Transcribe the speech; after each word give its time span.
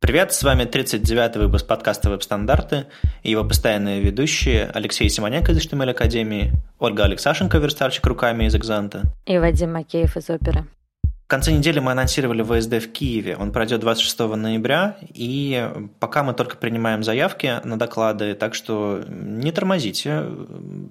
Привет, 0.00 0.32
с 0.32 0.42
вами 0.42 0.62
39-й 0.62 1.38
выпуск 1.38 1.66
подкаста 1.66 2.08
«Веб-стандарты» 2.08 2.86
и 3.22 3.32
его 3.32 3.44
постоянные 3.44 4.00
ведущие 4.00 4.64
Алексей 4.72 5.10
Симоняк 5.10 5.50
из 5.50 5.58
HTML 5.58 5.90
Академии, 5.90 6.52
Ольга 6.78 7.04
Алексашенко, 7.04 7.58
верстальщик 7.58 8.06
руками 8.06 8.44
из 8.44 8.56
«Экзанта» 8.56 9.02
и 9.26 9.36
Вадим 9.36 9.74
Макеев 9.74 10.16
из 10.16 10.30
«Оперы». 10.30 10.64
В 11.30 11.32
конце 11.32 11.52
недели 11.52 11.78
мы 11.78 11.92
анонсировали 11.92 12.42
ВСД 12.42 12.82
в 12.82 12.90
Киеве. 12.90 13.36
Он 13.36 13.52
пройдет 13.52 13.78
26 13.78 14.18
ноября, 14.34 14.96
и 15.14 15.70
пока 16.00 16.24
мы 16.24 16.34
только 16.34 16.56
принимаем 16.56 17.04
заявки 17.04 17.60
на 17.62 17.78
доклады, 17.78 18.34
так 18.34 18.56
что 18.56 19.04
не 19.08 19.52
тормозите. 19.52 20.24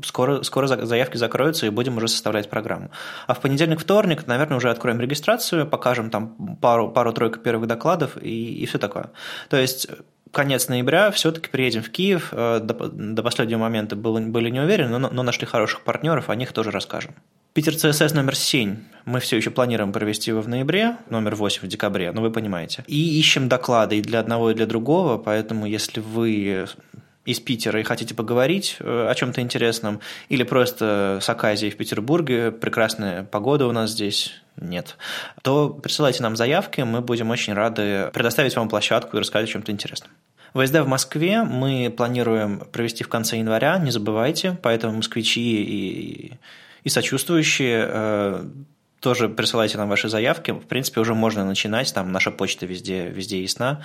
Скоро, 0.02 0.41
скоро 0.44 0.68
заявки 0.68 1.18
закроются, 1.18 1.66
и 1.66 1.70
будем 1.70 1.98
уже 1.98 2.08
составлять 2.08 2.50
программу. 2.50 2.90
А 3.28 3.34
в 3.34 3.41
понедельник-вторник, 3.41 4.28
наверное, 4.28 4.55
уже 4.55 4.70
откроем 4.70 5.02
регистрацию, 5.02 5.68
покажем 5.68 6.10
там 6.10 6.56
пару, 6.62 6.90
пару-тройку 6.90 7.40
первых 7.40 7.68
докладов 7.68 8.16
и, 8.16 8.64
и 8.64 8.66
все 8.66 8.78
такое. 8.78 9.10
То 9.49 9.58
есть 9.58 9.90
конец 10.32 10.70
ноября 10.70 11.12
все-таки 11.12 11.49
приедем 11.49 11.84
в 11.84 11.90
Киев. 11.90 12.30
Э, 12.32 12.62
до, 12.63 12.88
до 12.88 13.24
последнего 13.24 13.60
момента 13.60 13.98
были, 13.98 14.24
были 14.24 14.49
не 14.49 14.62
уверены, 14.62 14.99
но, 14.99 15.10
но 15.10 15.21
нашли 15.21 15.46
хороших 15.46 15.82
партнеров, 15.82 16.30
о 16.30 16.35
них 16.35 16.54
тоже 16.54 16.71
расскажем. 16.71 17.13
Питер 17.59 17.76
ЦСС 17.76 18.13
номер 18.13 18.38
7 18.38 18.77
мы 19.04 19.20
все 19.20 19.36
еще 19.36 19.49
планируем 19.49 19.91
провести 19.91 20.31
его 20.31 20.40
в 20.40 20.48
ноябре, 20.48 20.95
номер 21.09 21.36
8 21.36 21.63
в 21.63 21.68
декабре, 21.68 22.13
ну 22.13 22.22
вы 22.22 22.32
понимаете. 22.32 22.85
И 22.88 23.20
ищем 23.20 23.49
доклады 23.49 23.98
и 23.98 24.02
для 24.02 24.22
одного, 24.22 24.52
и 24.52 24.54
для 24.54 24.66
другого, 24.66 25.18
поэтому 25.18 25.66
если 25.66 25.99
вы 25.99 26.68
из 27.26 27.40
Питера 27.41 27.82
и 27.82 27.84
хотите 27.84 28.16
поговорить 28.16 28.77
э, 28.80 29.08
о 29.09 29.13
чем-то 29.13 29.41
интересном, 29.41 29.99
или 30.30 30.44
просто 30.44 31.20
с 31.22 31.27
Аказией 31.27 31.70
в 31.70 31.76
Петербурге, 31.76 32.52
прекрасная 32.52 33.26
погода 33.26 33.68
у 33.68 33.73
нас 33.73 33.91
здесь, 33.91 34.32
нет, 34.55 34.96
то 35.41 35.68
присылайте 35.68 36.23
нам 36.23 36.38
заявки, 36.38 36.80
мы 36.80 37.02
будем 37.02 37.30
очень 37.30 37.52
рады 37.52 38.10
предоставить 38.13 38.55
вам 38.55 38.70
площадку 38.70 39.18
и 39.18 39.20
рассказать 39.20 39.49
о 39.49 39.52
чем-то 39.52 39.73
интересном. 39.73 40.12
ВСД 40.54 40.76
в 40.76 40.88
Москве 40.88 41.43
мы 41.43 41.93
планируем 41.96 42.62
провести 42.71 43.04
в 43.04 43.10
конце 43.10 43.40
января, 43.40 43.77
не 43.80 43.91
забывайте, 43.91 44.57
поэтому 44.63 44.93
москвичи 44.93 45.62
и 45.62 46.37
и 46.84 46.90
сочувствующие 46.90 47.85
э, 47.88 48.46
тоже 48.99 49.30
присылайте 49.30 49.77
нам 49.77 49.90
ваши 49.90 50.10
заявки. 50.10 50.52
В 50.52 50.66
принципе, 50.66 51.02
уже 51.02 51.13
можно 51.13 51.46
начинать, 51.46 51.94
там 51.94 52.12
наша 52.12 52.32
почта 52.32 52.66
везде, 52.66 53.10
везде 53.10 53.41
ясна. 53.41 53.82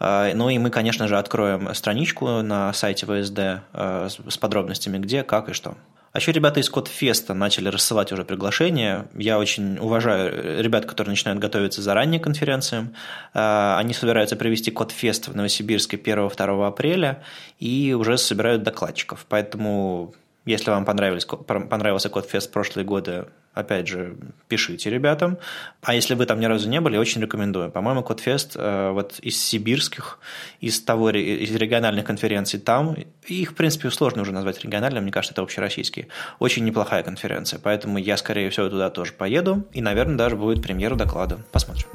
Э, 0.00 0.32
ну 0.34 0.48
и 0.48 0.58
мы, 0.58 0.70
конечно 0.70 1.08
же, 1.08 1.18
откроем 1.18 1.74
страничку 1.74 2.42
на 2.42 2.72
сайте 2.72 3.06
ВСД 3.06 3.38
э, 3.72 4.08
с 4.28 4.36
подробностями, 4.38 4.98
где, 4.98 5.22
как 5.22 5.48
и 5.48 5.52
что. 5.52 5.76
А 6.12 6.18
еще 6.18 6.30
ребята 6.30 6.60
из 6.60 6.70
Кодфеста 6.70 7.34
начали 7.34 7.68
рассылать 7.68 8.12
уже 8.12 8.24
приглашения. 8.24 9.08
Я 9.16 9.36
очень 9.36 9.78
уважаю 9.78 10.62
ребят, 10.62 10.86
которые 10.86 11.10
начинают 11.10 11.40
готовиться 11.40 11.82
заранее 11.82 12.20
к 12.20 12.22
конференциям. 12.22 12.94
Они 13.32 13.92
собираются 13.94 14.36
провести 14.36 14.70
Кодфест 14.70 15.26
в 15.26 15.34
Новосибирске 15.34 15.96
1-2 15.96 16.68
апреля 16.68 17.24
и 17.58 17.96
уже 17.98 18.16
собирают 18.16 18.62
докладчиков. 18.62 19.26
Поэтому 19.28 20.14
если 20.44 20.70
вам 20.70 20.84
понравились, 20.84 21.24
понравился 21.24 22.08
Кодфест 22.08 22.52
прошлые 22.52 22.84
годы, 22.84 23.26
опять 23.54 23.88
же, 23.88 24.16
пишите 24.48 24.90
ребятам. 24.90 25.38
А 25.82 25.94
если 25.94 26.14
вы 26.14 26.26
там 26.26 26.40
ни 26.40 26.44
разу 26.44 26.68
не 26.68 26.80
были, 26.80 26.96
очень 26.96 27.22
рекомендую. 27.22 27.70
По-моему, 27.70 28.02
Кодфест 28.02 28.56
э, 28.56 28.90
вот 28.90 29.18
из 29.20 29.42
сибирских, 29.42 30.18
из 30.60 30.80
того, 30.82 31.10
из 31.10 31.54
региональных 31.54 32.04
конференций 32.04 32.60
там, 32.60 32.96
их, 33.26 33.52
в 33.52 33.54
принципе, 33.54 33.90
сложно 33.90 34.22
уже 34.22 34.32
назвать 34.32 34.62
региональным, 34.62 35.04
мне 35.04 35.12
кажется, 35.12 35.32
это 35.32 35.42
общероссийские. 35.42 36.08
Очень 36.38 36.64
неплохая 36.64 37.02
конференция, 37.02 37.58
поэтому 37.62 37.98
я, 37.98 38.16
скорее 38.16 38.50
всего, 38.50 38.68
туда 38.68 38.90
тоже 38.90 39.12
поеду, 39.12 39.66
и, 39.72 39.80
наверное, 39.80 40.16
даже 40.16 40.36
будет 40.36 40.62
премьера 40.62 40.94
доклада. 40.94 41.38
Посмотрим. 41.52 41.86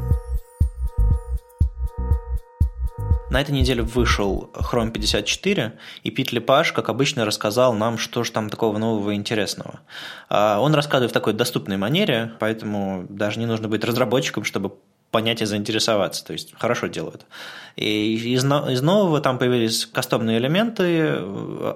На 3.30 3.42
этой 3.42 3.52
неделе 3.52 3.84
вышел 3.84 4.50
Chrome 4.56 4.90
54, 4.92 5.74
и 6.02 6.10
Пит 6.10 6.32
Лепаш, 6.32 6.74
как 6.74 6.90
обычно, 6.90 7.26
рассказал 7.26 7.74
нам, 7.74 8.00
что 8.00 8.24
же 8.24 8.32
там 8.32 8.50
такого 8.50 8.80
нового 8.80 9.12
и 9.12 9.16
интересного. 9.16 9.82
А, 10.30 10.60
он 10.60 10.74
рассказывает 10.74 11.12
в 11.12 11.14
такой 11.14 11.34
доступной 11.34 11.78
манере, 11.78 12.32
поэтому 12.40 13.06
даже 13.08 13.40
не 13.40 13.46
нужно 13.46 13.68
быть 13.68 13.84
разработчиком, 13.84 14.44
чтобы 14.44 14.74
понять 15.12 15.42
и 15.42 15.46
заинтересоваться, 15.46 16.26
то 16.26 16.34
есть 16.34 16.54
хорошо 16.58 16.88
делают. 16.88 17.26
И 17.76 18.16
из, 18.16 18.44
из 18.44 18.82
нового 18.82 19.22
там 19.22 19.38
появились 19.38 19.86
кастомные 19.86 20.38
элементы, 20.38 21.16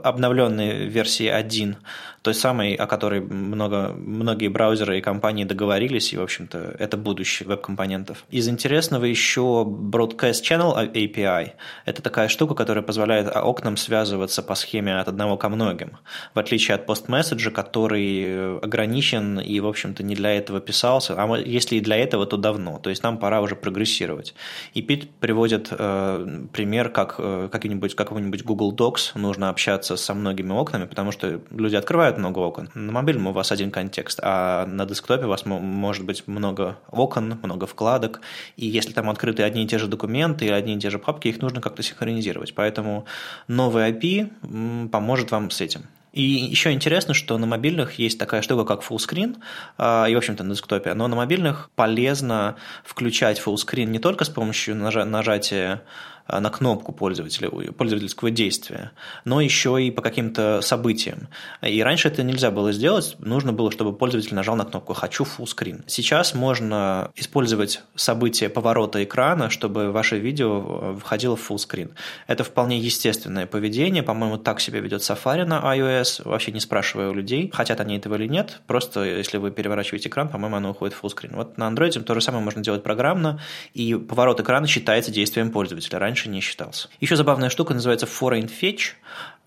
обновленные 0.03 0.87
версии 0.87 1.27
1, 1.27 1.77
той 2.23 2.33
самой, 2.33 2.73
о 2.75 2.87
которой 2.87 3.19
много, 3.21 3.93
многие 3.95 4.47
браузеры 4.47 4.97
и 4.97 5.01
компании 5.01 5.43
договорились, 5.43 6.13
и, 6.13 6.17
в 6.17 6.21
общем-то, 6.21 6.75
это 6.79 6.95
будущее 6.95 7.47
веб-компонентов. 7.47 8.25
Из 8.31 8.47
интересного 8.47 9.05
еще 9.05 9.65
Broadcast 9.67 10.41
Channel 10.43 10.93
API. 10.93 11.51
Это 11.85 12.01
такая 12.01 12.29
штука, 12.29 12.55
которая 12.55 12.83
позволяет 12.83 13.35
окнам 13.35 13.75
связываться 13.77 14.41
по 14.41 14.55
схеме 14.55 14.99
от 14.99 15.09
одного 15.09 15.37
ко 15.37 15.49
многим, 15.49 15.97
в 16.33 16.39
отличие 16.39 16.75
от 16.75 16.85
постмесседжа, 16.85 17.51
который 17.51 18.57
ограничен 18.59 19.39
и, 19.39 19.59
в 19.59 19.67
общем-то, 19.67 20.03
не 20.03 20.15
для 20.15 20.31
этого 20.31 20.61
писался, 20.61 21.15
а 21.17 21.37
если 21.37 21.75
и 21.75 21.81
для 21.81 21.97
этого, 21.97 22.25
то 22.25 22.37
давно. 22.37 22.79
То 22.79 22.89
есть 22.89 23.03
нам 23.03 23.17
пора 23.23 23.39
уже 23.39 23.55
прогрессировать. 23.55 24.35
И 24.73 24.81
Пит 24.81 25.09
приводит 25.09 25.69
э, 25.71 26.45
пример, 26.51 26.89
как 26.89 27.15
э, 27.19 27.47
какой-нибудь, 27.49 27.95
какой-нибудь 27.95 28.43
Google 28.43 28.75
Docs 28.75 29.17
нужно 29.17 29.47
общаться 29.47 29.95
со 29.95 30.13
многими 30.13 30.51
окнами, 30.51 30.83
потому 30.83 31.13
что 31.13 31.39
люди 31.49 31.77
открывают 31.77 32.17
много 32.17 32.39
окон. 32.39 32.69
На 32.73 32.91
мобильном 32.91 33.27
у 33.27 33.31
вас 33.31 33.53
один 33.53 33.71
контекст, 33.71 34.19
а 34.21 34.65
на 34.65 34.85
десктопе 34.85 35.23
у 35.23 35.29
вас 35.29 35.45
может 35.45 36.03
быть 36.03 36.27
много 36.27 36.79
окон, 36.91 37.39
много 37.41 37.65
вкладок, 37.65 38.19
и 38.57 38.65
если 38.65 38.91
там 38.91 39.09
открыты 39.09 39.43
одни 39.43 39.63
и 39.63 39.67
те 39.67 39.77
же 39.77 39.87
документы 39.87 40.51
одни 40.51 40.75
и 40.75 40.79
те 40.79 40.89
же 40.89 40.99
папки, 40.99 41.29
их 41.29 41.41
нужно 41.41 41.61
как-то 41.61 41.81
синхронизировать. 41.81 42.53
Поэтому 42.53 43.05
новый 43.47 43.89
API 43.89 44.89
поможет 44.89 45.31
вам 45.31 45.49
с 45.49 45.61
этим. 45.61 45.83
И 46.13 46.21
еще 46.21 46.71
интересно, 46.71 47.15
что 47.15 47.37
на 47.39 47.47
мобильных 47.47 47.97
есть 47.97 48.19
такая 48.19 48.43
штука, 48.43 48.65
как 48.65 48.83
fullscreen, 48.83 49.37
а, 49.79 50.05
и, 50.05 50.13
в 50.13 50.17
общем-то, 50.19 50.43
на 50.43 50.53
десктопе, 50.53 50.93
но 50.93 51.07
на 51.07 51.15
мобильных 51.15 51.71
полезно 51.75 52.55
включать 52.85 53.41
fullscreen 53.43 53.85
не 53.85 53.99
только 53.99 54.23
с 54.23 54.29
помощью 54.29 54.75
нажатия 54.75 55.81
на 56.27 56.49
кнопку 56.49 56.91
пользовательского 56.93 58.31
действия, 58.31 58.91
но 59.25 59.41
еще 59.41 59.83
и 59.83 59.91
по 59.91 60.01
каким-то 60.01 60.61
событиям. 60.61 61.27
И 61.61 61.81
раньше 61.81 62.07
это 62.07 62.23
нельзя 62.23 62.49
было 62.49 62.71
сделать, 62.71 63.15
нужно 63.19 63.51
было, 63.51 63.71
чтобы 63.71 63.93
пользователь 63.93 64.33
нажал 64.33 64.55
на 64.55 64.65
кнопку 64.65 64.93
«Хочу 64.93 65.25
full 65.25 65.45
screen». 65.45 65.83
Сейчас 65.87 66.33
можно 66.33 67.11
использовать 67.15 67.81
событие 67.95 68.49
поворота 68.49 69.03
экрана, 69.03 69.49
чтобы 69.49 69.91
ваше 69.91 70.17
видео 70.17 70.95
входило 70.95 71.35
в 71.35 71.51
full 71.51 71.57
screen. 71.57 71.91
Это 72.27 72.43
вполне 72.43 72.79
естественное 72.79 73.45
поведение, 73.45 74.01
по-моему, 74.01 74.37
так 74.37 74.61
себя 74.61 74.79
ведет 74.79 75.01
Safari 75.01 75.43
на 75.45 75.59
iOS, 75.75 76.21
вообще 76.23 76.51
не 76.51 76.59
спрашивая 76.61 77.09
у 77.09 77.13
людей, 77.13 77.51
хотят 77.53 77.81
они 77.81 77.97
этого 77.97 78.15
или 78.15 78.27
нет, 78.27 78.61
просто 78.65 79.03
если 79.03 79.37
вы 79.37 79.51
переворачиваете 79.51 80.07
экран, 80.09 80.29
по-моему, 80.29 80.55
оно 80.55 80.71
уходит 80.71 80.95
в 80.95 81.03
full 81.03 81.13
screen. 81.13 81.35
Вот 81.35 81.57
на 81.57 81.69
Android 81.69 81.91
то 82.01 82.13
же 82.15 82.21
самое 82.21 82.43
можно 82.43 82.63
делать 82.63 82.83
программно, 82.83 83.41
и 83.73 83.93
поворот 83.95 84.39
экрана 84.39 84.67
считается 84.67 85.11
действием 85.11 85.51
пользователя. 85.51 85.99
Раньше 85.99 86.12
раньше 86.13 86.29
не 86.29 86.41
считался. 86.41 86.89
Еще 87.01 87.15
забавная 87.15 87.49
штука 87.49 87.73
называется 87.73 88.05
foreign 88.05 88.47
fetch. 88.47 88.93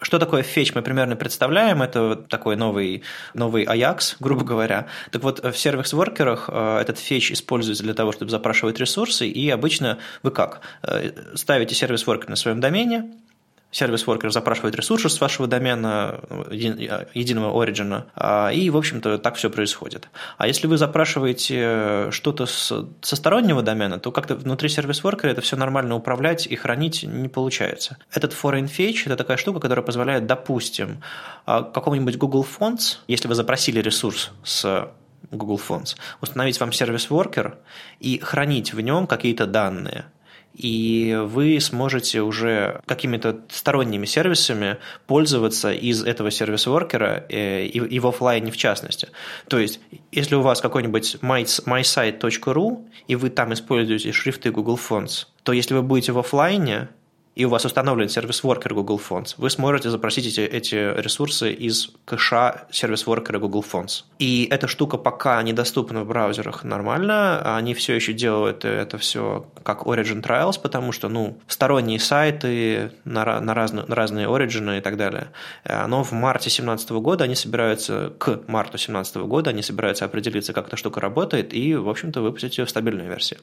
Что 0.03 0.19
такое 0.19 0.43
fetch, 0.43 0.73
мы 0.75 0.83
примерно 0.83 1.15
представляем. 1.15 1.81
Это 1.81 2.17
такой 2.17 2.57
новый, 2.57 3.03
новый 3.35 3.65
Ajax, 3.65 4.17
грубо 4.19 4.45
говоря. 4.45 4.89
Так 5.13 5.23
вот, 5.23 5.45
в 5.45 5.57
сервис-воркерах 5.57 6.51
э, 6.53 6.79
этот 6.81 6.99
fetch 6.99 7.33
используется 7.33 7.85
для 7.85 7.95
того, 7.95 8.11
чтобы 8.11 8.31
запрашивать 8.33 8.81
ресурсы, 8.81 9.29
и 9.29 9.49
обычно 9.49 9.99
вы 10.25 10.33
как? 10.33 10.61
Э, 10.83 11.13
ставите 11.35 11.77
сервис-воркер 11.77 12.29
на 12.29 12.37
своем 12.37 12.61
домене, 12.61 13.13
сервис-воркер 13.77 14.33
запрашивает 14.33 14.75
ресурсы 14.75 15.11
с 15.11 15.21
вашего 15.21 15.47
домена, 15.47 16.21
единого 16.51 17.63
Origin, 17.63 18.05
а, 18.15 18.49
и, 18.49 18.71
в 18.71 18.77
общем-то, 18.77 19.19
так 19.19 19.35
все 19.35 19.51
происходит. 19.51 20.09
А 20.39 20.47
если 20.47 20.67
вы 20.67 20.79
запрашиваете 20.79 22.11
что-то 22.11 22.47
со 22.47 22.87
стороннего 23.03 23.63
домена, 23.63 23.99
то 23.99 24.13
как-то 24.13 24.35
внутри 24.35 24.71
сервис-воркера 24.71 25.29
это 25.29 25.43
все 25.43 25.57
нормально 25.57 25.95
управлять 25.95 26.47
и 26.47 26.57
хранить 26.57 27.03
не 27.03 27.29
получается. 27.29 27.99
Этот 28.11 28.33
foreign 28.33 28.65
fetch– 28.67 29.03
это 29.07 29.17
такая 29.17 29.37
штука, 29.37 29.61
которая 29.61 29.85
позволяет, 29.85 30.27
допустим, 30.27 31.03
а, 31.45 31.63
какому-нибудь 31.63 32.17
Google 32.17 32.47
Fonts, 32.47 32.99
если 33.09 33.29
вы 33.29 33.35
запросили 33.35 33.81
ресурс 33.81 34.31
с 34.43 34.89
Google 35.31 35.61
Fonts, 35.69 35.97
установить 36.23 36.59
вам 36.61 36.73
сервис-воркер 36.73 37.59
и 38.01 38.19
хранить 38.21 38.73
в 38.73 38.81
нем 38.81 39.07
какие-то 39.07 39.47
данные– 39.47 40.07
и 40.57 41.19
вы 41.25 41.61
сможете 41.61 42.23
уже 42.23 42.81
какими-то 42.87 43.41
сторонними 43.51 44.07
сервисами 44.07 44.79
пользоваться 45.07 45.73
из 45.73 46.03
этого 46.03 46.31
сервис-воркера 46.31 47.27
э, 47.29 47.67
и, 47.67 47.99
в 47.99 48.07
офлайне 48.07 48.51
в 48.51 48.57
частности. 48.57 49.09
То 49.49 49.59
есть, 49.59 49.81
если 50.13 50.35
у 50.35 50.41
вас 50.41 50.61
какой-нибудь 50.61 51.17
mysite.ru, 51.23 52.89
и 53.07 53.17
вы 53.17 53.31
там 53.31 53.53
используете 53.53 54.13
шрифты 54.13 54.51
Google 54.51 54.79
Fonts, 54.79 55.27
то 55.43 55.53
если 55.53 55.75
вы 55.75 55.83
будете 55.83 56.13
в 56.13 56.19
офлайне, 56.19 56.89
и 57.37 57.45
у 57.45 57.51
вас 57.51 57.67
установлен 57.67 58.09
сервис-воркер 58.09 58.73
Google 58.73 58.99
Fonts, 58.99 59.35
вы 59.37 59.51
сможете 59.51 59.91
запросить 59.91 60.27
эти, 60.27 60.41
эти 60.41 60.75
ресурсы 60.75 61.53
из 61.53 61.91
кэша 62.07 62.67
сервис-воркера 62.71 63.39
Google 63.39 63.63
Fonts. 63.71 64.05
И 64.19 64.49
эта 64.51 64.67
штука 64.67 64.97
пока 64.97 65.43
недоступна 65.43 66.03
в 66.03 66.09
браузерах 66.09 66.65
нормально, 66.65 67.57
они 67.57 67.75
все 67.75 67.95
еще 67.95 68.15
делают 68.15 68.65
это 68.65 68.97
все 68.97 69.47
как 69.63 69.83
Origin 69.83 70.23
Trials, 70.23 70.59
потому 70.61 70.93
что, 70.93 71.09
ну, 71.11 71.39
сторонние 71.47 72.01
сайты 72.01 72.93
на, 73.05 73.41
на, 73.41 73.53
разные, 73.53 73.85
на 73.85 73.95
разные 73.95 74.27
Origin 74.29 74.79
и 74.79 74.81
так 74.81 74.97
далее. 74.97 75.29
Но 75.65 76.03
в 76.03 76.13
марте 76.13 76.45
2017 76.45 76.91
года 76.93 77.25
они 77.25 77.35
собираются, 77.35 78.15
к 78.19 78.49
марту 78.49 78.73
2017 78.73 79.17
года 79.17 79.51
они 79.51 79.61
собираются 79.61 80.07
определиться, 80.07 80.55
как 80.55 80.69
эта 80.69 80.77
штука 80.77 81.01
работает, 81.01 81.53
и, 81.53 81.75
в 81.75 81.91
общем-то, 81.91 82.23
выпустить 82.23 82.57
ее 82.57 82.65
в 82.65 82.71
стабильной 82.71 83.07
версии. 83.09 83.37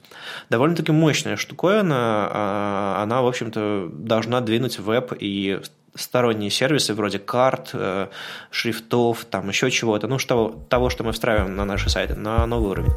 Довольно-таки 0.49 0.91
мощная 0.91 1.35
штуковина, 1.35 2.29
а, 2.31 3.03
она, 3.03 3.21
в 3.21 3.27
общем-то, 3.27 3.82
должна 3.89 4.41
двинуть 4.41 4.79
веб 4.79 5.13
и 5.19 5.59
сторонние 5.95 6.49
сервисы 6.49 6.93
вроде 6.93 7.19
карт, 7.19 7.71
э, 7.73 8.07
шрифтов, 8.51 9.25
там 9.25 9.49
еще 9.49 9.69
чего-то, 9.69 10.07
ну, 10.07 10.17
что, 10.17 10.59
того, 10.69 10.89
что 10.89 11.03
мы 11.03 11.11
встраиваем 11.11 11.55
на 11.55 11.65
наши 11.65 11.89
сайты, 11.89 12.15
на 12.15 12.45
новый 12.45 12.71
уровень. 12.71 12.93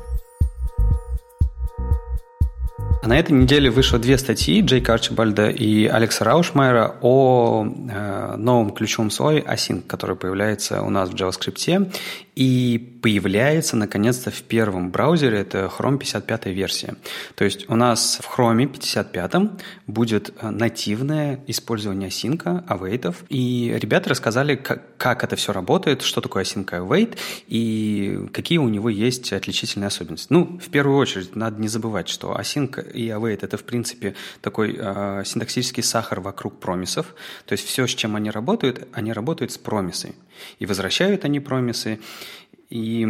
А 3.06 3.08
на 3.08 3.18
этой 3.18 3.32
неделе 3.32 3.70
вышло 3.70 4.00
две 4.00 4.18
статьи 4.18 4.60
Джейка 4.62 4.94
Арчибальда 4.94 5.48
и 5.48 5.86
Алекса 5.86 6.24
Раушмайера 6.24 6.96
о 7.02 7.64
э, 7.64 8.34
новом 8.36 8.72
ключевом 8.72 9.12
слое 9.12 9.42
async, 9.42 9.82
который 9.86 10.16
появляется 10.16 10.82
у 10.82 10.90
нас 10.90 11.10
в 11.10 11.14
JavaScript 11.14 11.92
и 12.36 12.98
появляется 13.02 13.76
наконец-то 13.76 14.30
в 14.30 14.42
первом 14.42 14.90
браузере, 14.90 15.38
это 15.38 15.72
Chrome 15.74 15.96
55 15.96 16.46
версия. 16.46 16.96
То 17.34 17.44
есть 17.44 17.68
у 17.70 17.74
нас 17.76 18.20
в 18.22 18.38
Chrome 18.38 18.66
55 18.66 19.32
будет 19.86 20.34
э, 20.38 20.50
нативное 20.50 21.40
использование 21.46 22.10
async, 22.10 22.42
await, 22.66 23.14
и 23.30 23.74
ребята 23.80 24.10
рассказали, 24.10 24.54
как, 24.54 24.98
как 24.98 25.24
это 25.24 25.34
все 25.36 25.54
работает, 25.54 26.02
что 26.02 26.20
такое 26.20 26.44
async 26.44 26.66
await 26.66 27.16
и 27.48 28.28
какие 28.34 28.58
у 28.58 28.68
него 28.68 28.90
есть 28.90 29.32
отличительные 29.32 29.88
особенности. 29.88 30.26
Ну, 30.30 30.58
в 30.62 30.68
первую 30.68 30.98
очередь, 30.98 31.34
надо 31.34 31.58
не 31.58 31.68
забывать, 31.68 32.08
что 32.08 32.36
async 32.38 32.92
и 32.92 33.08
await– 33.08 33.38
это, 33.42 33.56
в 33.56 33.64
принципе, 33.64 34.14
такой 34.42 34.76
э, 34.78 35.22
синтаксический 35.24 35.82
сахар 35.82 36.20
вокруг 36.20 36.60
промисов. 36.60 37.14
То 37.46 37.52
есть 37.52 37.66
все, 37.66 37.86
с 37.86 37.94
чем 37.94 38.14
они 38.14 38.30
работают, 38.30 38.86
они 38.92 39.14
работают 39.14 39.52
с 39.52 39.58
промисой. 39.58 40.14
И 40.58 40.66
возвращают 40.66 41.24
они 41.24 41.40
промисы, 41.40 41.98
и 42.68 43.06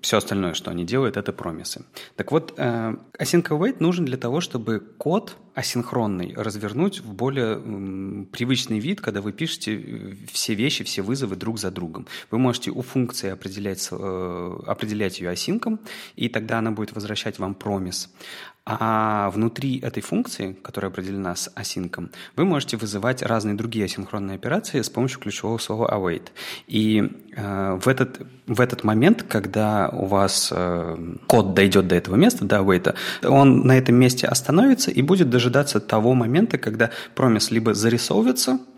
все 0.00 0.18
остальное, 0.18 0.54
что 0.54 0.70
они 0.70 0.84
делают, 0.84 1.16
это 1.16 1.32
промисы. 1.32 1.84
Так 2.16 2.30
вот, 2.30 2.54
э, 2.56 2.94
async 3.18 3.48
await 3.48 3.76
нужен 3.80 4.04
для 4.04 4.16
того, 4.16 4.40
чтобы 4.40 4.80
код 4.80 5.36
асинхронный 5.54 6.32
развернуть 6.34 7.00
в 7.00 7.12
более 7.12 7.56
привычный 8.26 8.78
вид, 8.78 9.00
когда 9.00 9.20
вы 9.20 9.32
пишете 9.32 9.76
э, 9.76 10.14
все 10.32 10.54
вещи, 10.54 10.84
все 10.84 11.02
вызовы 11.02 11.36
друг 11.36 11.58
за 11.58 11.70
другом. 11.70 12.06
Вы 12.30 12.38
можете 12.38 12.70
у 12.70 12.80
функции 12.82 13.30
определять, 13.30 13.88
э, 13.90 14.58
определять 14.66 15.20
ее 15.20 15.30
асинком, 15.30 15.80
и 16.14 16.28
тогда 16.28 16.58
она 16.58 16.70
будет 16.70 16.92
возвращать 16.92 17.38
вам 17.38 17.54
промис. 17.54 18.08
А 18.64 19.30
внутри 19.30 19.80
этой 19.80 20.02
функции, 20.02 20.52
которая 20.62 20.92
определена 20.92 21.34
с 21.34 21.50
асинком, 21.56 22.10
вы 22.36 22.44
можете 22.44 22.76
вызывать 22.76 23.20
разные 23.20 23.56
другие 23.56 23.86
асинхронные 23.86 24.36
операции 24.36 24.82
с 24.82 24.88
помощью 24.88 25.18
ключевого 25.18 25.58
слова 25.58 25.92
await. 25.92 26.28
И 26.68 27.10
э, 27.34 27.78
в, 27.82 27.88
этот, 27.88 28.20
в 28.46 28.60
этот 28.60 28.84
момент, 28.84 29.24
когда 29.24 29.88
у 29.88 30.06
вас 30.06 30.52
э, 30.54 30.96
код 31.26 31.54
дойдет 31.54 31.88
до 31.88 31.96
этого 31.96 32.14
места, 32.14 32.44
до 32.44 32.58
await, 32.58 32.94
он 33.24 33.66
на 33.66 33.76
этом 33.76 33.96
месте 33.96 34.28
остановится 34.28 34.92
и 34.92 35.02
будет 35.02 35.28
дожидаться 35.28 35.80
того 35.80 36.14
момента, 36.14 36.56
когда 36.56 36.90
промис 37.16 37.50
либо 37.50 37.74
зарисовывается– 37.74 38.60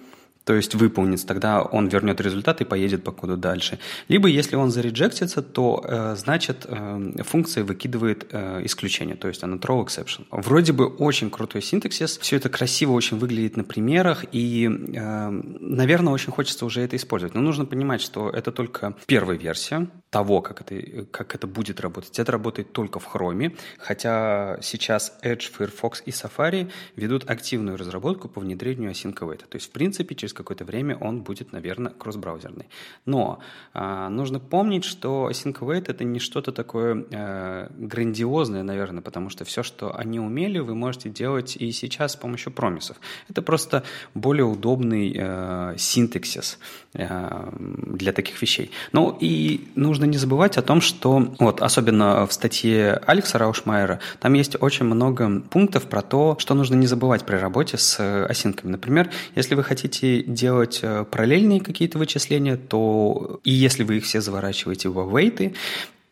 то 0.45 0.55
есть 0.55 0.75
выполнится, 0.75 1.27
тогда 1.27 1.63
он 1.63 1.89
вернет 1.89 2.21
результат 2.21 2.61
и 2.61 2.65
поедет 2.65 3.03
по 3.03 3.13
коду 3.13 3.37
дальше. 3.37 3.79
Либо 4.09 4.29
если 4.29 4.57
он 4.57 4.71
зареджектится, 4.71 5.43
то 5.43 5.85
э, 5.85 6.15
значит 6.17 6.67
э, 6.69 7.23
функция 7.25 7.65
выкидывает 7.65 8.27
э, 8.31 8.61
исключение, 8.65 9.17
то 9.17 9.29
есть 9.29 9.43
она 9.43 9.57
throw 9.57 9.85
exception. 9.85 10.27
Вроде 10.31 10.73
бы 10.73 10.87
очень 10.87 11.31
крутой 11.31 11.63
синтаксис, 11.63 12.19
все 12.19 12.37
это 12.37 12.49
красиво 12.49 12.93
очень 12.93 13.19
выглядит 13.19 13.57
на 13.57 13.65
примерах, 13.65 14.25
и, 14.33 14.67
э, 14.67 15.31
наверное, 15.31 16.13
очень 16.13 16.33
хочется 16.33 16.67
уже 16.67 16.83
это 16.83 16.97
использовать. 16.97 17.35
Но 17.35 17.41
нужно 17.41 17.65
понимать, 17.65 18.01
что 18.01 18.31
это 18.31 18.53
только 18.53 18.95
первая 19.07 19.39
версия 19.39 19.89
того, 20.15 20.41
как 20.43 20.61
это, 20.61 21.05
как 21.11 21.35
это 21.35 21.49
будет 21.49 21.81
работать. 21.81 22.21
Это 22.21 22.31
работает 22.31 22.71
только 22.73 23.01
в 23.01 23.13
Chrome, 23.13 23.57
хотя 23.79 24.59
сейчас 24.63 25.19
Edge, 25.25 25.51
Firefox 25.51 26.05
и 26.07 26.11
Safari 26.11 26.71
ведут 26.95 27.29
активную 27.29 27.77
разработку 27.77 28.29
по 28.29 28.41
внедрению 28.41 28.93
async 28.93 29.19
await. 29.19 29.39
То 29.39 29.57
есть, 29.57 29.67
в 29.67 29.71
принципе, 29.71 30.15
через 30.15 30.33
какое-то 30.33 30.65
время 30.65 30.97
он 31.01 31.23
будет, 31.23 31.51
наверное, 31.51 31.91
кросс-браузерный. 31.91 32.67
Но 33.07 33.41
э, 33.75 34.09
нужно 34.09 34.39
помнить, 34.39 34.85
что 34.85 35.29
Async 35.31 35.59
Await— 35.59 35.87
это 35.89 36.05
не 36.05 36.21
что-то 36.21 36.53
такое 36.53 37.05
э, 37.11 37.69
грандиозное, 37.77 38.63
наверное, 38.63 39.03
потому 39.03 39.31
что 39.31 39.45
все, 39.45 39.65
что 39.65 39.97
они 39.97 40.21
умели, 40.21 40.61
вы 40.61 40.77
можете 40.77 41.11
делать 41.11 41.57
и 41.57 41.73
сейчас 41.73 42.13
с 42.13 42.17
помощью 42.17 42.53
промисов. 42.53 43.01
Это 43.29 43.43
просто 43.43 43.83
более 44.15 44.45
удобный 44.45 45.13
э, 45.17 45.75
синтаксис 45.77 46.61
э, 46.93 47.51
для 47.53 48.13
таких 48.13 48.41
вещей. 48.41 48.71
Ну 48.93 49.19
и 49.21 49.67
нужно 49.75 50.04
не 50.07 50.19
забывать 50.19 50.57
о 50.57 50.63
том, 50.63 50.81
что 50.81 51.35
вот 51.39 51.63
особенно 51.63 52.27
в 52.27 52.33
статье 52.33 53.01
Алекса 53.07 53.39
Раушмайера 53.39 54.01
там 54.21 54.33
есть 54.35 54.57
очень 54.61 54.85
много 54.85 55.41
пунктов 55.41 55.85
про 55.85 56.03
то, 56.03 56.37
что 56.39 56.55
нужно 56.55 56.75
не 56.75 56.87
забывать 56.87 57.25
при 57.25 57.37
работе 57.37 57.79
с 57.79 58.25
осинками. 58.27 58.73
Например, 58.73 59.11
если 59.35 59.55
вы 59.55 59.65
хотите 59.65 60.23
делать 60.23 60.81
э, 60.83 61.05
параллельные 61.11 61.61
какие-то 61.61 61.99
вычисления, 61.99 62.57
то 62.57 63.41
и 63.45 63.51
если 63.51 63.85
вы 63.85 63.99
их 63.99 64.05
все 64.05 64.21
заворачиваете 64.21 64.89
в 64.89 64.99
await, 64.99 65.55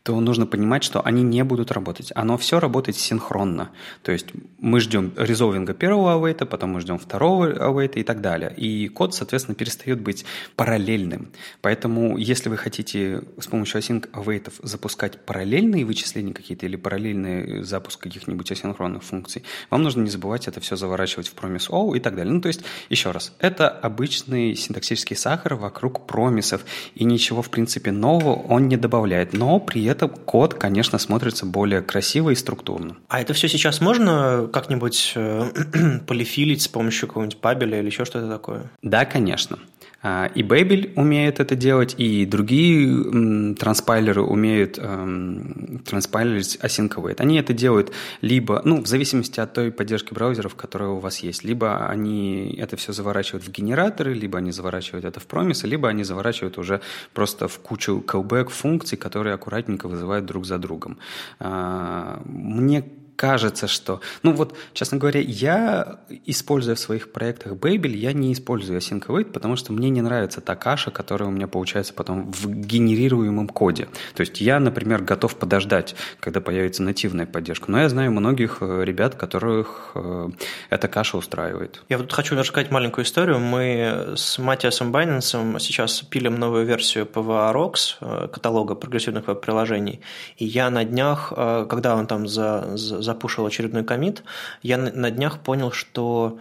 то 0.03 0.19
нужно 0.21 0.47
понимать, 0.47 0.83
что 0.83 1.01
они 1.05 1.23
не 1.23 1.45
будут 1.45 1.71
работать. 1.71 2.11
Оно 2.15 2.37
все 2.37 2.59
работает 2.59 2.97
синхронно. 2.97 3.71
То 4.03 4.11
есть 4.11 4.27
мы 4.59 4.81
ждем 4.81 5.13
резолвинга 5.17 5.75
первого 5.75 6.19
await, 6.19 6.45
потом 6.45 6.71
мы 6.71 6.81
ждем 6.81 6.99
второго 6.99 7.53
await 7.53 7.95
и 7.95 8.03
так 8.03 8.21
далее. 8.21 8.53
И 8.57 8.89
код, 8.89 9.15
соответственно, 9.15 9.55
перестает 9.55 10.01
быть 10.01 10.25
параллельным. 10.57 11.31
Поэтому, 11.61 12.17
если 12.19 12.49
вы 12.49 12.57
хотите 12.57 13.23
с 13.39 13.47
помощью 13.47 13.81
async 13.81 14.11
await 14.11 14.53
запускать 14.63 15.25
параллельные 15.25 15.85
вычисления 15.85 16.35
какие-то 16.35 16.67
или 16.67 16.77
параллельный 16.77 17.63
запуск 17.63 18.01
каких-нибудь 18.01 18.51
асинхронных 18.51 19.05
функций, 19.05 19.45
вам 19.71 19.83
нужно 19.83 20.03
не 20.03 20.11
забывать 20.11 20.49
это 20.49 20.61
все 20.61 20.75
заворачивать 20.75 21.29
в 21.29 21.35
промис 21.35 21.69
O 21.71 21.95
и 21.95 22.01
так 22.01 22.17
далее. 22.17 22.33
Ну, 22.33 22.41
то 22.41 22.49
есть, 22.49 22.63
еще 22.91 23.13
раз, 23.13 23.33
это 23.39 23.69
обычный 23.69 24.57
синтаксический 24.57 25.17
сахар 25.17 25.55
вокруг 25.55 26.07
промисов, 26.07 26.65
и 26.97 27.05
ничего, 27.05 27.43
в 27.43 27.51
принципе, 27.51 27.93
нового 27.93 28.35
он 28.35 28.67
не 28.67 28.77
добавляет. 28.77 29.33
Но 29.33 29.61
при 29.61 29.92
этом 29.93 30.11
код, 30.11 30.55
конечно, 30.55 30.99
смотрится 30.99 31.47
более 31.47 31.83
красиво 31.83 32.31
и 32.31 32.35
структурно. 32.35 32.97
А 33.09 33.21
это 33.21 33.35
все 33.35 33.49
сейчас 33.49 33.81
можно 33.81 34.49
как-нибудь 34.53 35.13
э, 35.15 36.01
полифилить 36.07 36.63
с 36.63 36.69
помощью 36.69 37.09
какого-нибудь 37.09 37.39
пабеля 37.39 37.79
или 37.79 37.87
еще 37.87 38.05
что-то 38.05 38.29
такое? 38.29 38.71
Да, 38.83 39.05
конечно. 39.05 39.59
А, 40.03 40.27
и 40.35 40.43
Babel 40.43 40.93
умеет 40.97 41.41
это 41.41 41.55
делать, 41.55 41.95
и 41.97 42.27
другие 42.27 43.55
транспайлеры 43.55 44.23
умеют 44.23 44.79
эм, 44.79 45.83
транспайлерить 45.87 46.59
await. 46.63 47.17
Они 47.19 47.37
это 47.37 47.53
делают 47.53 47.93
либо, 48.21 48.61
ну, 48.65 48.83
в 48.83 48.87
зависимости 48.87 49.39
от 49.39 49.53
той 49.53 49.71
поддержки 49.71 50.13
браузеров, 50.13 50.55
которая 50.57 50.91
у 50.91 50.99
вас 50.99 51.19
есть. 51.19 51.45
Либо 51.45 51.87
они 51.87 52.55
это 52.59 52.77
все 52.77 52.93
заворачивают 52.93 53.45
в 53.45 53.51
генераторы, 53.51 54.15
либо 54.15 54.39
они 54.39 54.51
заворачивают 54.51 55.05
это 55.05 55.21
в 55.21 55.27
промисы, 55.27 55.67
либо 55.67 55.89
они 55.89 56.05
заворачивают 56.05 56.59
уже 56.59 56.81
просто 57.15 57.47
в 57.47 57.59
кучу 57.61 58.03
callback 58.07 58.49
функций, 58.49 58.99
которые 58.99 59.35
аккуратненько 59.35 59.89
вызывают 59.89 60.27
друг 60.27 60.47
за 60.47 60.59
другом. 60.59 60.99
А, 61.39 62.21
мне 62.25 62.85
кажется, 63.23 63.69
что... 63.69 64.01
Ну 64.25 64.33
вот, 64.33 64.57
честно 64.73 64.99
говоря, 64.99 65.21
я, 65.21 66.01
используя 66.27 66.75
в 66.75 66.81
своих 66.81 67.13
проектах 67.13 67.53
Babel, 67.53 67.95
я 67.95 68.13
не 68.13 68.33
использую 68.33 68.81
async 68.81 69.07
await, 69.07 69.27
потому 69.27 69.55
что 69.55 69.73
мне 69.73 69.91
не 69.91 70.03
нравится 70.03 70.41
та 70.41 70.57
каша, 70.57 70.91
которая 70.91 71.29
у 71.29 71.33
меня 71.33 71.47
получается 71.47 71.95
потом 71.95 72.33
в 72.33 72.49
генерируемом 72.49 73.47
коде. 73.47 73.87
То 74.17 74.23
есть 74.23 74.41
я, 74.41 74.59
например, 74.59 75.03
готов 75.05 75.37
подождать, 75.37 75.95
когда 76.19 76.41
появится 76.41 76.83
нативная 76.83 77.27
поддержка. 77.27 77.71
Но 77.71 77.81
я 77.81 77.89
знаю 77.89 78.11
многих 78.11 78.59
э, 78.61 78.83
ребят, 78.85 79.15
которых 79.15 79.93
э, 79.95 80.29
эта 80.71 80.89
каша 80.89 81.17
устраивает. 81.17 81.85
Я 81.89 81.99
вот 81.99 82.13
хочу 82.13 82.35
рассказать 82.35 82.73
маленькую 82.73 83.05
историю. 83.05 83.39
Мы 83.39 84.15
с 84.17 84.37
Матиасом 84.41 84.91
Байненсом 84.91 85.61
сейчас 85.61 86.03
пилим 86.03 86.41
новую 86.41 86.67
версию 86.67 87.07
PWA 87.07 87.55
Rocks, 87.55 87.99
э, 88.01 88.27
каталога 88.27 88.75
прогрессивных 88.75 89.29
веб-приложений. 89.29 90.01
И 90.39 90.45
я 90.45 90.71
на 90.71 90.85
днях, 90.85 91.33
когда 91.69 91.95
он 91.95 92.09
там 92.09 92.27
за, 92.27 92.77
за 92.77 93.12
запушил 93.13 93.47
очередной 93.47 93.85
комит, 93.85 94.25
я 94.63 94.79
на 94.79 95.11
днях 95.11 95.39
понял, 95.41 95.71
что 95.73 96.39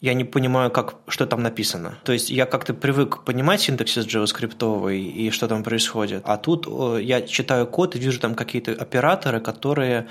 я 0.00 0.14
не 0.14 0.24
понимаю, 0.24 0.70
как, 0.70 0.96
что 1.08 1.26
там 1.26 1.42
написано. 1.42 1.94
То 2.04 2.12
есть 2.12 2.30
я 2.30 2.46
как-то 2.46 2.74
привык 2.74 3.24
понимать 3.24 3.60
синтаксис 3.60 4.06
JavaScript 4.06 4.92
и 4.94 5.30
что 5.30 5.48
там 5.48 5.62
происходит. 5.62 6.22
А 6.26 6.36
тут 6.36 6.66
я 7.00 7.22
читаю 7.22 7.66
код 7.66 7.96
и 7.96 7.98
вижу 7.98 8.20
там 8.20 8.34
какие-то 8.34 8.72
операторы, 8.72 9.40
которые 9.40 10.06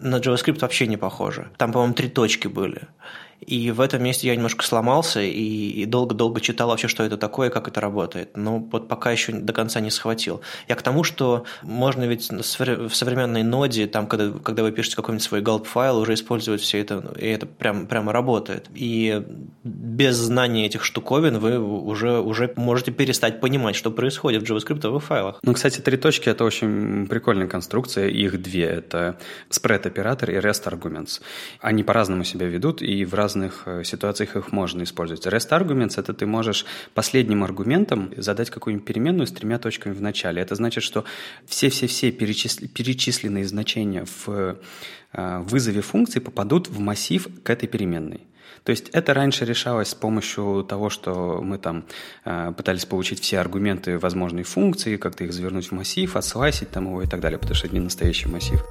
на 0.00 0.16
JavaScript 0.16 0.60
вообще 0.60 0.86
не 0.86 0.98
похоже. 0.98 1.50
Там, 1.56 1.72
по-моему, 1.72 1.94
три 1.94 2.08
точки 2.08 2.48
были. 2.48 2.82
И 3.46 3.70
в 3.70 3.80
этом 3.80 4.02
месте 4.02 4.28
я 4.28 4.36
немножко 4.36 4.64
сломался 4.64 5.20
и 5.20 5.84
долго-долго 5.84 6.40
читал 6.40 6.68
вообще, 6.68 6.88
что 6.88 7.02
это 7.02 7.16
такое, 7.16 7.50
как 7.50 7.68
это 7.68 7.80
работает. 7.80 8.36
Но 8.36 8.58
вот 8.58 8.88
пока 8.88 9.10
еще 9.10 9.32
до 9.32 9.52
конца 9.52 9.80
не 9.80 9.90
схватил. 9.90 10.40
Я 10.68 10.76
к 10.76 10.82
тому, 10.82 11.02
что 11.02 11.44
можно 11.62 12.04
ведь 12.04 12.30
в 12.30 12.94
современной 12.94 13.42
ноде, 13.42 13.86
там, 13.86 14.06
когда, 14.06 14.38
когда 14.38 14.62
вы 14.62 14.72
пишете 14.72 14.96
какой-нибудь 14.96 15.24
свой 15.24 15.42
gulp 15.42 15.64
файл, 15.64 15.98
уже 15.98 16.14
использовать 16.14 16.60
все 16.60 16.80
это, 16.80 17.14
и 17.18 17.26
это 17.26 17.46
прям, 17.46 17.86
прямо 17.86 18.12
работает. 18.12 18.68
И 18.74 19.22
без 19.64 20.14
знания 20.16 20.66
этих 20.66 20.84
штуковин 20.84 21.38
вы 21.38 21.58
уже, 21.58 22.20
уже 22.20 22.52
можете 22.56 22.92
перестать 22.92 23.40
понимать, 23.40 23.74
что 23.74 23.90
происходит 23.90 24.46
в 24.46 24.50
JavaScript 24.50 25.00
файлах. 25.00 25.40
Ну, 25.42 25.52
кстати, 25.52 25.80
три 25.80 25.96
точки– 25.96 26.28
это 26.30 26.44
очень 26.44 27.06
прикольная 27.08 27.48
конструкция. 27.48 28.08
Их 28.08 28.40
две– 28.40 28.64
это 28.66 29.18
spread-оператор 29.50 30.30
и 30.30 30.34
rest 30.34 30.64
arguments. 30.64 31.20
Они 31.60 31.82
по-разному 31.82 32.24
себя 32.24 32.46
ведут, 32.46 32.82
и 32.82 33.04
в 33.04 33.14
раз 33.14 33.32
разных 33.32 33.62
э, 33.66 33.84
ситуациях 33.84 34.36
их 34.36 34.52
можно 34.52 34.82
использовать. 34.82 35.26
REST 35.26 35.50
arguments– 35.50 35.94
это 35.96 36.12
ты 36.12 36.26
можешь 36.26 36.66
последним 36.94 37.44
аргументом 37.44 38.10
задать 38.16 38.50
какую-нибудь 38.50 38.86
переменную 38.86 39.26
с 39.26 39.32
тремя 39.32 39.58
точками 39.58 39.94
в 39.94 40.02
начале. 40.02 40.42
Это 40.42 40.54
значит, 40.54 40.84
что 40.84 41.04
все-все-все 41.46 42.12
перечисленные 42.12 43.46
значения 43.46 44.04
в 44.04 44.56
э, 45.12 45.38
вызове 45.48 45.80
функции 45.80 46.20
попадут 46.20 46.68
в 46.68 46.78
массив 46.78 47.26
к 47.42 47.50
этой 47.50 47.68
переменной. 47.68 48.20
То 48.64 48.70
есть 48.70 48.88
это 48.90 49.14
раньше 49.14 49.44
решалось 49.44 49.88
с 49.88 49.94
помощью 49.94 50.64
того, 50.68 50.90
что 50.90 51.40
мы 51.42 51.58
там 51.58 51.84
э, 52.24 52.52
пытались 52.56 52.84
получить 52.84 53.20
все 53.20 53.38
аргументы 53.38 53.98
возможной 53.98 54.42
функции, 54.42 54.96
как-то 54.96 55.24
их 55.24 55.32
завернуть 55.32 55.68
в 55.68 55.72
массив, 55.72 56.16
отслайсить 56.16 56.70
там 56.70 56.86
его 56.86 57.02
и 57.02 57.06
так 57.06 57.20
далее, 57.20 57.38
потому 57.38 57.54
что 57.54 57.66
это 57.66 57.76
не 57.76 57.82
настоящий 57.82 58.28
массив. 58.28 58.62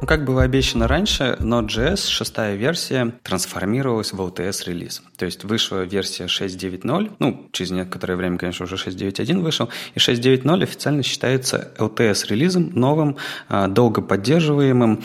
Ну, 0.00 0.06
как 0.06 0.24
было 0.24 0.44
обещано 0.44 0.86
раньше, 0.86 1.36
Node.js, 1.40 2.08
шестая 2.08 2.54
версия, 2.54 3.14
трансформировалась 3.24 4.12
в 4.12 4.20
LTS-релиз. 4.20 5.02
То 5.16 5.24
есть 5.24 5.42
вышла 5.42 5.82
версия 5.82 6.26
6.9.0, 6.26 7.16
ну, 7.18 7.48
через 7.50 7.72
некоторое 7.72 8.14
время, 8.14 8.38
конечно, 8.38 8.64
уже 8.64 8.76
6.9.1 8.76 9.40
вышел, 9.40 9.68
и 9.96 9.98
6.9.0 9.98 10.62
официально 10.62 11.02
считается 11.02 11.72
LTS-релизом, 11.78 12.70
новым, 12.74 13.16
а, 13.48 13.66
долго 13.66 14.00
поддерживаемым, 14.00 15.02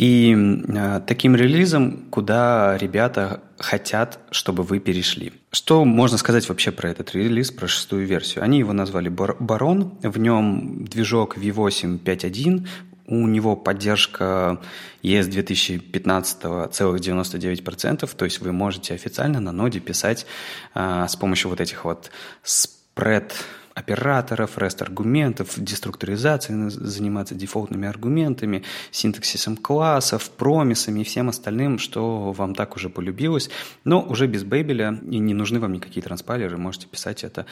и 0.00 0.34
а, 0.74 1.00
таким 1.00 1.36
релизом, 1.36 2.06
куда 2.08 2.78
ребята 2.78 3.42
хотят, 3.58 4.18
чтобы 4.30 4.62
вы 4.62 4.78
перешли. 4.78 5.34
Что 5.52 5.84
можно 5.84 6.16
сказать 6.16 6.48
вообще 6.48 6.70
про 6.70 6.88
этот 6.88 7.14
релиз, 7.14 7.50
про 7.50 7.68
шестую 7.68 8.06
версию? 8.06 8.42
Они 8.42 8.60
его 8.60 8.72
назвали 8.72 9.10
Барон, 9.10 9.98
в 10.02 10.18
нем 10.18 10.86
движок 10.86 11.36
V8 11.36 12.02
5.1, 12.02 12.66
у 13.08 13.26
него 13.26 13.56
поддержка 13.56 14.62
ES 15.02 15.26
2015 15.26 16.72
целых 16.72 17.02
99%, 17.02 18.10
то 18.16 18.24
есть 18.24 18.40
вы 18.40 18.52
можете 18.52 18.94
официально 18.94 19.38
на 19.38 19.52
ноде 19.52 19.80
писать 19.80 20.24
а, 20.72 21.08
с 21.08 21.16
помощью 21.16 21.50
вот 21.50 21.60
этих 21.60 21.84
вот 21.84 22.10
спред 22.42 23.34
операторов, 23.80 24.58
REST-аргументов, 24.58 25.54
деструктуризацией 25.56 26.70
заниматься 26.70 27.34
дефолтными 27.34 27.88
аргументами, 27.88 28.62
синтаксисом 28.90 29.56
классов, 29.56 30.30
промисами 30.30 31.00
и 31.00 31.04
всем 31.04 31.28
остальным, 31.28 31.78
что 31.78 32.32
вам 32.32 32.54
так 32.54 32.76
уже 32.76 32.88
полюбилось. 32.88 33.50
Но 33.84 34.02
уже 34.02 34.26
без 34.26 34.44
Babel 34.44 35.10
и 35.10 35.18
не 35.18 35.34
нужны 35.34 35.58
вам 35.60 35.72
никакие 35.72 36.02
транспайлеры, 36.02 36.56
можете 36.56 36.86
писать 36.86 37.24
это 37.24 37.46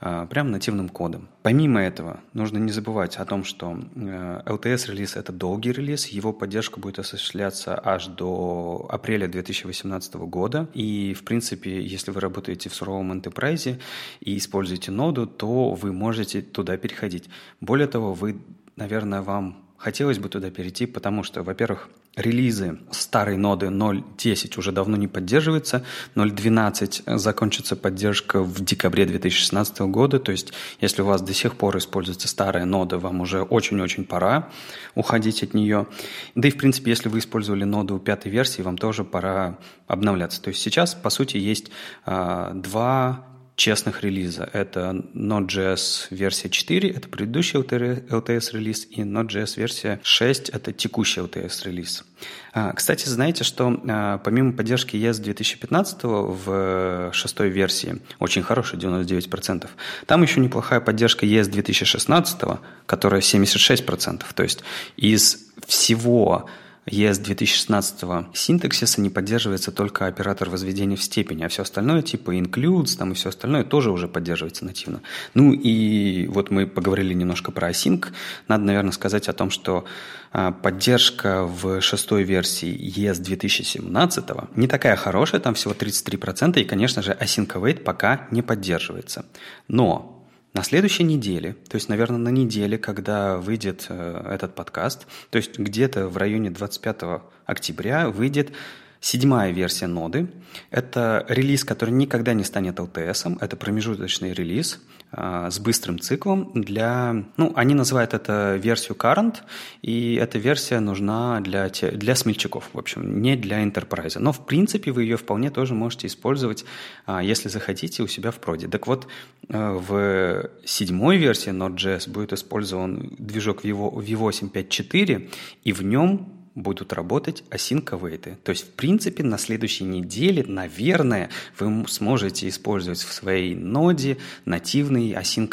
э, 0.00 0.26
прямо 0.28 0.50
нативным 0.50 0.88
кодом. 0.88 1.28
Помимо 1.42 1.80
этого, 1.80 2.20
нужно 2.32 2.58
не 2.58 2.72
забывать 2.72 3.16
о 3.16 3.24
том, 3.24 3.44
что 3.44 3.78
э, 3.94 4.40
LTS-релиз– 4.46 5.16
это 5.16 5.32
долгий 5.32 5.72
релиз, 5.72 6.06
его 6.06 6.32
поддержка 6.32 6.80
будет 6.80 6.98
осуществляться 6.98 7.80
аж 7.84 8.06
до 8.06 8.86
апреля 8.90 9.28
2018 9.28 10.14
года. 10.14 10.68
И, 10.74 11.14
в 11.14 11.24
принципе, 11.24 11.80
если 11.80 12.10
вы 12.10 12.20
работаете 12.20 12.68
в 12.68 12.74
суровом 12.74 13.12
enterprise 13.12 13.78
и 14.20 14.36
используете 14.36 14.90
ноду, 14.90 15.26
то 15.26 15.73
вы 15.74 15.92
можете 15.92 16.42
туда 16.42 16.76
переходить. 16.76 17.28
Более 17.60 17.86
того, 17.86 18.12
вы, 18.12 18.36
наверное, 18.76 19.22
вам 19.22 19.64
хотелось 19.84 20.18
бы 20.18 20.30
туда 20.30 20.50
перейти, 20.50 20.86
потому 20.86 21.22
что, 21.22 21.42
во-первых, 21.42 21.90
релизы 22.16 22.78
старой 22.90 23.36
ноды 23.36 23.66
0.10 23.66 24.58
уже 24.58 24.72
давно 24.72 24.96
не 24.96 25.08
поддерживаются, 25.08 25.84
0.12 26.14 27.18
закончится 27.18 27.76
поддержка 27.76 28.42
в 28.42 28.64
декабре 28.64 29.04
2016 29.04 29.80
года, 29.80 30.18
то 30.18 30.32
есть 30.32 30.54
если 30.80 31.02
у 31.02 31.04
вас 31.04 31.20
до 31.20 31.34
сих 31.34 31.56
пор 31.56 31.76
используется 31.76 32.28
старая 32.28 32.64
нода, 32.64 32.98
вам 32.98 33.20
уже 33.20 33.42
очень-очень 33.42 34.06
пора 34.06 34.48
уходить 34.94 35.42
от 35.42 35.52
нее. 35.52 35.86
Да 36.34 36.48
и, 36.48 36.50
в 36.50 36.56
принципе, 36.56 36.90
если 36.90 37.10
вы 37.10 37.18
использовали 37.18 37.64
ноду 37.64 37.98
пятой 37.98 38.30
версии, 38.30 38.62
вам 38.62 38.78
тоже 38.78 39.04
пора 39.04 39.58
обновляться. 39.86 40.40
То 40.40 40.48
есть 40.48 40.62
сейчас, 40.62 40.94
по 40.94 41.10
сути, 41.10 41.36
есть 41.36 41.70
э, 42.06 42.52
два 42.54 43.33
честных 43.56 44.02
релиза. 44.02 44.48
Это 44.52 45.04
Node.js 45.14 46.06
версия 46.10 46.48
4, 46.48 46.90
это 46.90 47.08
предыдущий 47.08 47.60
LTS-релиз, 47.60 48.86
и 48.90 49.02
Node.js 49.02 49.56
версия 49.56 50.00
6, 50.02 50.48
это 50.48 50.72
текущий 50.72 51.20
LTS-релиз. 51.20 52.04
А, 52.52 52.72
кстати, 52.72 53.08
знаете, 53.08 53.44
что 53.44 53.80
а, 53.88 54.18
помимо 54.18 54.52
поддержки 54.52 54.96
ES 54.96 55.20
2015 55.20 56.00
в 56.02 57.10
шестой 57.12 57.48
версии, 57.48 58.00
очень 58.18 58.42
хорошая, 58.42 58.80
99%, 58.80 59.68
там 60.06 60.22
еще 60.22 60.40
неплохая 60.40 60.80
поддержка 60.80 61.26
ES 61.26 61.48
2016, 61.48 62.40
которая 62.86 63.20
76%. 63.20 64.22
То 64.34 64.42
есть 64.42 64.64
из 64.96 65.46
всего 65.66 66.48
ES 66.86 67.22
2016 67.22 68.36
синтаксиса 68.36 69.00
не 69.00 69.10
поддерживается 69.10 69.72
только 69.72 70.06
оператор 70.06 70.50
возведения 70.50 70.96
в 70.96 71.02
степени, 71.02 71.44
а 71.44 71.48
все 71.48 71.62
остальное, 71.62 72.02
типа 72.02 72.36
includes 72.36 72.96
там 72.96 73.12
и 73.12 73.14
все 73.14 73.30
остальное, 73.30 73.64
тоже 73.64 73.90
уже 73.90 74.08
поддерживается 74.08 74.64
нативно. 74.64 75.00
Ну 75.34 75.52
и 75.52 76.26
вот 76.26 76.50
мы 76.50 76.66
поговорили 76.66 77.14
немножко 77.14 77.50
про 77.52 77.70
async. 77.70 78.08
Надо, 78.48 78.64
наверное, 78.64 78.92
сказать 78.92 79.28
о 79.28 79.32
том, 79.32 79.50
что 79.50 79.84
а, 80.32 80.52
поддержка 80.52 81.44
в 81.44 81.80
шестой 81.80 82.24
версии 82.24 82.74
ES 82.74 83.20
2017 83.20 84.24
не 84.56 84.66
такая 84.66 84.96
хорошая, 84.96 85.40
там 85.40 85.54
всего 85.54 85.72
33%, 85.74 86.60
и, 86.60 86.64
конечно 86.64 87.02
же, 87.02 87.12
async 87.12 87.46
await 87.46 87.80
пока 87.80 88.26
не 88.30 88.42
поддерживается. 88.42 89.24
Но 89.68 90.13
на 90.54 90.62
следующей 90.62 91.02
неделе, 91.02 91.56
то 91.68 91.74
есть, 91.74 91.88
наверное, 91.88 92.18
на 92.18 92.28
неделе, 92.28 92.78
когда 92.78 93.38
выйдет 93.38 93.86
э, 93.88 94.26
этот 94.30 94.54
подкаст, 94.54 95.06
то 95.30 95.36
есть 95.36 95.58
где-то 95.58 96.06
в 96.06 96.16
районе 96.16 96.50
25 96.50 97.22
октября 97.44 98.08
выйдет 98.08 98.52
седьмая 99.00 99.50
версия 99.50 99.88
ноды. 99.88 100.28
Это 100.70 101.26
релиз, 101.28 101.64
который 101.64 101.90
никогда 101.90 102.34
не 102.34 102.44
станет 102.44 102.78
LTS, 102.78 103.38
это 103.40 103.56
промежуточный 103.56 104.32
релиз– 104.32 104.80
с 105.16 105.58
быстрым 105.58 105.98
циклом 105.98 106.50
для, 106.54 107.24
ну, 107.36 107.52
они 107.54 107.74
называют 107.74 108.14
это 108.14 108.56
версию 108.56 108.96
current, 108.96 109.36
и 109.82 110.14
эта 110.14 110.38
версия 110.38 110.80
нужна 110.80 111.40
для, 111.40 111.68
те, 111.68 111.90
для 111.90 112.14
смельчаков, 112.14 112.70
в 112.72 112.78
общем, 112.78 113.22
не 113.22 113.36
для 113.36 113.62
enterprise. 113.62 114.18
Но, 114.18 114.32
в 114.32 114.44
принципе, 114.46 114.90
вы 114.92 115.04
ее 115.04 115.16
вполне 115.16 115.50
тоже 115.50 115.74
можете 115.74 116.06
использовать, 116.06 116.64
а, 117.06 117.22
если 117.22 117.48
захотите, 117.48 118.02
у 118.02 118.06
себя 118.06 118.30
в 118.30 118.36
проде. 118.36 118.68
Так 118.68 118.86
вот, 118.86 119.06
э, 119.48 119.70
в 119.72 120.50
седьмой 120.64 121.16
версии 121.16 121.52
Node.js 121.52 122.10
будет 122.10 122.32
использован 122.32 123.14
движок 123.18 123.64
V8 123.64 124.50
5.4, 124.50 125.30
и 125.64 125.72
в 125.72 125.82
нем 125.82 126.33
будут 126.54 126.92
работать 126.92 127.42
async 127.50 128.36
То 128.44 128.50
есть, 128.50 128.64
в 128.64 128.70
принципе, 128.70 129.22
на 129.22 129.38
следующей 129.38 129.84
неделе, 129.84 130.44
наверное, 130.46 131.30
вы 131.58 131.86
сможете 131.88 132.48
использовать 132.48 133.00
в 133.00 133.12
своей 133.12 133.54
ноде 133.54 134.18
нативные 134.44 135.14
async 135.14 135.52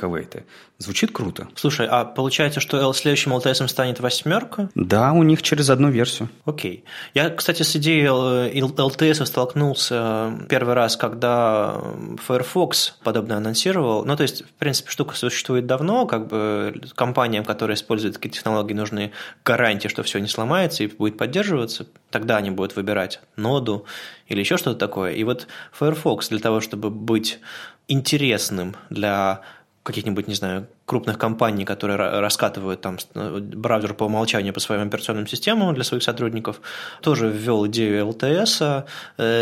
Звучит 0.82 1.12
круто. 1.12 1.48
Слушай, 1.56 1.88
а 1.88 2.06
получается, 2.06 2.60
что 2.60 2.92
следующим 2.94 3.34
LTS 3.34 3.68
станет 3.68 4.00
восьмерка? 4.00 4.72
Да, 4.74 5.12
у 5.12 5.22
них 5.22 5.44
через 5.44 5.70
одну 5.70 5.92
версию. 5.92 6.30
Окей. 6.44 6.86
Я, 7.14 7.30
кстати, 7.30 7.62
с 7.62 7.76
идеей 7.76 8.08
LTS 8.08 9.24
столкнулся 9.28 10.34
первый 10.50 10.74
раз, 10.74 10.98
когда 10.98 11.80
Firefox 12.26 12.98
подобное 13.04 13.38
анонсировал. 13.38 14.06
Ну, 14.06 14.16
то 14.16 14.24
есть, 14.24 14.44
в 14.44 14.54
принципе, 14.54 14.90
штука 14.90 15.16
существует 15.16 15.68
давно, 15.68 16.08
как 16.08 16.28
бы 16.28 16.82
компаниям, 16.96 17.46
которые 17.46 17.76
используют 17.76 18.16
такие 18.16 18.32
технологии, 18.32 18.74
нужны 18.74 19.12
гарантии, 19.46 19.88
что 19.88 20.02
все 20.02 20.18
не 20.18 20.28
сломается 20.28 20.84
и 20.84 20.88
будет 20.88 21.16
поддерживаться. 21.16 21.86
Тогда 22.10 22.38
они 22.38 22.50
будут 22.50 22.76
выбирать 22.76 23.22
ноду 23.36 23.86
или 24.28 24.40
еще 24.40 24.58
что-то 24.58 24.80
такое. 24.80 25.12
И 25.12 25.24
вот 25.24 25.46
Firefox 25.74 26.30
для 26.30 26.40
того, 26.40 26.60
чтобы 26.60 26.90
быть 26.90 27.40
интересным 27.88 28.76
для 28.90 29.42
каких-нибудь, 29.84 30.28
не 30.28 30.36
знаю, 30.36 30.68
крупных 30.86 31.18
компаний, 31.18 31.64
которые 31.64 31.98
раскатывают 31.98 32.82
там 32.82 32.98
э, 33.16 33.40
браузер 33.40 33.94
по 33.94 34.06
умолчанию 34.06 34.54
по 34.54 34.60
своим 34.60 34.88
операционным 34.88 35.28
системам 35.28 35.74
для 35.74 35.84
своих 35.84 36.04
сотрудников, 36.04 36.62
тоже 37.02 37.30
ввел 37.30 37.66
идею 37.68 38.10
ЛТС, 38.10 38.62
э, 38.62 38.84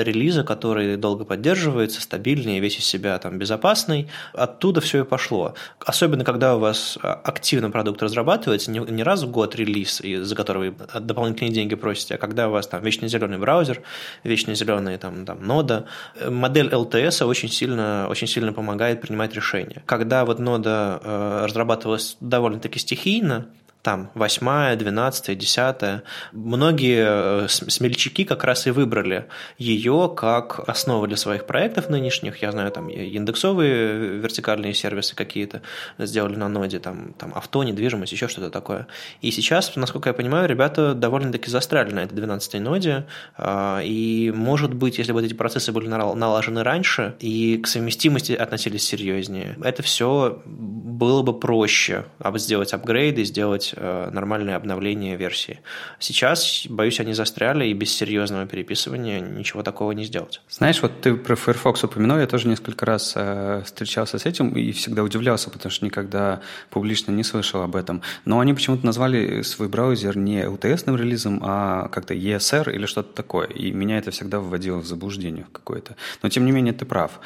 релиза, 0.04 0.44
который 0.44 0.98
долго 0.98 1.26
поддерживается, 1.26 2.02
стабильный, 2.02 2.60
весь 2.60 2.78
из 2.78 2.86
себя 2.86 3.18
там 3.18 3.38
безопасный. 3.40 4.10
Оттуда 4.34 4.82
все 4.82 5.02
и 5.02 5.04
пошло. 5.04 5.56
Особенно, 5.80 6.24
когда 6.24 6.56
у 6.56 6.60
вас 6.60 6.98
активно 7.02 7.72
продукт 7.72 8.04
разрабатывается, 8.04 8.70
не, 8.70 8.80
не 8.80 9.04
раз 9.04 9.24
в 9.24 9.32
год 9.32 9.56
релиз, 9.56 10.02
за 10.04 10.36
который 10.36 10.70
вы 10.70 10.76
дополнительные 11.00 11.54
деньги 11.54 11.76
просите, 11.76 12.16
а 12.16 12.18
когда 12.18 12.48
у 12.48 12.52
вас 12.52 12.68
там 12.68 12.84
вечно 12.84 13.08
зеленый 13.08 13.38
браузер, 13.38 13.82
вечно 14.24 14.54
зеленая 14.54 14.98
там, 14.98 15.26
там 15.26 15.46
нода, 15.46 15.86
э, 16.16 16.30
модель 16.30 16.74
ЛТС 16.74 17.22
очень 17.24 17.50
сильно, 17.50 18.08
очень 18.10 18.28
сильно 18.28 18.54
помогает 18.54 19.02
принимать 19.02 19.34
решения. 19.34 19.82
Когда 19.86 20.26
вот 20.26 20.40
нода 20.40 21.00
разрабатывалась 21.44 22.18
довольно-таки 22.20 22.80
стихийно, 22.80 23.50
там, 23.82 24.12
восьмая, 24.14 24.76
двенадцатая, 24.76 25.36
десятая. 25.36 26.04
Многие 26.34 27.46
э, 27.46 27.48
смельчаки 27.48 28.26
как 28.26 28.44
раз 28.44 28.68
и 28.68 28.72
выбрали 28.72 29.28
ее 29.58 30.12
как 30.16 30.68
основу 30.68 31.08
для 31.08 31.16
своих 31.16 31.46
проектов 31.46 31.90
нынешних. 31.90 32.42
Я 32.42 32.52
знаю, 32.52 32.72
там 32.72 32.90
индексовые 32.90 34.18
вертикальные 34.20 34.74
сервисы 34.74 35.16
какие-то 35.16 35.62
сделали 35.98 36.36
на 36.36 36.50
ноде, 36.50 36.80
там, 36.80 37.14
там 37.14 37.32
авто, 37.34 37.64
недвижимость, 37.64 38.12
еще 38.12 38.28
что-то 38.28 38.50
такое. 38.50 38.88
И 39.22 39.32
сейчас, 39.32 39.74
насколько 39.78 40.10
я 40.10 40.14
понимаю, 40.14 40.50
ребята 40.50 40.94
довольно-таки 40.94 41.50
застряли 41.50 41.94
на 41.94 42.00
этой 42.00 42.16
12 42.16 42.60
ноде, 42.60 43.06
а, 43.38 43.80
и, 43.82 44.32
может 44.36 44.74
быть, 44.74 44.98
если 44.98 45.14
бы 45.14 45.26
эти 45.26 45.34
процессы 45.34 45.72
были 45.72 45.88
налажены 45.88 46.64
раньше 46.64 47.16
и 47.20 47.58
к 47.58 47.68
совместимости 47.68 48.34
относились 48.34 48.84
серьезнее, 48.84 49.58
это 49.64 49.84
все 49.84 50.42
было 50.46 51.22
бы 51.22 51.40
проще 51.40 52.06
сделать 52.36 52.74
апгрейды, 52.74 53.24
сделать 53.24 53.69
делать 53.70 53.74
э, 53.76 54.10
нормальное 54.12 54.56
обновление 54.56 55.16
версии. 55.16 55.60
Сейчас, 56.00 56.66
боюсь, 56.70 57.00
они 57.00 57.14
застряли, 57.14 57.66
и 57.66 57.74
без 57.74 57.92
серьезного 57.92 58.46
переписывания 58.46 59.20
ничего 59.20 59.64
такого 59.64 59.92
не 59.94 60.06
сделать. 60.06 60.42
Знаешь, 60.50 60.82
вот 60.82 61.02
ты 61.02 61.16
про 61.16 61.36
Firefox 61.36 61.84
упомянул, 61.84 62.18
я 62.18 62.28
тоже 62.28 62.48
несколько 62.48 62.86
раз 62.86 63.14
э, 63.16 63.62
встречался 63.66 64.18
с 64.18 64.26
этим 64.26 64.50
и 64.50 64.72
всегда 64.72 65.04
удивлялся, 65.04 65.50
потому 65.50 65.72
что 65.72 65.86
никогда 65.86 66.42
публично 66.70 67.12
не 67.12 67.24
слышал 67.24 67.62
об 67.62 67.76
этом. 67.76 68.02
Но 68.26 68.40
они 68.40 68.54
почему-то 68.54 68.86
назвали 68.86 69.42
свой 69.44 69.68
браузер 69.68 70.18
не 70.18 70.44
LTS-ным 70.44 70.96
релизом, 70.96 71.40
а 71.44 71.88
как-то 71.90 72.14
ESR 72.14 72.74
или 72.74 72.86
что-то 72.86 73.14
такое. 73.14 73.48
И 73.48 73.72
меня 73.72 73.98
это 73.98 74.12
всегда 74.12 74.40
вводило 74.40 74.80
в 74.80 74.86
заблуждение 74.86 75.46
какое-то. 75.52 75.96
Но 76.24 76.30
тем 76.30 76.46
не 76.46 76.52
менее 76.52 76.74
ты 76.74 76.86
прав. 76.86 77.20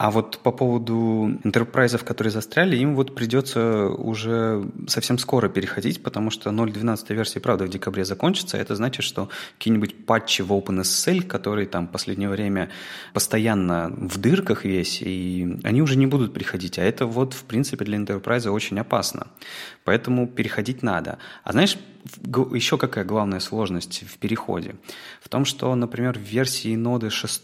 А 0.00 0.10
вот 0.10 0.38
по 0.38 0.50
поводу 0.50 1.38
интерпрайзов, 1.44 2.04
которые 2.04 2.30
застряли, 2.30 2.74
им 2.74 2.94
вот 2.96 3.14
придется 3.14 3.88
уже 3.88 4.64
совсем 4.86 5.18
скоро 5.18 5.50
переходить, 5.50 6.02
потому 6.02 6.30
что 6.30 6.48
0.12 6.48 7.14
версия, 7.14 7.38
правда, 7.38 7.66
в 7.66 7.68
декабре 7.68 8.06
закончится. 8.06 8.56
Это 8.56 8.74
значит, 8.76 9.04
что 9.04 9.28
какие-нибудь 9.58 10.06
патчи 10.06 10.40
в 10.40 10.52
OpenSSL, 10.52 11.24
которые 11.24 11.66
там 11.66 11.86
в 11.86 11.90
последнее 11.90 12.30
время 12.30 12.70
постоянно 13.12 13.90
в 13.94 14.16
дырках 14.16 14.64
весь, 14.64 15.02
и 15.02 15.58
они 15.64 15.82
уже 15.82 15.98
не 15.98 16.06
будут 16.06 16.32
приходить. 16.32 16.78
А 16.78 16.82
это 16.82 17.04
вот, 17.04 17.34
в 17.34 17.44
принципе, 17.44 17.84
для 17.84 17.98
Enterprise 17.98 18.48
очень 18.48 18.78
опасно. 18.78 19.26
Поэтому 19.84 20.26
переходить 20.26 20.82
надо. 20.82 21.18
А 21.44 21.52
знаешь, 21.52 21.76
еще 22.54 22.78
какая 22.78 23.04
главная 23.04 23.40
сложность 23.40 24.04
в 24.08 24.18
переходе? 24.18 24.76
В 25.20 25.28
том, 25.28 25.44
что, 25.44 25.74
например, 25.74 26.18
в 26.18 26.22
версии 26.22 26.74
ноды 26.76 27.10
6 27.10 27.42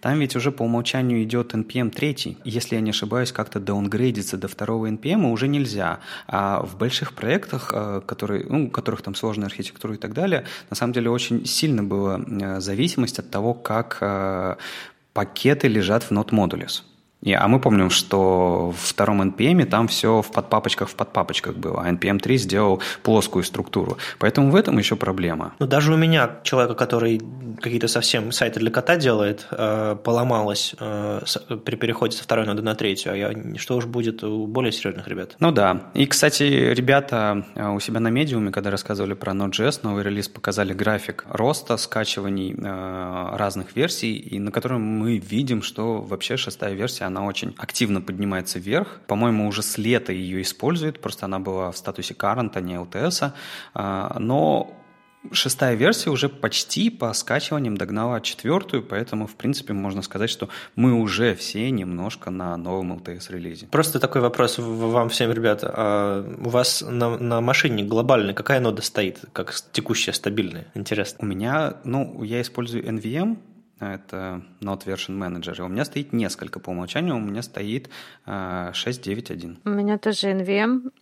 там 0.00 0.18
ведь 0.18 0.36
уже 0.36 0.52
по 0.52 0.62
умолчанию 0.62 1.22
идет 1.22 1.54
NPM 1.54 1.89
3. 1.90 2.38
Если 2.44 2.74
я 2.74 2.80
не 2.80 2.90
ошибаюсь, 2.90 3.32
как-то 3.32 3.60
даунгрейдиться 3.60 4.36
до 4.36 4.48
второго 4.48 4.86
NPM 4.90 5.30
уже 5.30 5.48
нельзя. 5.48 6.00
А 6.26 6.62
в 6.62 6.76
больших 6.76 7.12
проектах, 7.12 7.72
э, 7.74 8.00
которые, 8.06 8.46
ну, 8.48 8.66
у 8.66 8.70
которых 8.70 9.02
там 9.02 9.14
сложная 9.14 9.46
архитектура 9.46 9.94
и 9.94 9.98
так 9.98 10.14
далее, 10.14 10.44
на 10.70 10.76
самом 10.76 10.92
деле 10.92 11.10
очень 11.10 11.46
сильно 11.46 11.82
была 11.82 12.20
э, 12.20 12.60
зависимость 12.60 13.18
от 13.18 13.30
того, 13.30 13.54
как 13.54 13.98
э, 14.00 14.56
пакеты 15.12 15.68
лежат 15.68 16.04
в 16.04 16.12
Node 16.12 16.30
Modules. 16.30 16.82
И, 17.22 17.32
а 17.34 17.46
мы 17.48 17.60
помним, 17.60 17.90
что 17.90 18.70
в 18.70 18.88
втором 18.88 19.20
NPM 19.22 19.64
там 19.66 19.88
все 19.88 20.22
в 20.22 20.30
подпапочках 20.32 20.88
в 20.88 20.94
подпапочках 20.94 21.54
было, 21.54 21.82
а 21.82 21.92
NPM 21.92 22.18
3 22.18 22.38
сделал 22.38 22.82
плоскую 23.02 23.44
структуру. 23.44 23.98
Поэтому 24.18 24.50
в 24.50 24.56
этом 24.56 24.78
еще 24.78 24.96
проблема. 24.96 25.54
Ну, 25.58 25.66
даже 25.66 25.92
у 25.92 25.96
меня, 25.96 26.38
человека, 26.44 26.74
который 26.74 27.20
какие-то 27.60 27.88
совсем 27.88 28.32
сайты 28.32 28.60
для 28.60 28.70
кота 28.70 28.96
делает, 28.96 29.46
э, 29.50 29.96
поломалось 30.02 30.74
э, 30.78 31.20
при 31.64 31.76
переходе 31.76 32.16
со 32.16 32.24
второй 32.24 32.46
ноды 32.46 32.62
на 32.62 32.74
третью, 32.74 33.12
а 33.12 33.16
я, 33.16 33.32
что 33.56 33.76
уж 33.76 33.84
будет 33.84 34.24
у 34.24 34.46
более 34.46 34.72
серьезных 34.72 35.06
ребят. 35.06 35.36
Ну 35.40 35.52
да. 35.52 35.90
И, 35.94 36.06
кстати, 36.06 36.44
ребята 36.44 37.44
э, 37.54 37.68
у 37.68 37.80
себя 37.80 38.00
на 38.00 38.08
медиуме, 38.08 38.50
когда 38.50 38.70
рассказывали 38.70 39.12
про 39.12 39.32
Node.js, 39.32 39.80
новый 39.82 40.04
релиз, 40.04 40.28
показали 40.28 40.72
график 40.72 41.26
роста 41.28 41.76
скачиваний 41.76 42.56
разных 42.60 43.76
версий, 43.76 44.16
и 44.16 44.38
на 44.38 44.50
котором 44.50 44.82
мы 44.82 45.18
видим, 45.18 45.62
что 45.62 46.00
вообще 46.00 46.36
шестая 46.36 46.72
версия, 46.74 47.09
она 47.10 47.26
очень 47.26 47.54
активно 47.58 48.00
поднимается 48.00 48.58
вверх. 48.58 49.00
По-моему, 49.06 49.48
уже 49.48 49.62
с 49.62 49.78
лета 49.78 50.12
ее 50.12 50.42
используют, 50.42 51.00
просто 51.00 51.26
она 51.26 51.38
была 51.38 51.70
в 51.70 51.76
статусе 51.76 52.14
current, 52.14 52.52
а 52.54 52.60
не 52.60 52.74
LTS. 52.74 53.32
А, 53.74 54.16
но 54.18 54.80
Шестая 55.32 55.74
версия 55.74 56.08
уже 56.08 56.30
почти 56.30 56.88
по 56.88 57.12
скачиваниям 57.12 57.76
догнала 57.76 58.22
четвертую, 58.22 58.82
поэтому, 58.82 59.26
в 59.26 59.34
принципе, 59.34 59.74
можно 59.74 60.00
сказать, 60.00 60.30
что 60.30 60.48
мы 60.76 60.94
уже 60.94 61.34
все 61.34 61.70
немножко 61.70 62.30
на 62.30 62.56
новом 62.56 62.94
LTS-релизе. 62.94 63.66
Просто 63.66 64.00
такой 64.00 64.22
вопрос 64.22 64.56
вам 64.56 65.10
всем, 65.10 65.30
ребята. 65.30 65.72
А 65.76 66.36
у 66.42 66.48
вас 66.48 66.82
на, 66.88 67.18
на 67.18 67.42
машине 67.42 67.84
глобальной 67.84 68.32
какая 68.32 68.60
нода 68.60 68.80
стоит, 68.80 69.20
как 69.34 69.54
текущая, 69.72 70.14
стабильная? 70.14 70.68
Интересно. 70.74 71.18
У 71.20 71.26
меня, 71.26 71.74
ну, 71.84 72.22
я 72.24 72.40
использую 72.40 72.88
NVM, 72.88 73.36
это 73.80 74.42
Node 74.60 74.84
Version 74.84 75.18
Manager. 75.18 75.56
И 75.58 75.62
у 75.62 75.68
меня 75.68 75.84
стоит 75.84 76.12
несколько 76.12 76.60
по 76.60 76.70
умолчанию, 76.70 77.16
у 77.16 77.20
меня 77.20 77.42
стоит 77.42 77.90
6.9.1. 78.26 79.58
У 79.64 79.70
меня 79.70 79.98
тоже 79.98 80.30
NVM, 80.30 80.92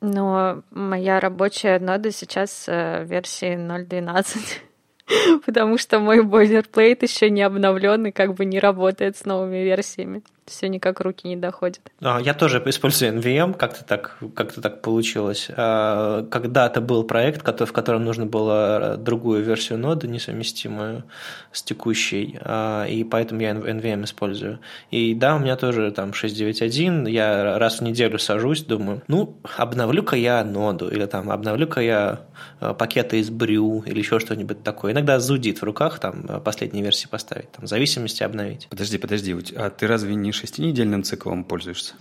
но 0.00 0.62
моя 0.70 1.20
рабочая 1.20 1.78
нода 1.78 2.10
сейчас 2.10 2.66
в 2.66 3.04
версии 3.04 3.54
0.12 3.56 4.62
потому 5.46 5.78
что 5.78 5.98
мой 5.98 6.22
бойлерплейт 6.22 7.02
еще 7.02 7.30
не 7.30 7.42
обновлен 7.42 8.06
и 8.06 8.10
как 8.10 8.34
бы 8.34 8.44
не 8.44 8.58
работает 8.58 9.16
с 9.16 9.24
новыми 9.24 9.58
версиями 9.58 10.22
все 10.50 10.68
никак 10.68 11.00
руки 11.00 11.26
не 11.26 11.36
доходят. 11.36 11.80
А, 12.02 12.20
я 12.20 12.34
тоже 12.34 12.62
использую 12.66 13.18
NVM, 13.18 13.54
как-то 13.54 13.84
так, 13.84 14.18
как 14.34 14.52
так 14.52 14.82
получилось. 14.82 15.48
А, 15.56 16.26
когда-то 16.30 16.80
был 16.80 17.04
проект, 17.04 17.46
в 17.46 17.72
котором 17.72 18.04
нужно 18.04 18.26
было 18.26 18.96
другую 18.98 19.42
версию 19.42 19.78
ноды, 19.78 20.08
несовместимую 20.08 21.04
с 21.52 21.62
текущей, 21.62 22.38
а, 22.42 22.84
и 22.84 23.04
поэтому 23.04 23.40
я 23.40 23.52
NVM 23.52 24.04
использую. 24.04 24.58
И 24.90 25.14
да, 25.14 25.36
у 25.36 25.38
меня 25.38 25.56
тоже 25.56 25.90
там 25.92 26.10
6.9.1, 26.10 27.08
я 27.08 27.58
раз 27.58 27.78
в 27.78 27.82
неделю 27.82 28.18
сажусь, 28.18 28.62
думаю, 28.62 29.02
ну, 29.08 29.38
обновлю-ка 29.56 30.16
я 30.16 30.44
ноду, 30.44 30.88
или 30.88 31.06
там 31.06 31.30
обновлю-ка 31.30 31.80
я 31.80 32.20
пакеты 32.58 33.20
из 33.20 33.30
Брю, 33.30 33.82
или 33.86 33.98
еще 33.98 34.18
что-нибудь 34.18 34.62
такое. 34.62 34.92
Иногда 35.00 35.18
зудит 35.18 35.62
в 35.62 35.64
руках 35.64 35.98
там 35.98 36.42
последние 36.44 36.84
версии 36.84 37.06
поставить, 37.06 37.50
там 37.52 37.66
зависимости 37.66 38.22
обновить. 38.22 38.66
Подожди, 38.68 38.98
подожди, 38.98 39.34
а 39.56 39.70
ты 39.70 39.86
разве 39.86 40.14
не 40.14 40.30
шестинедельным 40.30 41.04
циклом 41.04 41.42
пользуешься? 41.42 41.94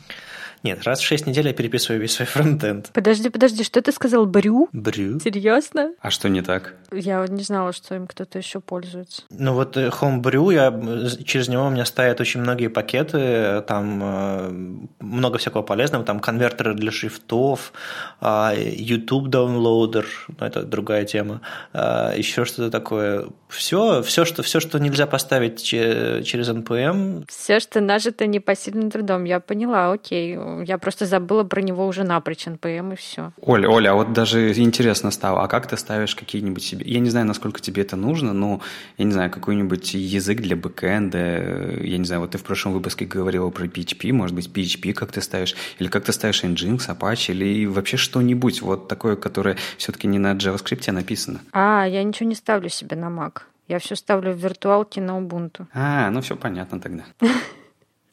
Нет, 0.63 0.83
раз 0.83 0.99
в 0.99 1.05
шесть 1.05 1.25
недель 1.25 1.47
я 1.47 1.53
переписываю 1.53 2.01
весь 2.01 2.13
свой 2.13 2.25
фронтенд. 2.27 2.89
Подожди, 2.93 3.29
подожди, 3.29 3.63
что 3.63 3.81
ты 3.81 3.91
сказал? 3.91 4.25
Брю? 4.25 4.69
Брю. 4.71 5.19
Серьезно? 5.19 5.93
А 6.01 6.09
что 6.09 6.29
не 6.29 6.41
так? 6.41 6.75
Я 6.91 7.25
не 7.27 7.43
знала, 7.43 7.71
что 7.73 7.95
им 7.95 8.07
кто-то 8.07 8.37
еще 8.37 8.59
пользуется. 8.59 9.23
Ну 9.29 9.53
вот 9.53 9.77
э, 9.77 9.89
Homebrew, 9.89 10.53
я, 10.53 11.23
через 11.23 11.47
него 11.47 11.67
у 11.67 11.69
меня 11.69 11.85
стоят 11.85 12.19
очень 12.19 12.41
многие 12.41 12.67
пакеты, 12.67 13.61
там 13.67 13.99
э, 14.01 14.51
много 14.99 15.37
всякого 15.37 15.61
полезного, 15.61 16.03
там 16.03 16.19
конвертеры 16.19 16.73
для 16.73 16.91
шрифтов, 16.91 17.73
э, 18.21 18.53
YouTube 18.57 19.27
downloader, 19.27 20.05
ну, 20.27 20.45
это 20.45 20.63
другая 20.63 21.05
тема, 21.05 21.41
э, 21.73 22.13
еще 22.17 22.45
что-то 22.45 22.71
такое. 22.71 23.27
Все, 23.49 24.01
все, 24.03 24.25
что, 24.25 24.43
все, 24.43 24.59
что 24.59 24.79
нельзя 24.79 25.07
поставить 25.07 25.62
через 25.63 26.49
NPM. 26.49 27.25
Все, 27.27 27.59
что 27.59 27.81
нажито 27.81 28.27
непосильным 28.27 28.91
трудом, 28.91 29.23
я 29.23 29.39
поняла, 29.39 29.91
окей 29.91 30.38
я 30.65 30.77
просто 30.77 31.05
забыла 31.05 31.43
про 31.43 31.62
него 31.62 31.88
уже 31.88 32.03
напрочь 32.03 32.47
NPM 32.47 32.93
и 32.93 32.95
все. 32.95 33.31
Оля, 33.41 33.69
Оля, 33.69 33.91
а 33.91 33.93
вот 33.95 34.13
даже 34.13 34.53
интересно 34.53 35.12
стало, 35.12 35.43
а 35.43 35.47
как 35.47 35.67
ты 35.67 35.77
ставишь 35.77 36.15
какие-нибудь 36.15 36.63
себе... 36.63 36.85
Я 36.85 36.99
не 36.99 37.09
знаю, 37.09 37.25
насколько 37.25 37.59
тебе 37.59 37.81
это 37.81 37.95
нужно, 37.95 38.33
но, 38.33 38.62
я 38.97 39.05
не 39.05 39.12
знаю, 39.12 39.31
какой-нибудь 39.31 39.93
язык 39.93 40.39
для 40.41 40.55
бэкэнда, 40.55 41.81
я 41.81 41.97
не 41.97 42.05
знаю, 42.05 42.21
вот 42.21 42.31
ты 42.31 42.38
в 42.38 42.43
прошлом 42.43 42.73
выпуске 42.73 43.05
говорила 43.05 43.49
про 43.49 43.65
PHP, 43.65 44.13
может 44.13 44.35
быть, 44.35 44.47
PHP 44.47 44.93
как 44.93 45.12
ты 45.12 45.21
ставишь, 45.21 45.55
или 45.79 45.88
как 45.88 46.05
ты 46.05 46.13
ставишь 46.13 46.43
Nginx, 46.43 46.95
Apache, 46.95 47.31
или 47.31 47.65
вообще 47.65 47.97
что-нибудь 47.97 48.62
вот 48.62 48.88
такое, 48.88 49.15
которое 49.15 49.57
все-таки 49.77 50.07
не 50.07 50.19
на 50.19 50.33
JavaScript 50.33 50.91
написано. 50.91 51.41
А, 51.51 51.85
я 51.85 52.03
ничего 52.03 52.27
не 52.29 52.35
ставлю 52.35 52.69
себе 52.69 52.95
на 52.95 53.07
Mac. 53.07 53.38
Я 53.69 53.77
все 53.77 53.95
ставлю 53.95 54.34
в 54.34 54.38
виртуалке 54.38 54.99
на 54.99 55.12
Ubuntu. 55.12 55.67
А, 55.73 56.10
ну 56.10 56.21
все 56.21 56.36
понятно 56.36 56.79
тогда. 56.79 57.03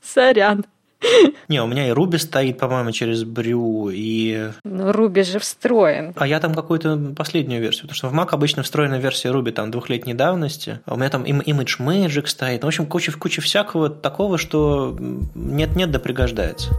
Сорян. 0.02 0.66
Не, 1.48 1.62
у 1.62 1.66
меня 1.66 1.88
и 1.88 1.92
Ruby 1.92 2.18
стоит, 2.18 2.58
по-моему, 2.58 2.90
через 2.90 3.24
Брю, 3.24 3.90
и... 3.90 4.50
Ну, 4.64 4.90
Ruby 4.90 5.22
же 5.24 5.38
встроен. 5.38 6.12
А 6.16 6.26
я 6.26 6.40
там 6.40 6.54
какую-то 6.54 7.14
последнюю 7.16 7.60
версию, 7.60 7.82
потому 7.82 7.94
что 7.94 8.08
в 8.08 8.14
Mac 8.14 8.28
обычно 8.32 8.62
встроена 8.62 8.98
версия 8.98 9.30
Ruby 9.30 9.52
там 9.52 9.70
двухлетней 9.70 10.14
давности, 10.14 10.80
а 10.84 10.94
у 10.94 10.96
меня 10.96 11.08
там 11.08 11.24
Image 11.24 11.80
Magic 11.80 12.26
стоит, 12.26 12.62
ну, 12.62 12.66
в 12.66 12.68
общем, 12.68 12.86
куча, 12.86 13.12
куча 13.12 13.40
всякого 13.40 13.88
такого, 13.88 14.38
что 14.38 14.96
нет-нет 15.34 15.90
да 15.90 15.98
пригождается. 15.98 16.70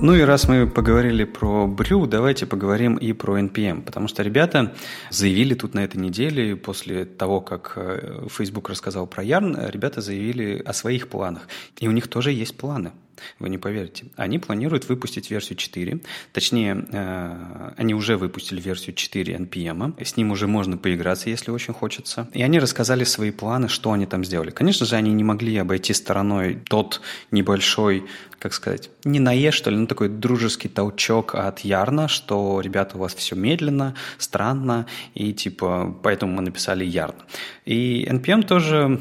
Ну 0.00 0.14
и 0.14 0.20
раз 0.20 0.46
мы 0.46 0.68
поговорили 0.68 1.24
про 1.24 1.66
Брю, 1.66 2.06
давайте 2.06 2.46
поговорим 2.46 2.94
и 2.94 3.12
про 3.12 3.40
NPM, 3.40 3.82
потому 3.82 4.06
что 4.06 4.22
ребята 4.22 4.72
заявили 5.10 5.54
тут 5.54 5.74
на 5.74 5.80
этой 5.80 5.96
неделе, 5.96 6.54
после 6.54 7.04
того, 7.04 7.40
как 7.40 7.72
э, 7.74 8.28
Facebook 8.30 8.68
рассказал 8.68 9.08
про 9.08 9.24
Yarn, 9.24 9.68
ребята 9.72 10.00
заявили 10.00 10.62
о 10.64 10.72
своих 10.72 11.08
планах. 11.08 11.48
И 11.80 11.88
у 11.88 11.90
них 11.90 12.06
тоже 12.06 12.30
есть 12.30 12.56
планы. 12.56 12.92
Вы 13.38 13.48
не 13.48 13.58
поверите. 13.58 14.06
Они 14.16 14.38
планируют 14.38 14.88
выпустить 14.88 15.30
версию 15.30 15.56
4. 15.56 16.00
Точнее, 16.32 16.86
э, 16.90 17.72
они 17.76 17.94
уже 17.94 18.16
выпустили 18.16 18.60
версию 18.60 18.94
4 18.94 19.34
NPM. 19.34 20.02
С 20.04 20.16
ним 20.16 20.30
уже 20.30 20.46
можно 20.46 20.76
поиграться, 20.76 21.30
если 21.30 21.50
очень 21.50 21.74
хочется. 21.74 22.28
И 22.32 22.42
они 22.42 22.58
рассказали 22.58 23.04
свои 23.04 23.30
планы, 23.30 23.68
что 23.68 23.92
они 23.92 24.06
там 24.06 24.24
сделали. 24.24 24.50
Конечно 24.50 24.86
же, 24.86 24.96
они 24.96 25.12
не 25.12 25.24
могли 25.24 25.56
обойти 25.56 25.92
стороной 25.92 26.58
тот 26.68 27.00
небольшой 27.30 28.04
как 28.38 28.54
сказать, 28.54 28.90
не 29.04 29.18
наешь, 29.18 29.54
что 29.54 29.70
ли, 29.70 29.76
ну 29.76 29.86
такой 29.86 30.08
дружеский 30.08 30.68
толчок 30.68 31.34
от 31.34 31.60
Ярна, 31.60 32.06
что, 32.06 32.60
ребята, 32.60 32.96
у 32.96 33.00
вас 33.00 33.14
все 33.14 33.34
медленно, 33.34 33.94
странно, 34.18 34.86
и 35.14 35.32
типа, 35.32 35.96
поэтому 36.02 36.34
мы 36.34 36.42
написали 36.42 36.84
Ярн. 36.84 37.16
И 37.64 38.06
NPM 38.08 38.46
тоже 38.46 39.00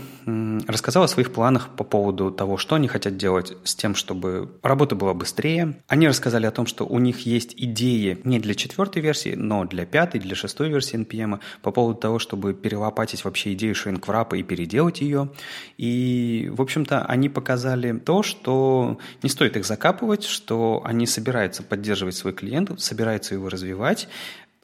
рассказал 0.68 1.04
о 1.04 1.08
своих 1.08 1.32
планах 1.32 1.70
по 1.70 1.84
поводу 1.84 2.32
того, 2.32 2.58
что 2.58 2.76
они 2.76 2.88
хотят 2.88 3.18
делать 3.18 3.54
с 3.64 3.76
тем, 3.76 3.96
чтобы 4.08 4.50
работа 4.64 4.96
была 4.96 5.14
быстрее. 5.14 5.82
Они 5.90 6.08
рассказали 6.08 6.46
о 6.46 6.52
том, 6.52 6.66
что 6.66 6.86
у 6.86 6.98
них 6.98 7.26
есть 7.26 7.54
идеи 7.58 8.18
не 8.24 8.40
для 8.40 8.56
четвертой 8.56 9.02
версии, 9.02 9.36
но 9.36 9.66
для 9.66 9.86
пятой, 9.86 10.22
для 10.22 10.34
шестой 10.34 10.70
версии 10.70 10.98
NPM 10.98 11.42
по 11.62 11.72
поводу 11.72 12.00
того, 12.00 12.18
чтобы 12.18 12.54
перелопатить 12.54 13.26
вообще 13.26 13.52
идею 13.52 13.76
шринкврапа 13.76 14.36
и 14.36 14.44
переделать 14.44 15.02
ее. 15.02 15.30
И, 15.78 16.50
в 16.54 16.62
общем-то, 16.62 17.04
они 17.04 17.28
показали 17.28 17.98
то, 18.00 18.24
что 18.24 18.98
не 19.24 19.30
стоит 19.30 19.58
их 19.58 19.66
закапывать, 19.66 20.24
что 20.24 20.82
они 20.86 21.06
собираются 21.06 21.62
поддерживать 21.62 22.16
свой 22.16 22.32
клиент, 22.32 22.80
собираются 22.80 23.34
его 23.34 23.50
развивать, 23.50 24.08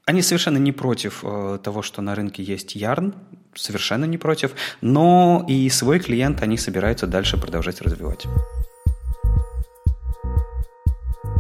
они 0.06 0.22
совершенно 0.22 0.58
не 0.58 0.72
против 0.72 1.24
э, 1.24 1.60
того, 1.64 1.82
что 1.82 2.02
на 2.02 2.14
рынке 2.16 2.44
есть 2.44 2.76
Ярн, 2.76 3.16
совершенно 3.56 4.06
не 4.06 4.18
против, 4.18 4.52
но 4.82 5.46
и 5.48 5.70
свой 5.70 6.00
клиент 6.00 6.42
они 6.42 6.58
собираются 6.58 7.08
дальше 7.08 7.38
продолжать 7.38 7.82
развивать. 7.82 8.26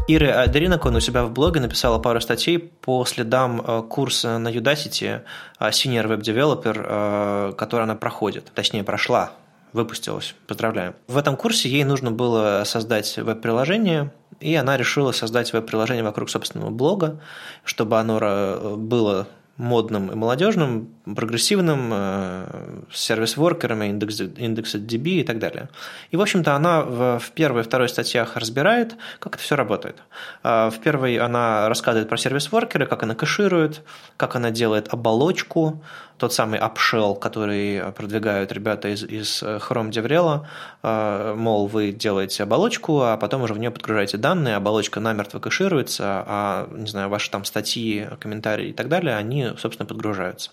Ира 0.06 0.42
Адринакон 0.42 0.96
у 0.98 1.00
себя 1.00 1.24
в 1.24 1.32
блоге 1.32 1.62
написала 1.62 1.98
пару 1.98 2.20
статей 2.20 2.60
по 2.60 3.06
следам 3.06 3.62
э, 3.66 3.84
курса 3.84 4.38
на 4.38 4.50
Udacity 4.50 5.22
э, 5.60 5.70
Senior 5.70 6.08
Web 6.08 6.22
Developer, 6.22 7.54
который 7.54 7.84
она 7.84 7.96
проходит, 7.96 8.52
точнее 8.54 8.84
прошла, 8.84 9.32
выпустилась. 9.72 10.36
Поздравляем. 10.46 10.96
В 11.08 11.18
этом 11.18 11.38
курсе 11.38 11.70
ей 11.70 11.86
нужно 11.86 12.12
было 12.12 12.64
создать 12.66 13.18
веб-приложение, 13.18 14.12
и 14.42 14.54
она 14.56 14.76
решила 14.76 15.14
создать 15.14 15.54
веб-приложение 15.54 16.04
вокруг 16.04 16.30
собственного 16.30 16.70
блога, 16.70 17.22
чтобы 17.64 17.98
оно 17.98 18.20
э, 18.22 18.76
было 18.76 19.28
модным 19.58 20.12
и 20.12 20.16
молодежным, 20.16 20.90
прогрессивным, 21.06 21.92
э, 21.94 22.82
с 22.92 23.00
сервис-воркерами, 23.02 23.86
индекс, 23.86 24.20
индекс 24.20 24.76
DB 24.76 25.22
и 25.22 25.24
так 25.24 25.38
далее. 25.38 25.70
И, 26.10 26.18
в 26.18 26.22
общем-то, 26.22 26.56
она 26.56 26.82
в, 26.82 27.20
в 27.20 27.32
первой 27.32 27.62
и 27.62 27.64
второй 27.64 27.88
статьях 27.88 28.36
разбирает, 28.36 28.96
как 29.20 29.36
это 29.36 29.44
все 29.44 29.56
работает. 29.56 30.02
А 30.42 30.72
в 30.72 30.80
первой 30.80 31.18
она 31.18 31.70
рассказывает 31.70 32.10
про 32.10 32.18
сервис-воркеры, 32.18 32.88
как 32.88 33.04
она 33.04 33.14
кэширует, 33.14 33.84
как 34.18 34.36
она 34.36 34.50
делает 34.50 34.92
оболочку, 34.92 35.84
тот 36.24 36.32
самый 36.32 36.58
upshell, 36.58 37.20
который 37.20 37.92
продвигают 37.92 38.54
ребята 38.54 38.88
из, 38.88 39.04
из 39.04 39.44
Chrome 39.44 39.92
DevRel, 39.92 40.46
э, 40.82 41.34
мол, 41.36 41.68
вы 41.68 41.92
делаете 41.92 42.44
оболочку, 42.44 43.02
а 43.02 43.18
потом 43.18 43.42
уже 43.42 43.54
в 43.54 43.60
нее 43.60 43.72
подгружаете 43.72 44.16
данные, 44.16 44.56
оболочка 44.56 45.02
намертво 45.02 45.40
кэшируется, 45.40 46.24
а, 46.26 46.70
не 46.72 46.88
знаю, 46.88 47.10
ваши 47.10 47.30
там 47.30 47.44
статьи, 47.44 48.08
комментарии 48.22 48.70
и 48.70 48.72
так 48.72 48.88
далее, 48.88 49.18
они, 49.18 49.50
собственно, 49.58 49.86
подгружаются. 49.86 50.52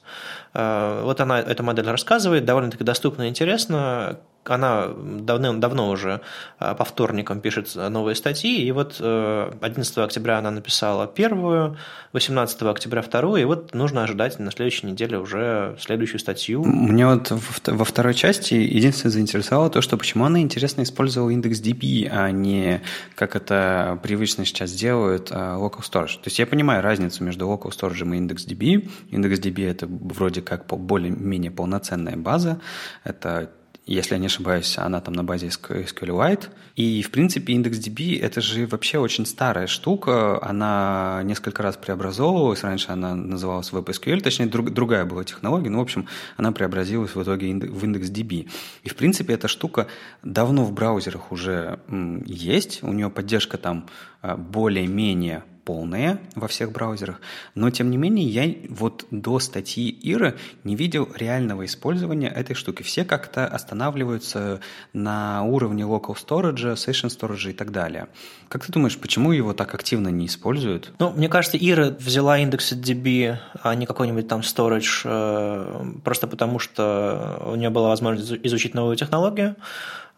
Э, 0.55 1.03
вот 1.05 1.21
она 1.21 1.41
эту 1.41 1.63
модель 1.63 1.87
рассказывает, 1.87 2.45
довольно-таки 2.45 2.85
доступно 2.85 3.25
и 3.25 3.29
интересно 3.29 4.19
она 4.45 4.89
давным-давно 4.89 5.91
уже 5.91 6.23
а, 6.59 6.75
по 6.75 6.85
вторникам 6.85 7.41
пишет 7.41 7.75
новые 7.75 8.15
статьи, 8.15 8.63
и 8.63 8.73
вот 8.73 8.97
11 9.01 9.99
э, 9.99 10.03
октября 10.03 10.39
она 10.39 10.51
написала 10.51 11.07
первую, 11.07 11.77
18 12.13 12.63
октября 12.63 13.03
вторую, 13.03 13.43
и 13.43 13.45
вот 13.45 13.75
нужно 13.75 14.03
ожидать 14.03 14.39
на 14.39 14.51
следующей 14.51 14.87
неделе 14.87 15.19
уже 15.19 15.77
следующую 15.79 16.19
статью. 16.21 16.65
Мне 16.65 17.07
вот 17.07 17.31
во 17.67 17.85
второй 17.85 18.15
части 18.15 18.55
единственное 18.55 19.13
заинтересовало 19.13 19.71
то, 19.71 19.83
что 19.83 19.97
почему 19.97 20.25
она, 20.25 20.41
интересно, 20.41 20.83
использовала 20.83 21.31
индекс 21.31 21.61
DB, 21.61 22.09
а 22.11 22.31
не, 22.31 22.83
как 23.15 23.37
это 23.37 23.99
привычно 24.03 24.45
сейчас 24.45 24.73
делают, 24.73 25.31
local 25.31 25.81
storage. 25.81 26.15
То 26.15 26.27
есть 26.27 26.39
я 26.39 26.47
понимаю 26.47 26.83
разницу 26.83 27.23
между 27.23 27.47
local 27.47 27.71
storage 27.71 28.03
и 28.13 28.17
индекс 28.17 28.47
DB. 28.47 28.89
Индекс 29.11 29.39
DB– 29.39 29.71
это 29.71 29.87
вроде 29.87 30.40
как 30.43 30.67
более-менее 30.67 31.51
полноценная 31.51 32.17
база, 32.17 32.61
это 33.05 33.51
если 33.91 34.15
я 34.15 34.21
не 34.21 34.27
ошибаюсь, 34.27 34.79
она 34.79 35.01
там 35.01 35.15
на 35.15 35.25
базе 35.25 35.49
SQLite. 35.49 36.49
И, 36.77 37.03
в 37.03 37.11
принципе, 37.11 37.55
IndexDB– 37.55 38.21
это 38.23 38.41
же 38.41 38.67
вообще 38.69 38.99
очень 38.99 39.27
старая 39.27 39.67
штука. 39.67 40.39
Она 40.43 41.23
несколько 41.25 41.65
раз 41.65 41.77
преобразовывалась. 41.77 42.63
Раньше 42.63 42.93
она 42.93 43.17
называлась 43.17 43.73
WebSQL, 43.73 44.21
точнее, 44.21 44.47
друг, 44.47 44.71
другая 44.71 45.05
была 45.05 45.25
технология. 45.25 45.71
Но, 45.71 45.79
в 45.79 45.83
общем, 45.83 46.07
она 46.37 46.53
преобразилась 46.53 47.17
в 47.17 47.23
итоге 47.23 47.53
в 47.53 47.85
IndexDB. 47.85 48.49
И, 48.85 48.89
в 48.89 48.95
принципе, 48.95 49.35
эта 49.35 49.49
штука 49.49 49.89
давно 50.23 50.65
в 50.65 50.73
браузерах 50.73 51.33
уже 51.33 51.81
есть. 52.27 52.85
У 52.85 52.93
нее 52.93 53.11
поддержка 53.11 53.59
там 53.59 53.89
а, 54.23 54.37
более-менее 54.37 55.43
полные 55.71 56.19
во 56.35 56.49
всех 56.49 56.73
браузерах, 56.73 57.21
но 57.55 57.71
тем 57.71 57.93
не 57.93 57.97
менее 57.97 58.27
я 58.27 58.53
вот 58.71 59.07
до 59.13 59.39
статьи 59.39 59.89
Иры 59.89 60.37
не 60.65 60.75
видел 60.75 61.09
реального 61.15 61.65
использования 61.65 62.27
этой 62.27 62.57
штуки. 62.57 62.83
Все 62.83 63.05
как-то 63.05 63.47
останавливаются 63.47 64.61
на 64.93 65.45
уровне 65.45 65.85
local 65.85 66.17
storage, 66.17 66.75
session 66.75 67.09
storage 67.09 67.51
и 67.51 67.53
так 67.53 67.71
далее. 67.71 68.09
Как 68.49 68.67
ты 68.67 68.73
думаешь, 68.73 68.99
почему 68.99 69.31
его 69.31 69.53
так 69.53 69.73
активно 69.73 70.09
не 70.09 70.27
используют? 70.27 70.93
Ну, 70.99 71.13
мне 71.13 71.29
кажется, 71.29 71.57
Ира 71.57 71.91
взяла 71.91 72.39
индекс 72.39 72.73
DB, 72.73 73.39
а 73.63 73.73
не 73.77 73.87
какой-нибудь 73.87 74.27
там 74.27 74.41
storage, 74.41 75.03
э, 75.05 75.85
просто 76.03 76.27
потому 76.27 76.59
что 76.59 77.45
у 77.47 77.55
нее 77.55 77.71
была 77.71 77.91
возможность 77.91 78.33
изучить 78.43 78.75
новую 78.75 78.97
технологию. 78.97 79.55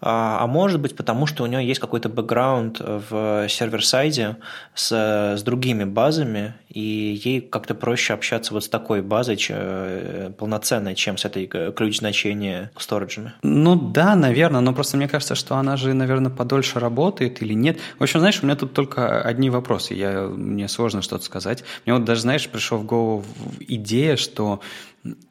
А, 0.04 0.38
а 0.40 0.46
может 0.48 0.80
быть 0.80 0.96
потому, 0.96 1.26
что 1.26 1.44
у 1.44 1.46
нее 1.46 1.64
есть 1.64 1.80
какой-то 1.80 2.08
бэкграунд 2.08 2.80
в 2.80 3.46
сервер-сайде 3.48 4.36
с, 4.74 4.90
с 4.92 5.42
другими 5.42 5.84
базами, 5.84 6.54
и 6.68 7.20
ей 7.24 7.40
как-то 7.40 7.74
проще 7.74 8.14
общаться 8.14 8.52
вот 8.52 8.64
с 8.64 8.68
такой 8.68 9.00
базой 9.00 9.36
че, 9.36 10.32
полноценной, 10.38 10.96
чем 10.96 11.16
с 11.16 11.24
этой 11.24 11.46
ключ 11.46 11.98
значения 11.98 12.72
сториджами. 12.76 13.34
Ну 13.42 13.76
да, 13.76 14.16
наверное, 14.16 14.60
но 14.60 14.74
просто 14.74 14.96
мне 14.96 15.06
кажется, 15.06 15.36
что 15.36 15.56
она 15.56 15.76
же, 15.76 15.92
наверное, 15.94 16.32
подольше 16.32 16.80
работает 16.80 17.40
или 17.40 17.54
нет. 17.54 17.78
В 17.98 18.02
общем, 18.02 18.18
знаешь, 18.18 18.40
у 18.42 18.46
меня 18.46 18.56
тут 18.56 18.72
только 18.72 19.22
одни 19.22 19.50
вопросы, 19.50 19.94
я, 19.94 20.22
мне 20.22 20.66
сложно 20.66 21.02
что-то 21.02 21.24
сказать. 21.24 21.62
Мне 21.86 21.94
вот 21.94 22.04
даже, 22.04 22.22
знаешь, 22.22 22.48
пришел 22.48 22.78
в 22.78 22.84
голову 22.84 23.24
идея, 23.60 24.16
что 24.16 24.60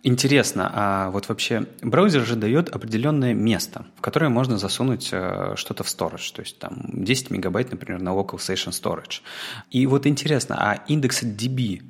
Интересно, 0.04 0.70
а 0.74 1.10
вот 1.12 1.30
вообще 1.30 1.66
браузер 1.82 2.26
же 2.26 2.36
дает 2.36 2.68
определенное 2.68 3.34
место, 3.34 3.86
в 3.96 4.02
которое 4.02 4.28
можно 4.28 4.58
засунуть 4.58 5.10
э, 5.14 5.54
что-то 5.56 5.86
в 5.86 5.88
storage, 5.88 6.34
то 6.36 6.42
есть 6.42 6.60
там 6.60 6.90
10 6.92 7.30
мегабайт, 7.30 7.72
например, 7.72 8.02
на 8.02 8.10
local 8.10 8.36
station 8.36 8.72
storage. 8.72 9.22
И 9.70 9.88
вот 9.88 10.06
интересно, 10.08 10.58
а 10.60 10.84
индекс 10.88 11.24
DB 11.24 11.84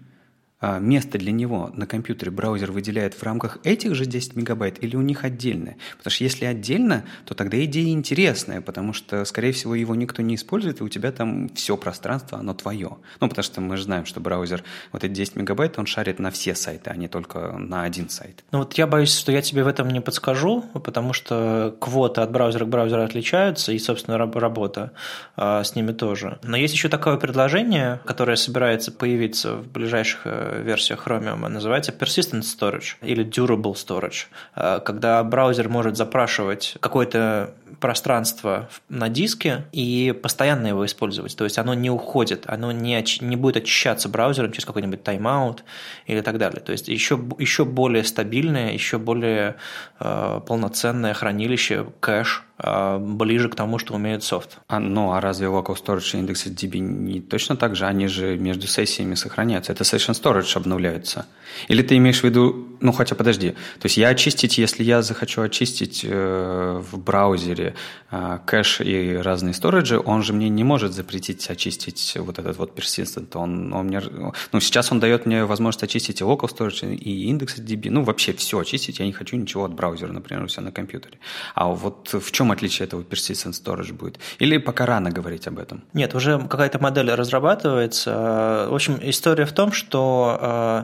место 0.61 1.17
для 1.17 1.31
него 1.31 1.71
на 1.73 1.87
компьютере 1.87 2.31
браузер 2.31 2.71
выделяет 2.71 3.13
в 3.13 3.23
рамках 3.23 3.57
этих 3.63 3.95
же 3.95 4.05
10 4.05 4.35
мегабайт 4.35 4.83
или 4.83 4.95
у 4.95 5.01
них 5.01 5.23
отдельное? 5.23 5.77
Потому 5.97 6.11
что 6.11 6.23
если 6.23 6.45
отдельно, 6.45 7.03
то 7.25 7.33
тогда 7.33 7.63
идея 7.65 7.91
интересная, 7.91 8.61
потому 8.61 8.93
что, 8.93 9.25
скорее 9.25 9.51
всего, 9.51 9.75
его 9.75 9.95
никто 9.95 10.21
не 10.21 10.35
использует, 10.35 10.81
и 10.81 10.83
у 10.83 10.89
тебя 10.89 11.11
там 11.11 11.49
все 11.49 11.77
пространство, 11.77 12.39
оно 12.39 12.53
твое. 12.53 12.97
Ну, 13.19 13.29
потому 13.29 13.43
что 13.43 13.61
мы 13.61 13.77
же 13.77 13.83
знаем, 13.83 14.05
что 14.05 14.19
браузер, 14.19 14.63
вот 14.91 15.03
эти 15.03 15.11
10 15.11 15.35
мегабайт, 15.35 15.79
он 15.79 15.85
шарит 15.85 16.19
на 16.19 16.31
все 16.31 16.55
сайты, 16.55 16.89
а 16.89 16.95
не 16.95 17.07
только 17.07 17.57
на 17.57 17.83
один 17.83 18.09
сайт. 18.09 18.43
Ну, 18.51 18.59
вот 18.59 18.73
я 18.73 18.87
боюсь, 18.87 19.17
что 19.17 19.31
я 19.31 19.41
тебе 19.41 19.63
в 19.63 19.67
этом 19.67 19.89
не 19.89 20.01
подскажу, 20.01 20.63
потому 20.83 21.13
что 21.13 21.75
квоты 21.79 22.21
от 22.21 22.31
браузера 22.31 22.65
к 22.65 22.69
браузеру 22.69 23.03
отличаются, 23.03 23.71
и, 23.71 23.79
собственно, 23.79 24.17
работа 24.17 24.91
а, 25.35 25.63
с 25.63 25.75
ними 25.75 25.91
тоже. 25.91 26.39
Но 26.43 26.57
есть 26.57 26.73
еще 26.73 26.89
такое 26.89 27.17
предложение, 27.17 27.99
которое 28.05 28.35
собирается 28.35 28.91
появиться 28.91 29.55
в 29.55 29.67
ближайших 29.71 30.21
э, 30.25 30.50
версия 30.59 30.95
Chromium 30.95 31.47
называется 31.47 31.91
Persistent 31.91 32.41
Storage 32.41 32.95
или 33.01 33.25
Durable 33.25 33.73
Storage, 33.73 34.81
когда 34.83 35.23
браузер 35.23 35.69
может 35.69 35.97
запрашивать 35.97 36.77
какое-то 36.79 37.53
пространство 37.79 38.69
на 38.89 39.09
диске 39.09 39.65
и 39.71 40.13
постоянно 40.21 40.67
его 40.67 40.85
использовать. 40.85 41.35
То 41.35 41.43
есть 41.43 41.57
оно 41.57 41.73
не 41.73 41.89
уходит, 41.89 42.43
оно 42.47 42.71
не, 42.71 43.03
не 43.21 43.35
будет 43.35 43.57
очищаться 43.57 44.07
браузером 44.07 44.51
через 44.51 44.65
какой-нибудь 44.65 45.03
тайм-аут 45.03 45.63
или 46.05 46.21
так 46.21 46.37
далее. 46.37 46.61
То 46.61 46.71
есть 46.71 46.87
еще, 46.87 47.19
еще 47.39 47.65
более 47.65 48.03
стабильное, 48.03 48.71
еще 48.71 48.99
более 48.99 49.55
э, 49.99 50.41
полноценное 50.45 51.13
хранилище, 51.13 51.87
кэш 51.99 52.43
ближе 52.99 53.49
к 53.49 53.55
тому, 53.55 53.79
что 53.79 53.95
умеет 53.95 54.23
софт. 54.23 54.59
А, 54.67 54.79
ну, 54.79 55.11
а 55.13 55.21
разве 55.21 55.47
local 55.47 55.75
storage 55.75 56.17
и 56.17 56.21
IndexedDB 56.21 56.77
не 56.79 57.21
точно 57.21 57.55
так 57.55 57.75
же? 57.75 57.85
Они 57.85 58.07
же 58.07 58.37
между 58.37 58.67
сессиями 58.67 59.15
сохраняются. 59.15 59.71
Это 59.71 59.83
session 59.83 60.13
storage 60.13 60.55
обновляется. 60.55 61.25
Или 61.67 61.81
ты 61.81 61.97
имеешь 61.97 62.21
в 62.21 62.23
виду, 62.23 62.67
ну, 62.79 62.91
хотя 62.91 63.15
подожди, 63.15 63.51
то 63.51 63.85
есть 63.85 63.97
я 63.97 64.09
очистить, 64.09 64.57
если 64.57 64.83
я 64.83 65.01
захочу 65.01 65.41
очистить 65.41 66.05
э, 66.07 66.81
в 66.91 66.97
браузере 66.99 67.75
э, 68.09 68.39
кэш 68.45 68.81
и 68.81 69.15
разные 69.15 69.53
сториджи, 69.53 69.99
он 69.99 70.23
же 70.23 70.33
мне 70.33 70.49
не 70.49 70.63
может 70.63 70.93
запретить 70.93 71.49
очистить 71.49 72.17
вот 72.17 72.39
этот 72.39 72.57
вот 72.57 72.77
persistent. 72.77 73.35
Он, 73.35 73.73
он 73.73 73.87
мне, 73.87 74.01
ну, 74.51 74.59
сейчас 74.59 74.91
он 74.91 74.99
дает 74.99 75.25
мне 75.25 75.45
возможность 75.45 75.83
очистить 75.83 76.21
и 76.21 76.23
local 76.23 76.49
storage, 76.49 76.95
и 76.95 77.31
IndexedDB, 77.31 77.89
ну, 77.89 78.03
вообще 78.03 78.33
все 78.33 78.59
очистить. 78.59 78.99
Я 78.99 79.05
не 79.05 79.13
хочу 79.13 79.35
ничего 79.35 79.65
от 79.65 79.73
браузера, 79.73 80.11
например, 80.11 80.43
у 80.43 80.47
себя 80.47 80.63
на 80.63 80.71
компьютере. 80.71 81.17
А 81.55 81.67
вот 81.67 82.13
в 82.13 82.31
чем 82.31 82.50
отличие 82.51 82.87
этого 82.87 83.01
persistent 83.01 83.53
storage 83.53 83.93
будет? 83.93 84.19
Или 84.39 84.57
пока 84.57 84.85
рано 84.85 85.11
говорить 85.11 85.47
об 85.47 85.59
этом? 85.59 85.83
Нет, 85.93 86.15
уже 86.15 86.39
какая-то 86.39 86.79
модель 86.79 87.11
разрабатывается. 87.11 88.67
В 88.69 88.75
общем, 88.75 88.99
история 89.01 89.45
в 89.45 89.51
том, 89.51 89.71
что 89.71 90.37
э, 90.41 90.83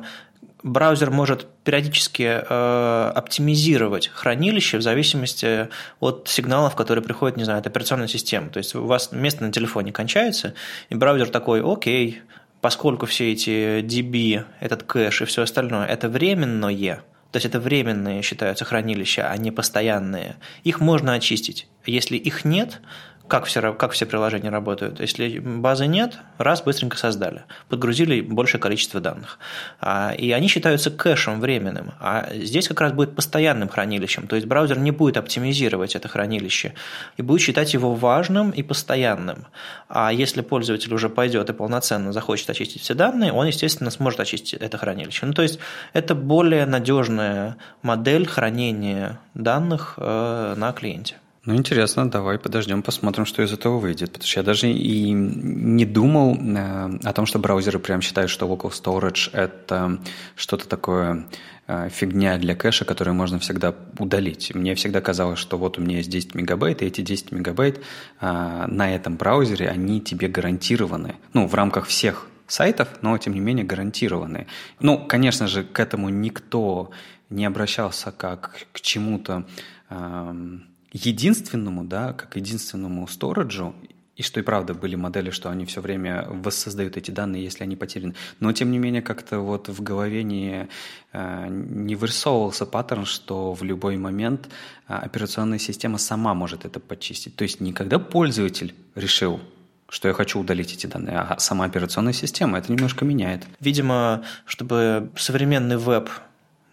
браузер 0.63 1.11
может 1.11 1.47
периодически 1.63 2.23
э, 2.23 3.11
оптимизировать 3.15 4.07
хранилище 4.07 4.77
в 4.77 4.81
зависимости 4.81 5.69
от 5.99 6.27
сигналов, 6.27 6.75
которые 6.75 7.03
приходят, 7.03 7.37
не 7.37 7.43
знаю, 7.43 7.59
от 7.59 7.67
операционной 7.67 8.07
системы. 8.07 8.49
То 8.49 8.57
есть 8.57 8.75
у 8.75 8.85
вас 8.85 9.11
место 9.11 9.43
на 9.43 9.51
телефоне 9.51 9.91
кончается, 9.91 10.53
и 10.89 10.95
браузер 10.95 11.29
такой, 11.29 11.61
окей, 11.63 12.21
поскольку 12.61 13.05
все 13.05 13.31
эти 13.31 13.81
DB, 13.81 14.43
этот 14.59 14.83
кэш 14.83 15.21
и 15.21 15.25
все 15.25 15.43
остальное, 15.43 15.85
это 15.85 16.09
временное, 16.09 17.03
то 17.37 17.39
есть 17.39 17.53
это 17.53 17.59
временные 17.59 18.23
считаются 18.23 18.65
хранилища, 18.65 19.29
а 19.29 19.37
не 19.37 19.51
постоянные. 19.51 20.37
Их 20.63 20.79
можно 20.79 21.13
очистить. 21.13 21.67
Если 21.85 22.17
их 22.17 22.45
нет, 22.45 22.81
как 23.27 23.45
все, 23.45 23.73
как 23.73 23.91
все 23.91 24.05
приложения 24.05 24.49
работают. 24.49 24.99
Если 24.99 25.39
базы 25.39 25.87
нет, 25.87 26.17
раз, 26.37 26.61
быстренько 26.61 26.97
создали, 26.97 27.43
подгрузили 27.69 28.21
большее 28.21 28.61
количество 28.61 28.99
данных. 28.99 29.39
А, 29.79 30.13
и 30.17 30.31
они 30.31 30.47
считаются 30.47 30.91
кэшем 30.91 31.41
временным. 31.41 31.93
А 31.99 32.29
здесь 32.33 32.67
как 32.67 32.81
раз 32.81 32.93
будет 32.93 33.15
постоянным 33.15 33.69
хранилищем. 33.69 34.27
То 34.27 34.35
есть 34.35 34.47
браузер 34.47 34.79
не 34.79 34.91
будет 34.91 35.17
оптимизировать 35.17 35.95
это 35.95 36.07
хранилище 36.07 36.73
и 37.17 37.21
будет 37.21 37.41
считать 37.41 37.73
его 37.73 37.93
важным 37.93 38.51
и 38.51 38.63
постоянным. 38.63 39.47
А 39.89 40.11
если 40.11 40.41
пользователь 40.41 40.93
уже 40.93 41.09
пойдет 41.09 41.49
и 41.49 41.53
полноценно 41.53 42.13
захочет 42.13 42.49
очистить 42.49 42.81
все 42.81 42.93
данные, 42.93 43.33
он, 43.33 43.47
естественно, 43.47 43.91
сможет 43.91 44.19
очистить 44.19 44.53
это 44.53 44.77
хранилище. 44.77 45.25
Ну, 45.25 45.33
то 45.33 45.41
есть 45.41 45.59
это 45.93 46.15
более 46.15 46.65
надежная 46.65 47.57
модель 47.81 48.25
хранения 48.25 49.19
данных 49.33 49.95
э, 49.97 50.55
на 50.57 50.71
клиенте. 50.71 51.15
Ну, 51.47 51.55
интересно, 51.55 52.11
давай 52.11 52.37
подождем, 52.37 52.83
посмотрим, 52.83 53.25
что 53.25 53.41
из 53.41 53.53
этого 53.53 53.79
выйдет. 53.79 54.11
Потому 54.11 54.27
что 54.27 54.39
я 54.41 54.43
даже 54.43 54.69
и 54.69 55.11
не 55.11 55.85
думал 55.85 56.35
э, 56.35 56.99
о 57.01 57.13
том, 57.13 57.25
что 57.25 57.39
браузеры 57.39 57.79
прям 57.79 58.01
считают, 58.01 58.29
что 58.29 58.47
local 58.47 58.69
storage– 58.69 59.29
это 59.31 59.97
что-то 60.35 60.67
такое 60.67 61.25
э, 61.67 61.87
фигня 61.89 62.37
для 62.37 62.53
кэша, 62.53 62.83
которую 62.83 63.15
можно 63.15 63.39
всегда 63.39 63.73
удалить. 63.97 64.53
Мне 64.53 64.75
всегда 64.75 64.99
казалось, 64.99 65.39
что 65.39 65.57
вот 65.57 65.77
у 65.77 65.81
меня 65.81 65.99
есть 65.99 66.09
10 66.09 66.35
мегабайт, 66.35 66.81
и 66.81 66.85
эти 66.85 66.99
10 66.99 67.31
мегабайт 67.31 67.79
э, 68.19 68.65
на 68.67 68.93
этом 68.93 69.15
браузере, 69.15 69.69
они 69.69 70.01
тебе 70.01 70.27
гарантированы. 70.27 71.15
Ну, 71.31 71.47
в 71.47 71.53
рамках 71.53 71.85
всех 71.85 72.27
сайтов, 72.47 72.89
но 73.01 73.17
тем 73.17 73.33
не 73.33 73.39
менее 73.39 73.63
гарантированы. 73.63 74.47
Ну, 74.81 75.07
конечно 75.07 75.47
же, 75.47 75.63
к 75.63 75.79
этому 75.79 76.09
никто 76.09 76.91
не 77.29 77.45
обращался 77.45 78.11
как 78.11 78.67
к 78.73 78.81
чему-то 78.81 79.45
эм, 79.89 80.65
единственному, 80.91 81.83
да, 81.83 82.13
как 82.13 82.35
единственному 82.35 83.07
сториджу, 83.07 83.75
и 84.17 84.23
что 84.23 84.39
и 84.39 84.43
правда 84.43 84.73
были 84.73 84.95
модели, 84.95 85.29
что 85.29 85.49
они 85.49 85.65
все 85.65 85.79
время 85.79 86.25
воссоздают 86.27 86.97
эти 86.97 87.11
данные, 87.11 87.43
если 87.43 87.63
они 87.63 87.75
потеряны. 87.75 88.15
Но 88.39 88.51
тем 88.51 88.71
не 88.71 88.79
менее 88.79 89.03
как-то 89.03 89.39
вот 89.39 89.69
в 89.69 89.83
голове 89.83 90.23
не, 90.23 90.67
э, 91.13 91.47
не 91.49 91.95
вырисовывался 91.95 92.65
паттерн, 92.65 93.05
что 93.05 93.53
в 93.53 93.61
любой 93.61 93.97
момент 93.97 94.49
э, 94.87 94.93
операционная 94.95 95.59
система 95.59 95.99
сама 95.99 96.33
может 96.33 96.65
это 96.65 96.79
почистить. 96.79 97.35
То 97.35 97.43
есть 97.43 97.61
никогда 97.61 97.99
пользователь 97.99 98.73
решил, 98.95 99.39
что 99.87 100.07
я 100.07 100.15
хочу 100.15 100.39
удалить 100.39 100.73
эти 100.73 100.87
данные, 100.87 101.19
а 101.19 101.37
сама 101.37 101.65
операционная 101.65 102.13
система 102.13 102.57
это 102.57 102.71
немножко 102.71 103.05
меняет. 103.05 103.45
Видимо, 103.59 104.23
чтобы 104.45 105.11
современный 105.15 105.77
веб 105.77 106.09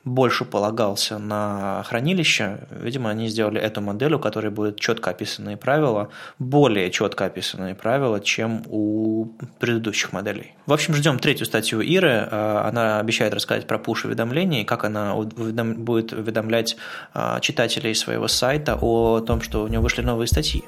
больше 0.05 0.45
полагался 0.45 1.19
на 1.19 1.83
хранилище, 1.85 2.59
видимо, 2.71 3.11
они 3.11 3.29
сделали 3.29 3.61
эту 3.61 3.81
модель, 3.81 4.15
у 4.15 4.19
которой 4.19 4.51
будут 4.51 4.79
четко 4.79 5.11
описанные 5.11 5.57
правила, 5.57 6.11
более 6.39 6.91
четко 6.91 7.27
описанные 7.27 7.75
правила, 7.75 8.21
чем 8.21 8.63
у 8.69 9.27
предыдущих 9.59 10.13
моделей. 10.13 10.55
В 10.67 10.73
общем, 10.73 10.95
ждем 10.95 11.19
третью 11.19 11.47
статью 11.47 11.81
Иры. 11.81 12.29
А, 12.31 12.69
она 12.69 13.01
обещает 13.01 13.35
рассказать 13.35 13.67
про 13.67 13.79
пуш-уведомления, 13.79 14.65
как 14.65 14.85
она 14.85 15.15
будет 15.15 16.13
уведомлять 16.13 16.77
а, 17.15 17.41
читателей 17.41 17.95
своего 17.95 18.29
сайта 18.29 18.79
о 18.81 19.21
том, 19.21 19.41
что 19.41 19.65
у 19.65 19.69
нее 19.69 19.81
вышли 19.81 20.03
новые 20.03 20.27
статьи. 20.27 20.63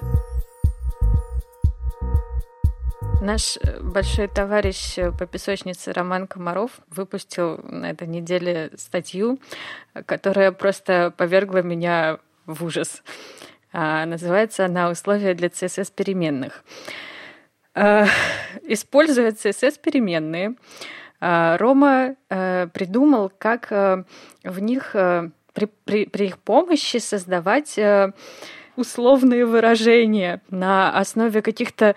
Наш 3.23 3.57
э, 3.57 3.81
большой 3.81 4.29
товарищ 4.29 4.99
э, 4.99 5.11
по 5.11 5.25
песочнице 5.25 5.93
Роман 5.93 6.27
Комаров 6.27 6.73
выпустил 6.91 7.59
на 7.65 7.91
этой 7.91 8.07
неделе 8.07 8.71
статью, 8.77 9.39
которая 10.05 10.53
просто 10.53 11.15
повергла 11.17 11.63
меня 11.63 12.19
в 12.45 12.63
ужас. 12.63 13.03
А, 13.73 14.05
называется 14.05 14.67
она 14.67 14.91
«Условия 14.91 15.33
для 15.33 15.49
CSS 15.49 15.93
переменных». 15.95 16.63
А, 17.75 18.07
используя 18.65 19.31
CSS 19.31 19.81
переменные, 19.83 20.55
а, 21.19 21.57
Рома 21.57 22.17
э, 22.29 22.69
придумал, 22.73 23.33
как 23.39 23.71
в 23.71 24.61
них 24.61 24.93
при, 24.93 25.67
при, 25.85 26.05
при 26.05 26.27
их 26.27 26.39
помощи 26.39 26.99
создавать 26.99 27.79
условные 28.77 29.47
выражения 29.47 30.43
на 30.51 30.97
основе 30.99 31.41
каких-то 31.41 31.97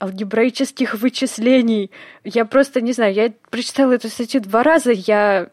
алгебраических 0.00 0.94
вычислений. 0.94 1.90
Я 2.24 2.44
просто 2.44 2.80
не 2.80 2.92
знаю, 2.92 3.14
я 3.14 3.32
прочитала 3.50 3.92
эту 3.92 4.08
статью 4.08 4.40
два 4.40 4.62
раза, 4.62 4.92
я 4.92 5.50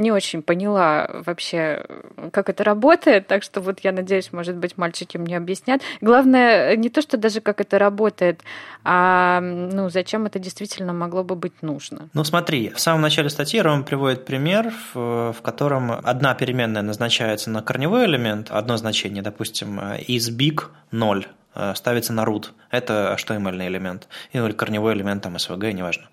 не 0.00 0.12
очень 0.12 0.42
поняла 0.42 1.08
вообще, 1.26 1.84
как 2.32 2.48
это 2.48 2.64
работает, 2.64 3.26
так 3.26 3.42
что 3.42 3.60
вот 3.60 3.80
я 3.80 3.92
надеюсь, 3.92 4.32
может 4.32 4.56
быть, 4.56 4.76
мальчики 4.76 5.16
мне 5.16 5.36
объяснят. 5.36 5.82
Главное, 6.00 6.74
не 6.76 6.88
то, 6.88 7.02
что 7.02 7.16
даже 7.16 7.40
как 7.40 7.60
это 7.60 7.78
работает, 7.78 8.40
а 8.82 9.40
ну, 9.40 9.90
зачем 9.90 10.26
это 10.26 10.38
действительно 10.38 10.92
могло 10.92 11.22
бы 11.22 11.36
быть 11.36 11.62
нужно. 11.62 12.08
Ну 12.14 12.24
смотри, 12.24 12.70
в 12.70 12.80
самом 12.80 13.02
начале 13.02 13.28
статьи 13.28 13.60
Рома 13.60 13.82
приводит 13.82 14.24
пример, 14.24 14.72
в, 14.94 15.32
в 15.32 15.42
котором 15.42 15.92
одна 15.92 16.34
переменная 16.34 16.82
назначается 16.82 17.50
на 17.50 17.62
корневой 17.62 18.06
элемент, 18.06 18.50
одно 18.50 18.76
значение, 18.76 19.22
допустим, 19.22 19.78
is 19.78 20.30
big 20.34 20.62
0, 20.90 21.26
Э, 21.26 21.39
ставится 21.74 22.12
на 22.12 22.24
root. 22.24 22.48
Это 22.70 23.16
HTML 23.18 23.66
элемент. 23.66 24.08
Или 24.32 24.52
корневой 24.52 24.94
элемент, 24.94 25.22
там, 25.22 25.36
SVG, 25.36 25.72
неважно. 25.72 26.08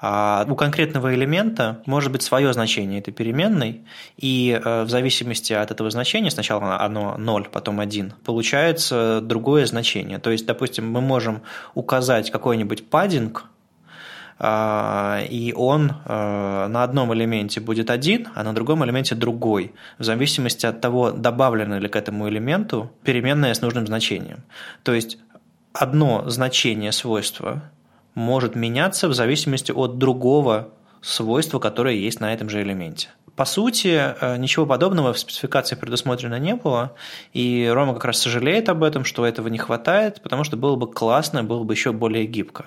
А 0.00 0.44
у 0.48 0.54
конкретного 0.54 1.14
элемента 1.14 1.82
может 1.86 2.12
быть 2.12 2.22
свое 2.22 2.52
значение 2.52 3.00
этой 3.00 3.12
переменной, 3.12 3.82
и 4.16 4.60
э, 4.62 4.82
в 4.82 4.90
зависимости 4.90 5.54
от 5.54 5.70
этого 5.70 5.90
значения, 5.90 6.30
сначала 6.30 6.80
оно 6.80 7.16
0, 7.16 7.48
потом 7.50 7.80
1, 7.80 8.12
получается 8.24 9.20
другое 9.22 9.64
значение. 9.66 10.18
То 10.18 10.30
есть, 10.30 10.44
допустим, 10.44 10.90
мы 10.90 11.00
можем 11.00 11.42
указать 11.74 12.30
какой-нибудь 12.30 12.90
паддинг, 12.90 13.46
и 14.38 15.54
он 15.56 15.92
а, 16.04 16.68
на 16.68 16.82
одном 16.82 17.14
элементе 17.14 17.60
будет 17.60 17.88
один, 17.88 18.28
а 18.34 18.42
на 18.42 18.52
другом 18.54 18.84
элементе 18.84 19.14
другой, 19.14 19.72
в 19.98 20.04
зависимости 20.04 20.66
от 20.66 20.80
того, 20.80 21.10
добавлено 21.10 21.78
ли 21.78 21.88
к 21.88 21.96
этому 21.96 22.28
элементу 22.28 22.90
переменная 23.02 23.54
с 23.54 23.62
нужным 23.62 23.86
значением. 23.86 24.44
То 24.82 24.92
есть 24.92 25.18
одно 25.72 26.28
значение 26.28 26.92
свойства 26.92 27.62
может 28.14 28.56
меняться 28.56 29.08
в 29.08 29.14
зависимости 29.14 29.72
от 29.72 29.96
другого 29.96 30.68
свойства, 31.00 31.58
которое 31.58 31.94
есть 31.94 32.20
на 32.20 32.32
этом 32.34 32.50
же 32.50 32.60
элементе. 32.60 33.08
По 33.36 33.44
сути, 33.44 34.14
э, 34.18 34.36
ничего 34.38 34.64
подобного 34.64 35.12
в 35.12 35.18
спецификации 35.18 35.76
предусмотрено 35.76 36.38
не 36.38 36.54
было, 36.54 36.94
и 37.34 37.70
Рома 37.72 37.92
как 37.92 38.06
раз 38.06 38.18
сожалеет 38.18 38.70
об 38.70 38.82
этом, 38.82 39.04
что 39.04 39.26
этого 39.26 39.48
не 39.48 39.58
хватает, 39.58 40.22
потому 40.22 40.42
что 40.42 40.56
было 40.56 40.76
бы 40.76 40.90
классно, 40.90 41.44
было 41.44 41.62
бы 41.62 41.74
еще 41.74 41.92
более 41.92 42.24
гибко. 42.24 42.66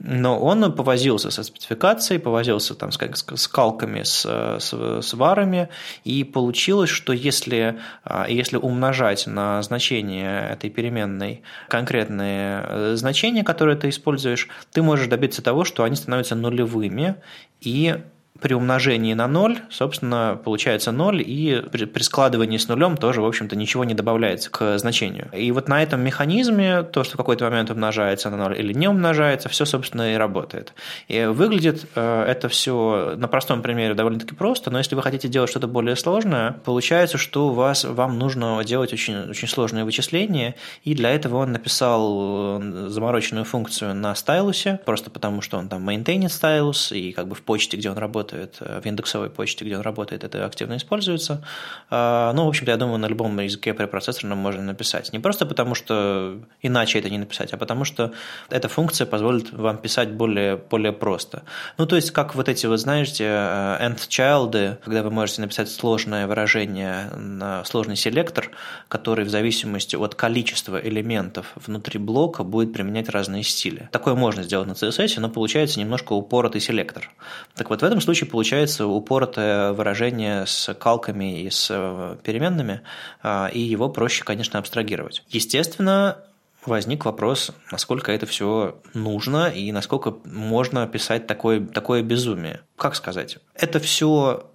Но 0.00 0.40
он 0.40 0.72
повозился 0.72 1.30
со 1.30 1.44
спецификацией, 1.44 2.18
повозился 2.18 2.74
там 2.74 2.90
с, 2.90 3.48
калками, 3.48 4.02
с, 4.02 4.22
с, 4.58 4.72
с 5.02 5.14
варами, 5.14 5.68
и 6.02 6.24
получилось, 6.24 6.90
что 6.90 7.12
если, 7.12 7.78
а, 8.02 8.26
если 8.28 8.56
умножать 8.56 9.28
на 9.28 9.62
значение 9.62 10.50
этой 10.50 10.70
переменной 10.70 11.42
конкретные 11.68 12.64
э, 12.66 12.94
значения, 12.96 13.44
которые 13.44 13.76
ты 13.76 13.90
используешь, 13.90 14.48
ты 14.72 14.82
можешь 14.82 15.06
добиться 15.06 15.40
того, 15.40 15.64
что 15.64 15.84
они 15.84 15.94
становятся 15.94 16.34
нулевыми, 16.34 17.14
и 17.60 17.94
при 18.40 18.54
умножении 18.54 19.14
на 19.14 19.26
0, 19.26 19.58
собственно, 19.70 20.38
получается 20.42 20.92
0, 20.92 21.22
и 21.24 21.62
при, 21.70 22.02
складывании 22.02 22.56
с 22.56 22.68
нулем 22.68 22.96
тоже, 22.96 23.20
в 23.20 23.26
общем-то, 23.26 23.56
ничего 23.56 23.84
не 23.84 23.94
добавляется 23.94 24.50
к 24.50 24.78
значению. 24.78 25.28
И 25.32 25.52
вот 25.52 25.68
на 25.68 25.82
этом 25.82 26.00
механизме 26.00 26.82
то, 26.82 27.04
что 27.04 27.14
в 27.14 27.16
какой-то 27.16 27.44
момент 27.44 27.70
умножается 27.70 28.30
на 28.30 28.36
0 28.36 28.58
или 28.58 28.72
не 28.72 28.88
умножается, 28.88 29.48
все, 29.48 29.64
собственно, 29.64 30.14
и 30.14 30.16
работает. 30.16 30.72
И 31.08 31.24
выглядит 31.24 31.86
э, 31.94 32.24
это 32.26 32.48
все 32.48 33.14
на 33.16 33.28
простом 33.28 33.62
примере 33.62 33.94
довольно-таки 33.94 34.34
просто, 34.34 34.70
но 34.70 34.78
если 34.78 34.94
вы 34.94 35.02
хотите 35.02 35.28
делать 35.28 35.50
что-то 35.50 35.68
более 35.68 35.96
сложное, 35.96 36.52
получается, 36.64 37.18
что 37.18 37.48
у 37.48 37.52
вас, 37.52 37.84
вам 37.84 38.18
нужно 38.18 38.62
делать 38.64 38.92
очень, 38.92 39.30
очень 39.30 39.48
сложные 39.48 39.84
вычисления, 39.84 40.54
и 40.84 40.94
для 40.94 41.10
этого 41.10 41.38
он 41.38 41.52
написал 41.52 42.60
э, 42.60 42.88
замороченную 42.88 43.44
функцию 43.44 43.94
на 43.94 44.14
стайлусе, 44.14 44.80
просто 44.86 45.10
потому 45.10 45.42
что 45.42 45.58
он 45.58 45.68
там 45.68 45.88
maintainит 45.88 46.30
стайлус, 46.30 46.92
и 46.92 47.12
как 47.12 47.28
бы 47.28 47.34
в 47.34 47.42
почте, 47.42 47.76
где 47.76 47.90
он 47.90 47.98
работает, 47.98 48.29
работает, 48.30 48.56
э, 48.60 48.80
в 48.80 48.86
индексовой 48.86 49.30
почте, 49.30 49.64
где 49.64 49.76
он 49.76 49.82
работает, 49.82 50.24
это 50.24 50.44
активно 50.44 50.76
используется. 50.76 51.42
А, 51.90 52.32
ну, 52.32 52.44
в 52.44 52.48
общем-то, 52.48 52.70
я 52.70 52.76
думаю, 52.76 52.98
на 52.98 53.06
любом 53.06 53.38
языке 53.40 53.74
препроцессорном 53.74 54.38
можно 54.38 54.62
написать. 54.62 55.12
Не 55.12 55.18
просто 55.18 55.46
потому, 55.46 55.74
что 55.74 56.38
иначе 56.62 56.98
это 56.98 57.10
не 57.10 57.18
написать, 57.18 57.52
а 57.52 57.56
потому 57.56 57.84
что 57.84 58.12
эта 58.50 58.68
функция 58.68 59.06
позволит 59.06 59.52
вам 59.52 59.78
писать 59.78 60.10
более, 60.10 60.56
более 60.56 60.92
просто. 60.92 61.42
Ну, 61.78 61.86
то 61.86 61.96
есть, 61.96 62.10
как 62.10 62.34
вот 62.34 62.48
эти, 62.48 62.66
вот 62.66 62.80
знаете, 62.80 63.24
э, 63.24 63.88
end 63.88 64.08
child, 64.08 64.76
когда 64.84 65.02
вы 65.02 65.10
можете 65.10 65.40
написать 65.40 65.68
сложное 65.68 66.26
выражение 66.26 67.10
на 67.16 67.64
сложный 67.64 67.96
селектор, 67.96 68.50
который 68.88 69.24
в 69.24 69.30
зависимости 69.30 69.96
от 69.96 70.14
количества 70.14 70.80
элементов 70.82 71.52
внутри 71.66 71.98
блока 71.98 72.44
будет 72.44 72.72
применять 72.72 73.08
разные 73.08 73.42
стили. 73.42 73.88
Такое 73.92 74.14
можно 74.14 74.42
сделать 74.42 74.68
на 74.68 74.72
CSS, 74.72 75.20
но 75.20 75.28
получается 75.28 75.80
немножко 75.80 76.12
упоротый 76.12 76.60
селектор. 76.60 77.10
Так 77.54 77.70
вот, 77.70 77.82
в 77.82 77.84
этом 77.84 78.00
случае 78.00 78.19
случае 78.20 78.30
получается 78.30 78.86
упоротое 78.86 79.72
выражение 79.72 80.46
с 80.46 80.74
калками 80.74 81.42
и 81.42 81.50
с 81.50 81.68
э, 81.70 82.16
переменными, 82.22 82.82
а, 83.22 83.48
и 83.52 83.60
его 83.60 83.88
проще, 83.88 84.24
конечно, 84.24 84.58
абстрагировать. 84.58 85.22
Естественно, 85.28 86.18
возник 86.66 87.04
вопрос, 87.04 87.52
насколько 87.72 88.12
это 88.12 88.26
все 88.26 88.80
нужно 88.94 89.48
и 89.48 89.72
насколько 89.72 90.14
можно 90.24 90.86
писать 90.86 91.26
такое, 91.26 91.66
такое 91.66 92.02
безумие. 92.02 92.60
Как 92.76 92.94
сказать? 92.94 93.38
Это 93.54 93.78
все 93.80 94.46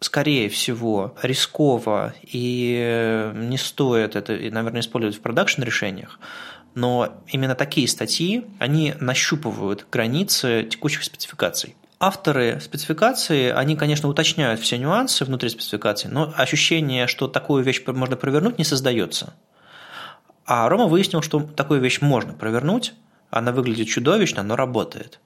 скорее 0.00 0.50
всего, 0.50 1.14
рисково 1.22 2.12
и 2.22 3.32
не 3.34 3.56
стоит 3.56 4.16
это, 4.16 4.34
наверное, 4.34 4.80
использовать 4.82 5.16
в 5.16 5.20
продакшн-решениях, 5.20 6.20
но 6.74 7.22
именно 7.28 7.54
такие 7.54 7.88
статьи, 7.88 8.44
они 8.58 8.94
нащупывают 9.00 9.86
границы 9.90 10.68
текущих 10.70 11.04
спецификаций. 11.04 11.74
Авторы 12.00 12.60
спецификации, 12.60 13.50
они, 13.50 13.76
конечно, 13.76 14.08
уточняют 14.08 14.60
все 14.60 14.78
нюансы 14.78 15.24
внутри 15.24 15.48
спецификации, 15.48 16.08
но 16.08 16.32
ощущение, 16.36 17.06
что 17.06 17.28
такую 17.28 17.62
вещь 17.62 17.82
можно 17.86 18.16
провернуть, 18.16 18.58
не 18.58 18.64
создается. 18.64 19.34
А 20.44 20.68
Рома 20.68 20.86
выяснил, 20.86 21.22
что 21.22 21.40
такую 21.40 21.80
вещь 21.80 22.00
можно 22.00 22.34
провернуть, 22.34 22.94
она 23.30 23.52
выглядит 23.52 23.88
чудовищно, 23.88 24.42
но 24.42 24.56
работает. 24.56 25.20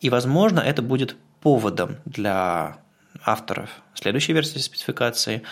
И, 0.00 0.10
возможно, 0.10 0.60
это 0.60 0.80
будет 0.80 1.16
поводом 1.40 1.96
для 2.04 2.78
авторов 3.24 3.70
следующей 4.02 4.32
версии 4.32 4.58
спецификации 4.58 5.42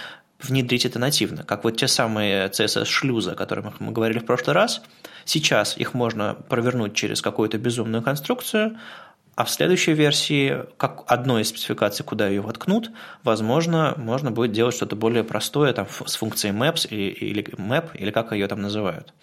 внедрить 0.41 0.87
это 0.87 0.99
нативно, 0.99 1.45
как 1.45 1.65
вот 1.65 1.77
те 1.77 1.87
самые 1.87 2.49
CSS-шлюзы, 2.49 3.33
о 3.33 3.35
которых 3.35 3.79
мы 3.81 3.93
говорили 3.93 4.19
в 4.19 4.27
прошлый 4.27 4.55
раз. 4.55 4.83
Сейчас 5.25 5.77
их 5.77 5.95
можно 5.95 6.35
провернуть 6.35 6.95
через 6.95 7.23
какую-то 7.23 7.59
безумную 7.59 8.03
конструкцию, 8.03 8.79
а 9.37 9.45
в 9.45 9.51
следующей 9.51 9.93
версии, 9.93 10.65
как 10.77 11.05
одной 11.07 11.43
из 11.43 11.49
спецификаций, 11.49 12.05
куда 12.05 12.29
ее 12.29 12.41
воткнут, 12.41 12.91
возможно, 13.23 13.95
можно 13.97 14.31
будет 14.31 14.53
делать 14.53 14.75
что-то 14.75 14.97
более 14.97 15.25
простое 15.25 15.73
там, 15.73 15.87
с 16.07 16.17
функцией 16.17 16.55
maps 16.55 16.87
или, 16.89 17.11
или 17.11 17.43
map, 17.57 17.91
или 17.95 18.11
как 18.11 18.33
ее 18.33 18.47
там 18.49 18.61
называют. 18.61 19.15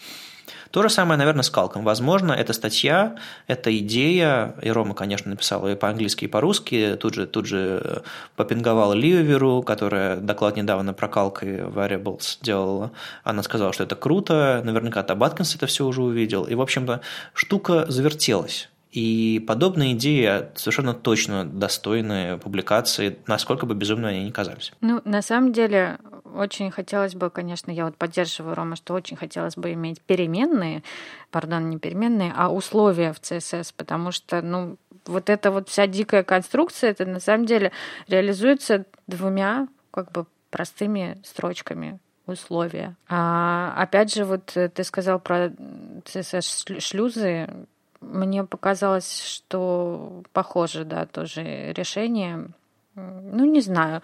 То 0.72 0.84
же 0.84 0.90
самое, 0.90 1.18
наверное, 1.18 1.44
с 1.44 1.50
калком. 1.50 1.84
Возможно, 1.84 2.34
эта 2.34 2.54
статья, 2.54 3.16
эта 3.48 3.76
идея, 3.78 4.56
и 4.62 4.70
Рома, 4.70 4.96
конечно, 4.96 5.30
написал 5.30 5.68
ее 5.68 5.76
по-английски 5.76 6.26
и 6.26 6.28
по-русски, 6.28 6.98
тут 7.00 7.14
же, 7.14 7.26
тут 7.26 7.46
же 7.46 8.04
попинговала 8.36 8.94
Ливеру, 8.94 9.62
которая 9.62 10.18
доклад 10.18 10.58
недавно 10.58 10.94
про 10.94 11.08
калкой 11.08 11.60
variables 11.60 12.38
делала. 12.42 12.92
Она 13.24 13.44
сказала, 13.44 13.74
что 13.74 13.84
это 13.84 13.96
круто, 13.96 14.62
наверняка 14.64 15.04
Табаткинс 15.04 15.56
это 15.56 15.68
все 15.68 15.86
уже 15.86 16.02
увидел. 16.02 16.44
И, 16.44 16.56
в 16.56 16.62
общем-то, 16.62 17.02
штука 17.34 17.86
завертелась. 17.88 18.70
И 18.92 19.44
подобные 19.46 19.94
идеи 19.94 20.50
совершенно 20.56 20.94
точно 20.94 21.46
достойны 21.46 22.38
публикации, 22.38 23.18
насколько 23.28 23.66
бы 23.66 23.76
безумно 23.76 24.10
они 24.10 24.26
ни 24.26 24.32
казались. 24.32 24.72
Ну, 24.82 25.02
на 25.04 25.22
самом 25.22 25.52
деле, 25.52 26.00
очень 26.34 26.72
хотелось 26.72 27.16
бы, 27.16 27.30
конечно, 27.30 27.72
я 27.72 27.86
вот 27.86 27.98
поддерживаю 27.98 28.56
Рома, 28.56 28.76
что 28.76 28.94
очень 28.94 29.18
хотелось 29.18 29.56
бы 29.56 29.74
иметь 29.74 30.02
переменные, 30.02 30.84
пардон, 31.32 31.70
не 31.70 31.78
переменные, 31.78 32.34
а 32.36 32.50
условия 32.50 33.14
в 33.14 33.20
CSS, 33.20 33.74
потому 33.76 34.12
что, 34.12 34.42
ну, 34.42 34.78
вот 35.06 35.30
эта 35.30 35.52
вот 35.52 35.70
вся 35.70 35.88
дикая 35.88 36.24
конструкция, 36.24 36.92
это 36.92 37.06
на 37.06 37.20
самом 37.20 37.46
деле 37.46 37.72
реализуется 38.08 38.86
двумя 39.08 39.68
как 39.92 40.12
бы 40.12 40.26
простыми 40.50 41.20
строчками 41.24 42.00
условия. 42.26 42.96
А 43.08 43.74
опять 43.78 44.14
же, 44.14 44.26
вот 44.26 44.46
ты 44.46 44.84
сказал 44.84 45.20
про 45.20 45.48
CSS-шлюзы, 45.48 47.68
мне 48.02 48.44
показалось, 48.44 49.22
что 49.22 50.24
похоже, 50.34 50.86
да, 50.86 51.06
тоже 51.06 51.74
решение. 51.74 52.50
Ну, 52.96 53.46
не 53.46 53.62
знаю. 53.62 54.02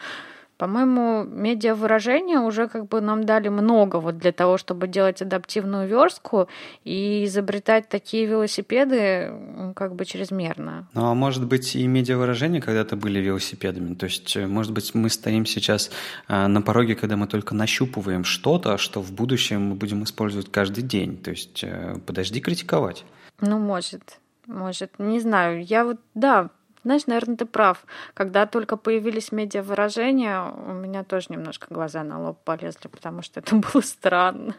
По-моему, 0.58 1.24
медиавыражения 1.24 2.40
уже 2.40 2.68
как 2.68 2.88
бы 2.88 3.02
нам 3.02 3.26
дали 3.26 3.50
много 3.50 3.98
вот 3.98 4.18
для 4.20 4.32
того, 4.32 4.58
чтобы 4.58 4.88
делать 4.88 5.22
адаптивную 5.22 5.88
верстку 5.88 6.48
и 6.86 7.26
изобретать 7.26 7.90
такие 7.90 8.26
велосипеды 8.28 9.74
как 9.76 9.96
бы 9.96 10.06
чрезмерно. 10.06 10.88
Ну, 10.94 11.06
а 11.06 11.14
может 11.16 11.46
быть 11.48 11.76
и 11.76 11.86
медиавыражения 11.88 12.62
когда-то 12.62 12.96
были 12.96 13.20
велосипедами? 13.20 13.96
То 13.96 14.06
есть, 14.06 14.38
э, 14.38 14.46
может 14.46 14.72
быть, 14.72 14.94
мы 14.94 15.10
стоим 15.10 15.46
сейчас 15.48 15.90
э, 16.28 16.48
на 16.48 16.62
пороге, 16.62 16.96
когда 16.96 17.18
мы 17.18 17.28
только 17.28 17.56
нащупываем 17.56 18.24
что-то, 18.24 18.78
что 18.78 19.02
в 19.02 19.12
будущем 19.12 19.62
мы 19.64 19.76
будем 19.76 20.04
использовать 20.04 20.52
каждый 20.52 20.84
день. 20.84 21.18
То 21.18 21.32
есть, 21.32 21.64
э, 21.64 21.96
подожди 22.06 22.40
критиковать. 22.40 23.04
Ну, 23.42 23.60
может, 23.60 24.20
может. 24.48 25.00
Не 25.00 25.20
знаю. 25.20 25.64
Я 25.64 25.86
вот, 25.86 26.00
да, 26.14 26.50
знаешь, 26.84 27.08
наверное, 27.08 27.38
ты 27.38 27.46
прав. 27.46 27.86
Когда 28.14 28.46
только 28.46 28.78
появились 28.78 29.32
медиавыражения, 29.32 30.44
у 30.44 30.74
меня 30.74 31.04
тоже 31.04 31.28
немножко 31.30 31.68
глаза 31.70 32.04
на 32.04 32.22
лоб 32.22 32.40
полезли, 32.44 32.88
потому 32.88 33.22
что 33.22 33.40
это 33.40 33.56
было 33.74 33.82
странно. 33.82 34.56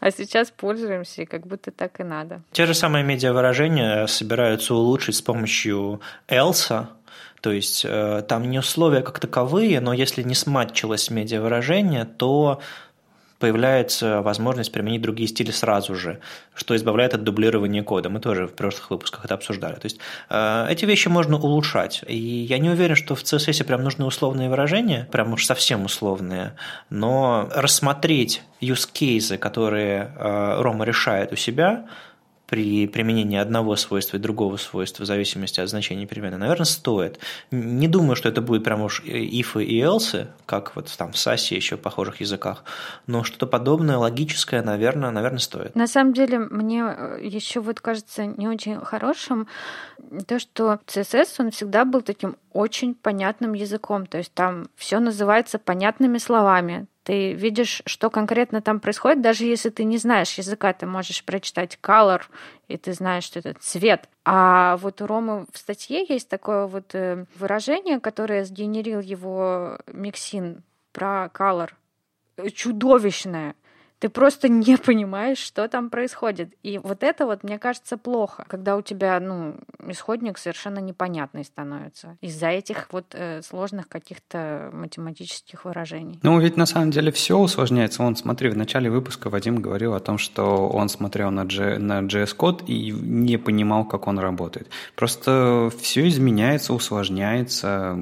А 0.00 0.10
сейчас 0.10 0.50
пользуемся, 0.50 1.22
и 1.22 1.26
как 1.26 1.46
будто 1.46 1.70
так 1.70 2.00
и 2.00 2.04
надо. 2.04 2.42
Те 2.52 2.66
же 2.66 2.74
самые 2.74 3.02
медиавыражения 3.02 4.06
собираются 4.06 4.74
улучшить 4.74 5.16
с 5.16 5.22
помощью 5.22 6.02
Элса, 6.28 6.90
то 7.40 7.52
есть 7.52 7.84
э, 7.84 8.22
там 8.28 8.50
не 8.50 8.58
условия 8.58 9.02
как 9.02 9.20
таковые, 9.20 9.80
но 9.80 9.92
если 9.92 10.22
не 10.22 10.34
сматчилось 10.34 11.10
медиавыражение, 11.10 12.04
то 12.04 12.60
появляется 13.44 14.22
возможность 14.22 14.72
применить 14.72 15.02
другие 15.02 15.28
стили 15.28 15.50
сразу 15.50 15.94
же, 15.94 16.18
что 16.54 16.74
избавляет 16.74 17.12
от 17.12 17.24
дублирования 17.24 17.82
кода. 17.82 18.08
Мы 18.08 18.18
тоже 18.18 18.46
в 18.46 18.54
прошлых 18.54 18.90
выпусках 18.90 19.26
это 19.26 19.34
обсуждали. 19.34 19.74
То 19.74 19.84
есть 19.84 19.98
э, 20.30 20.66
эти 20.70 20.86
вещи 20.86 21.08
можно 21.08 21.36
улучшать. 21.36 22.02
И 22.08 22.16
я 22.16 22.56
не 22.56 22.70
уверен, 22.70 22.96
что 22.96 23.14
в 23.14 23.22
CSS 23.22 23.64
прям 23.64 23.82
нужны 23.82 24.06
условные 24.06 24.48
выражения, 24.48 25.06
прям 25.12 25.34
уж 25.34 25.44
совсем 25.44 25.84
условные, 25.84 26.54
но 26.88 27.50
рассмотреть 27.54 28.40
use 28.62 28.88
cases, 28.90 29.36
которые 29.36 30.10
э, 30.16 30.62
Рома 30.62 30.86
решает 30.86 31.30
у 31.30 31.36
себя, 31.36 31.84
при 32.54 32.86
применении 32.86 33.36
одного 33.36 33.74
свойства 33.74 34.16
и 34.16 34.20
другого 34.20 34.58
свойства 34.58 35.02
в 35.02 35.06
зависимости 35.06 35.58
от 35.58 35.68
значения 35.68 36.06
перемены, 36.06 36.36
наверное, 36.36 36.66
стоит. 36.66 37.18
Не 37.50 37.88
думаю, 37.88 38.14
что 38.14 38.28
это 38.28 38.42
будет 38.42 38.62
прям 38.62 38.82
уж 38.82 39.02
if 39.04 39.60
и 39.60 39.80
else, 39.80 40.28
как 40.46 40.76
вот 40.76 40.88
там 40.96 41.10
в 41.10 41.16
SAS 41.16 41.52
еще 41.52 41.76
похожих 41.76 42.20
языках, 42.20 42.62
но 43.08 43.24
что-то 43.24 43.48
подобное, 43.48 43.96
логическое, 43.96 44.62
наверное, 44.62 45.10
наверное, 45.10 45.40
стоит. 45.40 45.74
На 45.74 45.88
самом 45.88 46.12
деле, 46.12 46.38
мне 46.38 46.84
э, 46.84 47.18
еще 47.24 47.58
вот 47.58 47.80
кажется 47.80 48.24
не 48.24 48.46
очень 48.46 48.78
хорошим 48.78 49.48
то, 50.28 50.38
что 50.38 50.78
CSS, 50.86 51.34
он 51.40 51.50
всегда 51.50 51.84
был 51.84 52.02
таким 52.02 52.36
очень 52.52 52.94
понятным 52.94 53.54
языком. 53.54 54.06
То 54.06 54.18
есть 54.18 54.32
там 54.32 54.66
все 54.76 55.00
называется 55.00 55.58
понятными 55.58 56.18
словами. 56.18 56.86
Ты 57.04 57.34
видишь, 57.34 57.82
что 57.84 58.08
конкретно 58.08 58.62
там 58.62 58.80
происходит, 58.80 59.20
даже 59.20 59.44
если 59.44 59.68
ты 59.68 59.84
не 59.84 59.98
знаешь 59.98 60.38
языка, 60.38 60.72
ты 60.72 60.86
можешь 60.86 61.22
прочитать 61.22 61.78
color, 61.82 62.22
и 62.66 62.78
ты 62.78 62.94
знаешь, 62.94 63.24
что 63.24 63.40
это 63.40 63.54
цвет. 63.60 64.08
А 64.24 64.78
вот 64.78 65.02
у 65.02 65.06
Ромы 65.06 65.46
в 65.52 65.58
статье 65.58 66.06
есть 66.08 66.30
такое 66.30 66.66
вот 66.66 66.94
э, 66.94 67.26
выражение, 67.36 68.00
которое 68.00 68.46
сгенерил 68.46 69.00
его 69.00 69.78
Миксин 69.86 70.64
про 70.92 71.30
color. 71.32 71.70
Чудовищное 72.54 73.54
ты 74.04 74.10
просто 74.10 74.48
не 74.50 74.76
понимаешь, 74.76 75.38
что 75.38 75.66
там 75.66 75.88
происходит. 75.88 76.52
И 76.62 76.76
вот 76.76 77.02
это 77.02 77.24
вот, 77.24 77.42
мне 77.42 77.58
кажется, 77.58 77.96
плохо, 77.96 78.44
когда 78.48 78.76
у 78.76 78.82
тебя, 78.82 79.18
ну, 79.18 79.54
исходник 79.88 80.36
совершенно 80.36 80.78
непонятный 80.78 81.42
становится 81.42 82.18
из-за 82.20 82.48
этих 82.48 82.88
вот 82.92 83.06
э, 83.12 83.40
сложных 83.40 83.88
каких-то 83.88 84.68
математических 84.74 85.64
выражений. 85.64 86.18
Ну, 86.22 86.38
ведь 86.38 86.58
на 86.58 86.66
самом 86.66 86.90
деле 86.90 87.12
все 87.12 87.38
усложняется. 87.38 88.02
Вон, 88.02 88.14
смотри, 88.14 88.50
в 88.50 88.56
начале 88.58 88.90
выпуска 88.90 89.30
Вадим 89.30 89.62
говорил 89.62 89.94
о 89.94 90.00
том, 90.00 90.18
что 90.18 90.68
он 90.68 90.90
смотрел 90.90 91.30
на, 91.30 91.46
G, 91.46 91.78
на 91.78 92.00
JS-код 92.00 92.64
и 92.66 92.90
не 92.90 93.38
понимал, 93.38 93.86
как 93.86 94.06
он 94.06 94.18
работает. 94.18 94.68
Просто 94.96 95.70
все 95.80 96.06
изменяется, 96.08 96.74
усложняется, 96.74 97.98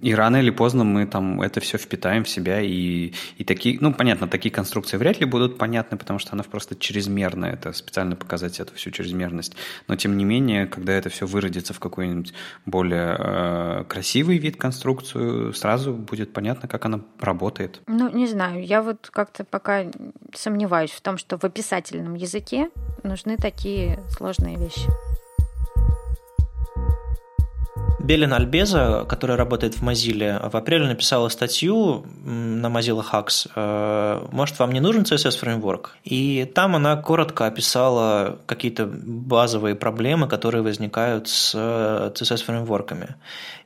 и 0.00 0.14
рано 0.14 0.36
или 0.36 0.50
поздно 0.50 0.84
мы 0.84 1.06
там 1.06 1.42
это 1.42 1.58
все 1.58 1.76
впитаем 1.76 2.22
в 2.22 2.28
себя, 2.28 2.60
и, 2.60 3.14
и 3.36 3.44
такие, 3.44 3.78
ну, 3.80 3.92
понятно, 3.92 4.28
такие 4.28 4.52
конструкции 4.52 4.96
вряд 4.96 5.18
ли 5.18 5.26
будут 5.26 5.39
будут 5.40 5.58
понятны, 5.58 5.96
потому 5.96 6.18
что 6.18 6.32
она 6.32 6.42
просто 6.42 6.76
чрезмерная, 6.76 7.52
это 7.52 7.72
специально 7.72 8.16
показать 8.16 8.60
эту 8.60 8.74
всю 8.74 8.90
чрезмерность. 8.90 9.56
Но 9.88 9.96
тем 9.96 10.16
не 10.16 10.24
менее, 10.24 10.66
когда 10.66 10.92
это 10.92 11.08
все 11.08 11.26
выродится 11.26 11.72
в 11.72 11.80
какой-нибудь 11.80 12.34
более 12.66 13.16
э, 13.18 13.84
красивый 13.88 14.38
вид 14.38 14.56
конструкцию, 14.56 15.52
сразу 15.54 15.92
будет 15.92 16.32
понятно, 16.32 16.68
как 16.68 16.84
она 16.84 17.00
работает. 17.20 17.80
Ну, 17.86 18.10
не 18.10 18.26
знаю, 18.26 18.64
я 18.64 18.82
вот 18.82 19.08
как-то 19.10 19.44
пока 19.44 19.86
сомневаюсь 20.34 20.90
в 20.90 21.00
том, 21.00 21.16
что 21.18 21.38
в 21.38 21.44
описательном 21.44 22.14
языке 22.14 22.70
нужны 23.02 23.36
такие 23.36 23.98
сложные 24.10 24.56
вещи. 24.56 24.88
Белин 28.02 28.32
Альбеза, 28.32 29.04
которая 29.08 29.36
работает 29.36 29.74
в 29.74 29.82
Mozilla, 29.82 30.50
в 30.50 30.56
апреле 30.56 30.86
написала 30.86 31.28
статью 31.28 32.04
на 32.24 32.66
Mozilla 32.66 33.04
Hacks 33.12 33.48
э, 33.54 34.26
«Может, 34.32 34.58
вам 34.58 34.72
не 34.72 34.80
нужен 34.80 35.02
CSS-фреймворк?» 35.02 35.90
И 36.04 36.50
там 36.54 36.76
она 36.76 36.96
коротко 36.96 37.46
описала 37.46 38.38
какие-то 38.46 38.86
базовые 38.86 39.74
проблемы, 39.74 40.28
которые 40.28 40.62
возникают 40.62 41.28
с 41.28 41.54
CSS-фреймворками. 41.54 43.14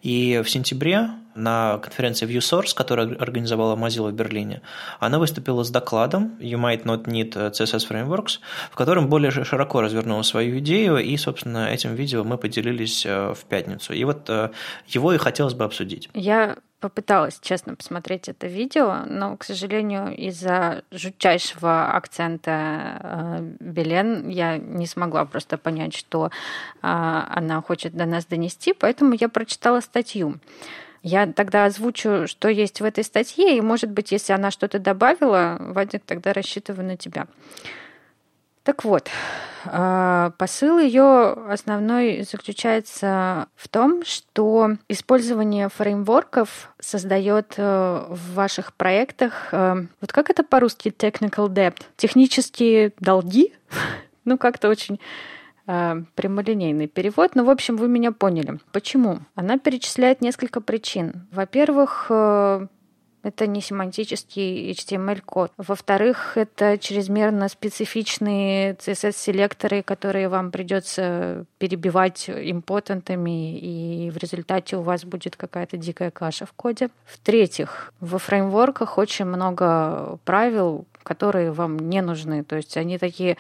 И 0.05 0.43
в 0.45 0.51
сентябре 0.51 1.09
на 1.35 1.79
конференции 1.79 2.29
ViewSource, 2.29 2.75
которую 2.75 3.21
организовала 3.21 3.75
Mozilla 3.75 4.11
в 4.11 4.13
Берлине, 4.13 4.61
она 5.01 5.19
выступила 5.19 5.65
с 5.65 5.71
докладом 5.71 6.37
«You 6.41 6.61
might 6.61 6.85
not 6.85 7.07
need 7.07 7.33
CSS 7.33 7.89
frameworks», 7.89 8.39
в 8.71 8.77
котором 8.77 9.09
более 9.09 9.31
широко 9.31 9.81
развернула 9.81 10.21
свою 10.23 10.59
идею, 10.59 10.99
и, 10.99 11.17
собственно, 11.17 11.71
этим 11.71 11.95
видео 11.95 12.23
мы 12.23 12.37
поделились 12.37 13.07
э, 13.07 13.33
в 13.33 13.45
пятницу. 13.47 13.95
И 13.95 14.05
вот 14.05 14.29
э, 14.29 14.51
его 14.89 15.15
и 15.15 15.17
хотелось 15.17 15.55
бы 15.55 15.65
обсудить. 15.65 16.11
Я 16.13 16.57
попыталась, 16.85 17.39
честно, 17.41 17.75
посмотреть 17.75 18.29
это 18.29 18.47
видео, 18.47 19.05
но, 19.07 19.39
к 19.39 19.45
сожалению, 19.45 20.15
из-за 20.15 20.83
жутчайшего 20.91 21.97
акцента 21.97 22.51
э, 22.51 23.39
Белен 23.59 24.29
я 24.29 24.59
не 24.59 24.87
смогла 24.87 25.25
просто 25.25 25.57
понять, 25.57 25.95
что 25.95 26.27
э, 26.27 26.31
она 26.83 27.63
хочет 27.63 27.95
до 27.95 28.05
нас 28.05 28.27
донести, 28.27 28.75
поэтому 28.75 29.15
я 29.19 29.31
прочитала 29.31 29.81
статью. 29.81 30.41
Я 31.03 31.27
тогда 31.27 31.65
озвучу, 31.65 32.27
что 32.27 32.49
есть 32.49 32.83
в 32.83 32.85
этой 32.85 33.03
статье, 33.03 33.57
и, 33.57 33.63
может 33.63 33.91
быть, 33.91 34.13
если 34.13 34.35
она 34.35 34.51
что-то 34.51 34.79
добавила, 34.79 35.57
Вадик, 35.59 36.03
тогда 36.05 36.35
рассчитываю 36.35 36.87
на 36.87 36.99
тебя. 36.99 37.29
Так 38.63 38.85
вот, 38.85 39.09
посыл 40.39 40.79
ее 40.79 41.33
основной 41.49 42.23
заключается 42.23 43.49
в 43.55 43.69
том, 43.69 44.05
что 44.05 44.77
использование 44.89 45.69
фреймворков 45.69 46.73
создает 46.81 47.55
э, 47.57 48.07
в 48.09 48.35
ваших 48.35 48.75
проектах, 48.75 49.49
э, 49.53 49.87
вот 50.01 50.13
как 50.13 50.31
это 50.31 50.43
по-русски, 50.43 50.89
technical 50.89 51.49
debt, 51.49 51.81
технические 51.97 52.93
долги, 53.01 53.55
ну 54.25 54.39
как-то 54.39 54.69
очень 54.69 55.01
э, 55.67 56.03
прямолинейный 56.15 56.89
перевод, 56.89 57.35
но, 57.35 57.45
в 57.45 57.51
общем, 57.51 57.77
вы 57.77 57.89
меня 57.89 58.13
поняли. 58.13 58.59
Почему? 58.73 59.21
Она 59.35 59.59
перечисляет 59.59 60.21
несколько 60.21 60.61
причин. 60.61 61.27
Во-первых, 61.33 62.11
это 63.25 63.47
не 63.47 63.61
семантический 63.61 64.71
HTML-код. 64.73 65.53
Во-вторых, 65.57 66.37
это 66.37 66.79
чрезмерно 66.79 67.49
специфичные 67.49 68.75
CSS-селекторы, 68.75 69.83
которые 69.83 70.29
вам 70.29 70.51
придется 70.51 71.47
перебивать 71.59 72.29
импотентами, 72.29 73.59
и 73.59 74.11
в 74.11 74.19
результате 74.19 74.77
у 74.77 74.83
вас 74.83 75.05
будет 75.05 75.37
какая-то 75.37 75.79
дикая 75.79 76.11
каша 76.11 76.45
в 76.45 76.53
коде. 76.53 76.91
В-третьих, 77.07 77.93
во 78.01 78.19
фреймворках 78.19 78.99
очень 78.99 79.25
много 79.25 80.19
правил, 80.25 80.85
которые 81.03 81.51
вам 81.51 81.79
не 81.79 82.03
нужны. 82.03 82.45
То 82.45 82.57
есть 82.57 82.77
они 82.77 82.99
такие 82.99 83.39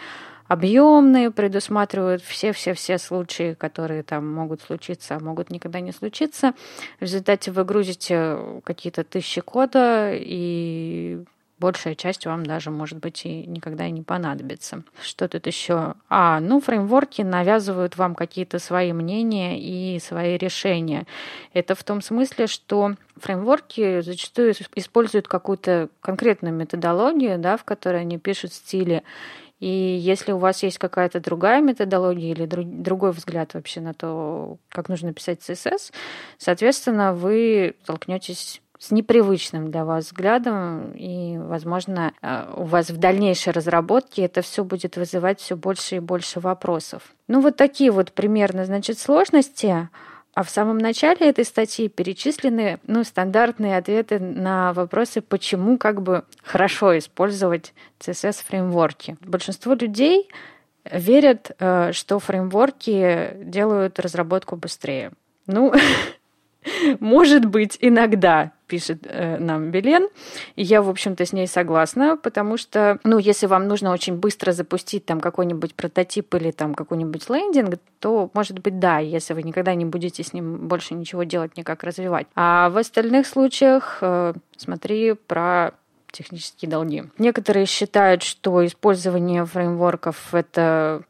объемные, 0.49 1.31
предусматривают 1.31 2.23
все-все-все 2.23 2.99
случаи, 2.99 3.55
которые 3.55 4.03
там 4.03 4.33
могут 4.33 4.63
случиться, 4.63 5.17
а 5.17 5.21
могут 5.21 5.51
никогда 5.51 5.81
не 5.81 5.93
случиться. 5.93 6.55
В 6.99 7.03
результате 7.03 7.51
вы 7.51 7.65
грузите 7.65 8.39
какие-то 8.65 9.05
тысячи 9.05 9.41
кода, 9.41 10.11
и 10.13 11.25
большая 11.59 11.95
часть 11.95 12.27
вам 12.27 12.45
даже, 12.45 12.71
может 12.71 12.99
быть, 12.99 13.25
и 13.25 13.47
никогда 13.47 13.87
и 13.87 13.91
не 13.91 14.03
понадобится. 14.03 14.83
Что 15.01 15.29
тут 15.29 15.47
еще? 15.47 15.95
А, 16.09 16.41
ну, 16.41 16.61
фреймворки 16.61 17.23
навязывают 17.23 17.97
вам 17.97 18.15
какие-то 18.15 18.59
свои 18.59 18.93
мнения 18.93 19.59
и 19.59 19.99
свои 19.99 20.37
решения. 20.37 21.07
Это 21.53 21.75
в 21.75 21.83
том 21.85 22.03
смысле, 22.03 22.49
что 22.49 22.97
фреймворки 23.17 24.01
зачастую 24.01 24.53
используют 24.75 25.29
какую-то 25.29 25.89
конкретную 26.01 26.55
методологию, 26.55 27.39
да, 27.39 27.57
в 27.57 27.65
которой 27.65 28.03
они 28.03 28.19
пишут 28.19 28.53
стили, 28.53 29.03
и 29.61 29.69
если 29.69 30.33
у 30.33 30.39
вас 30.39 30.63
есть 30.63 30.79
какая-то 30.79 31.21
другая 31.21 31.61
методология 31.63 32.33
или 32.33 32.47
другой 32.47 33.13
взгляд 33.13 33.55
вообще 33.55 33.81
на 33.81 33.95
то, 33.95 34.59
как 34.69 34.89
нужно 34.89 35.13
писать 35.13 35.41
CSS, 35.41 35.93
соответственно, 36.39 37.15
вы 37.15 37.75
столкнетесь 37.83 38.61
с 38.79 38.91
непривычным 38.91 39.71
для 39.71 39.85
вас 39.85 40.07
взглядом, 40.07 40.93
и, 40.93 41.39
возможно, 41.39 42.13
э, 42.21 42.53
у 42.57 42.65
вас 42.65 42.91
в 42.91 42.99
дальнейшей 42.99 43.53
разработке 43.53 44.23
это 44.23 44.43
все 44.43 44.65
будет 44.65 44.97
вызывать 44.97 45.41
все 45.41 45.57
больше 45.57 45.97
и 45.97 46.01
больше 46.01 46.41
вопросов. 46.41 47.15
Ну, 47.29 47.41
вот 47.41 47.57
такие 47.57 47.91
вот 47.91 48.13
примерно, 48.13 48.65
значит, 48.67 48.99
сложности. 48.99 49.89
А 50.35 50.43
в 50.43 50.51
самом 50.51 50.79
начале 50.79 51.29
этой 51.29 51.45
статьи 51.45 51.89
перечислены 51.89 52.81
ну, 52.87 53.05
стандартные 53.05 53.77
ответы 53.77 54.19
на 54.19 54.73
вопросы, 54.73 55.21
почему 55.21 55.79
как 55.79 56.03
бы 56.03 56.25
хорошо 56.43 56.99
использовать 56.99 57.73
CSS-фреймворки. 58.01 59.17
Большинство 59.21 59.75
людей 59.75 60.29
верят, 60.85 61.53
э, 61.59 61.93
что 61.93 62.19
фреймворки 62.19 63.37
делают 63.45 64.01
разработку 64.01 64.57
быстрее. 64.57 65.13
Ну, 65.47 65.73
Может 67.01 67.45
быть, 67.45 67.77
иногда, 67.81 68.53
пишет 68.75 69.07
э, 69.09 69.39
нам 69.39 69.71
Белен. 69.71 70.09
И 70.57 70.65
я, 70.65 70.83
в 70.83 70.89
общем-то, 70.89 71.25
с 71.25 71.33
ней 71.33 71.47
согласна, 71.47 72.17
потому 72.17 72.57
что, 72.57 72.99
ну, 73.05 73.19
если 73.19 73.47
вам 73.47 73.69
нужно 73.69 73.93
очень 73.93 74.17
быстро 74.17 74.51
запустить 74.51 75.07
там 75.07 75.21
какой-нибудь 75.21 75.77
прототип 75.77 76.35
или 76.35 76.51
там 76.51 76.75
какой-нибудь 76.75 77.31
лендинг, 77.31 77.79
то, 78.01 78.31
может 78.35 78.59
быть, 78.59 78.81
да, 78.81 78.99
если 78.99 79.33
вы 79.33 79.45
никогда 79.45 79.77
не 79.77 79.85
будете 79.85 80.25
с 80.25 80.33
ним 80.33 80.67
больше 80.67 80.95
ничего 80.95 81.23
делать, 81.23 81.57
никак 81.57 81.85
развивать. 81.85 82.27
А 82.35 82.69
в 82.71 82.79
остальных 82.79 83.29
случаях 83.29 83.99
э, 84.01 84.33
смотри 84.57 85.13
про 85.13 85.71
технические 86.11 86.69
долги. 86.69 87.05
Некоторые 87.19 87.67
считают, 87.67 88.25
что 88.25 88.67
использование 88.67 89.45
фреймворков— 89.45 90.17
это 90.35 91.05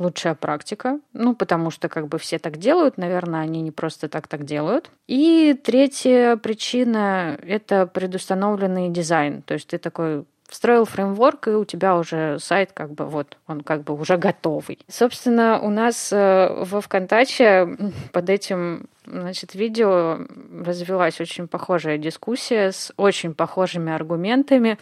лучшая 0.00 0.34
практика, 0.34 0.98
ну, 1.12 1.36
потому 1.36 1.70
что 1.70 1.88
как 1.88 2.08
бы 2.08 2.18
все 2.18 2.38
так 2.38 2.56
делают, 2.56 2.96
наверное, 2.96 3.42
они 3.42 3.60
не 3.60 3.70
просто 3.70 4.08
так 4.08 4.26
так 4.26 4.44
делают. 4.44 4.90
И 5.06 5.54
третья 5.62 6.36
причина— 6.36 7.38
это 7.46 7.86
предустановленный 7.86 8.88
дизайн, 8.88 9.42
то 9.42 9.54
есть 9.54 9.68
ты 9.68 9.78
такой 9.78 10.24
встроил 10.48 10.84
фреймворк, 10.84 11.46
и 11.48 11.50
у 11.50 11.64
тебя 11.64 11.96
уже 11.96 12.38
сайт 12.40 12.72
как 12.72 12.92
бы 12.92 13.04
вот, 13.04 13.36
он 13.46 13.60
как 13.60 13.84
бы 13.84 13.94
уже 13.94 14.16
готовый. 14.16 14.80
Собственно, 14.88 15.60
у 15.60 15.70
нас 15.70 16.12
э, 16.12 16.64
во 16.64 16.80
ВКонтаче 16.80 17.76
под 18.12 18.28
этим 18.28 18.86
значит, 19.06 19.54
видео 19.54 20.18
развилась 20.64 21.20
очень 21.20 21.46
похожая 21.48 21.98
дискуссия 21.98 22.72
с 22.72 22.92
очень 22.96 23.34
похожими 23.34 23.92
аргументами, 23.92 24.78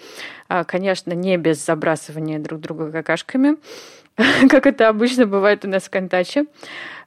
а, 0.48 0.64
конечно, 0.64 1.12
не 1.12 1.36
без 1.36 1.64
забрасывания 1.64 2.38
друг 2.38 2.60
друга 2.60 2.90
какашками. 2.90 3.56
как 4.50 4.66
это 4.66 4.88
обычно 4.88 5.26
бывает 5.26 5.64
у 5.64 5.68
нас 5.68 5.84
в 5.84 5.90
Контаче. 5.90 6.46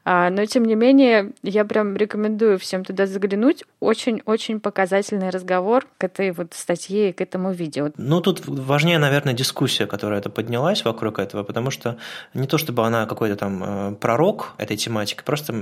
А, 0.03 0.29
но, 0.29 0.45
тем 0.45 0.65
не 0.65 0.75
менее, 0.75 1.33
я 1.43 1.63
прям 1.63 1.95
рекомендую 1.95 2.57
всем 2.57 2.83
туда 2.83 3.05
заглянуть. 3.05 3.63
Очень-очень 3.79 4.59
показательный 4.59 5.29
разговор 5.29 5.87
к 5.97 6.03
этой 6.03 6.31
вот 6.31 6.53
статье 6.53 7.09
и 7.09 7.13
к 7.13 7.21
этому 7.21 7.51
видео. 7.51 7.91
Ну, 7.97 8.21
тут 8.21 8.41
важнее, 8.45 8.97
наверное, 8.97 9.33
дискуссия, 9.33 9.85
которая 9.85 10.19
это 10.19 10.29
поднялась 10.29 10.83
вокруг 10.83 11.19
этого, 11.19 11.43
потому 11.43 11.69
что 11.69 11.97
не 12.33 12.47
то, 12.47 12.57
чтобы 12.57 12.85
она 12.85 13.05
какой-то 13.05 13.35
там 13.35 13.63
э, 13.63 13.95
пророк 13.95 14.53
этой 14.57 14.77
тематики, 14.77 15.21
просто, 15.23 15.53